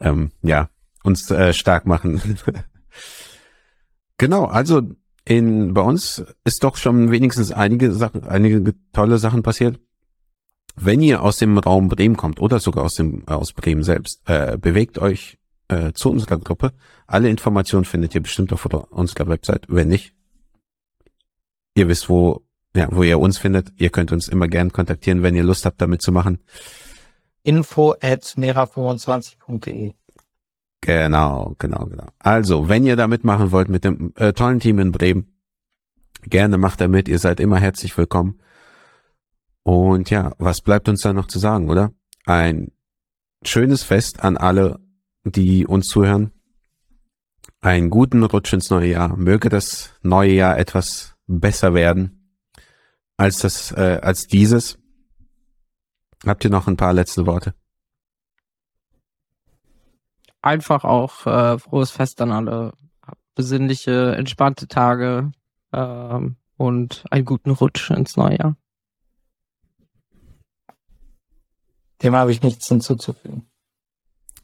äh, 0.00 0.06
ähm, 0.06 0.32
ja 0.42 0.68
uns 1.02 1.30
äh, 1.30 1.52
stark 1.52 1.86
machen. 1.86 2.20
genau, 4.18 4.44
also 4.44 4.82
in 5.24 5.74
bei 5.74 5.82
uns 5.82 6.24
ist 6.44 6.64
doch 6.64 6.76
schon 6.76 7.10
wenigstens 7.10 7.52
einige 7.52 7.92
Sachen, 7.92 8.24
einige 8.24 8.74
tolle 8.92 9.18
Sachen 9.18 9.42
passiert. 9.42 9.78
Wenn 10.76 11.02
ihr 11.02 11.22
aus 11.22 11.36
dem 11.38 11.58
Raum 11.58 11.88
Bremen 11.88 12.16
kommt 12.16 12.40
oder 12.40 12.58
sogar 12.58 12.84
aus 12.84 12.94
dem 12.94 13.26
aus 13.26 13.52
Bremen 13.52 13.82
selbst, 13.82 14.20
äh, 14.26 14.56
bewegt 14.56 14.98
euch 14.98 15.38
äh, 15.68 15.92
zu 15.92 16.10
unserer 16.10 16.38
Gruppe. 16.38 16.72
Alle 17.06 17.28
Informationen 17.28 17.84
findet 17.84 18.14
ihr 18.14 18.22
bestimmt 18.22 18.52
auf 18.52 18.64
unserer 18.66 19.28
Website. 19.28 19.66
Wenn 19.68 19.88
nicht, 19.88 20.14
ihr 21.74 21.88
wisst, 21.88 22.08
wo 22.08 22.46
ja, 22.74 22.88
wo 22.90 23.02
ihr 23.02 23.18
uns 23.18 23.38
findet. 23.38 23.72
Ihr 23.76 23.90
könnt 23.90 24.12
uns 24.12 24.28
immer 24.28 24.48
gern 24.48 24.72
kontaktieren, 24.72 25.22
wenn 25.22 25.34
ihr 25.34 25.42
Lust 25.42 25.66
habt, 25.66 25.80
damit 25.80 26.02
zu 26.02 26.12
machen. 26.12 26.38
Info 27.42 27.94
at 28.00 28.22
nera25.de 28.36 29.94
Genau, 30.82 31.54
genau, 31.58 31.84
genau. 31.86 32.06
Also, 32.18 32.68
wenn 32.68 32.86
ihr 32.86 32.96
da 32.96 33.06
mitmachen 33.06 33.52
wollt 33.52 33.68
mit 33.68 33.84
dem 33.84 34.12
äh, 34.16 34.32
tollen 34.32 34.60
Team 34.60 34.78
in 34.78 34.92
Bremen, 34.92 35.36
gerne 36.22 36.56
macht 36.56 36.80
da 36.80 36.88
mit. 36.88 37.06
Ihr 37.08 37.18
seid 37.18 37.38
immer 37.38 37.58
herzlich 37.58 37.96
willkommen. 37.98 38.40
Und 39.62 40.08
ja, 40.08 40.32
was 40.38 40.62
bleibt 40.62 40.88
uns 40.88 41.02
da 41.02 41.12
noch 41.12 41.26
zu 41.26 41.38
sagen, 41.38 41.68
oder? 41.68 41.92
Ein 42.24 42.72
schönes 43.44 43.82
Fest 43.82 44.24
an 44.24 44.38
alle, 44.38 44.80
die 45.24 45.66
uns 45.66 45.88
zuhören. 45.88 46.32
Einen 47.60 47.90
guten 47.90 48.22
Rutsch 48.22 48.54
ins 48.54 48.70
neue 48.70 48.92
Jahr. 48.92 49.16
Möge 49.16 49.50
das 49.50 49.92
neue 50.02 50.32
Jahr 50.32 50.58
etwas 50.58 51.14
besser 51.26 51.74
werden 51.74 52.19
als 53.20 53.38
das, 53.38 53.70
äh, 53.72 54.00
als 54.02 54.26
dieses. 54.26 54.78
Habt 56.24 56.42
ihr 56.44 56.50
noch 56.50 56.66
ein 56.66 56.78
paar 56.78 56.94
letzte 56.94 57.26
Worte? 57.26 57.54
Einfach 60.40 60.84
auch 60.84 61.26
äh, 61.26 61.58
frohes 61.58 61.90
Fest 61.90 62.22
an 62.22 62.32
alle. 62.32 62.72
Besinnliche, 63.34 64.14
entspannte 64.16 64.68
Tage 64.68 65.32
ähm, 65.72 66.36
und 66.56 67.04
einen 67.10 67.24
guten 67.26 67.50
Rutsch 67.50 67.90
ins 67.90 68.16
neue 68.16 68.38
Jahr. 68.38 68.56
Dem 72.02 72.16
habe 72.16 72.32
ich 72.32 72.42
nichts 72.42 72.68
hinzuzufügen. 72.68 73.50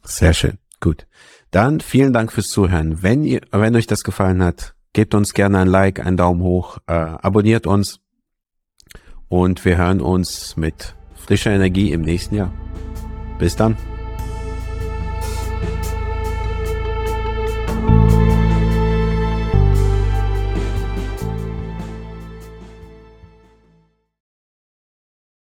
Sehr 0.03 0.33
schön. 0.33 0.59
Gut. 0.79 1.07
Dann 1.49 1.79
vielen 1.79 2.13
Dank 2.13 2.31
fürs 2.31 2.49
Zuhören. 2.49 3.01
Wenn 3.01 3.23
ihr, 3.23 3.41
wenn 3.51 3.75
euch 3.75 3.87
das 3.87 4.03
gefallen 4.03 4.43
hat, 4.43 4.75
gebt 4.93 5.15
uns 5.15 5.33
gerne 5.33 5.59
ein 5.59 5.67
Like, 5.67 5.99
einen 5.99 6.17
Daumen 6.17 6.41
hoch, 6.43 6.77
äh, 6.85 6.93
abonniert 6.93 7.65
uns 7.65 7.99
und 9.29 9.65
wir 9.65 9.77
hören 9.77 10.01
uns 10.01 10.57
mit 10.57 10.95
frischer 11.15 11.51
Energie 11.51 11.91
im 11.91 12.01
nächsten 12.01 12.35
Jahr. 12.35 12.51
Bis 13.39 13.55
dann. 13.55 13.75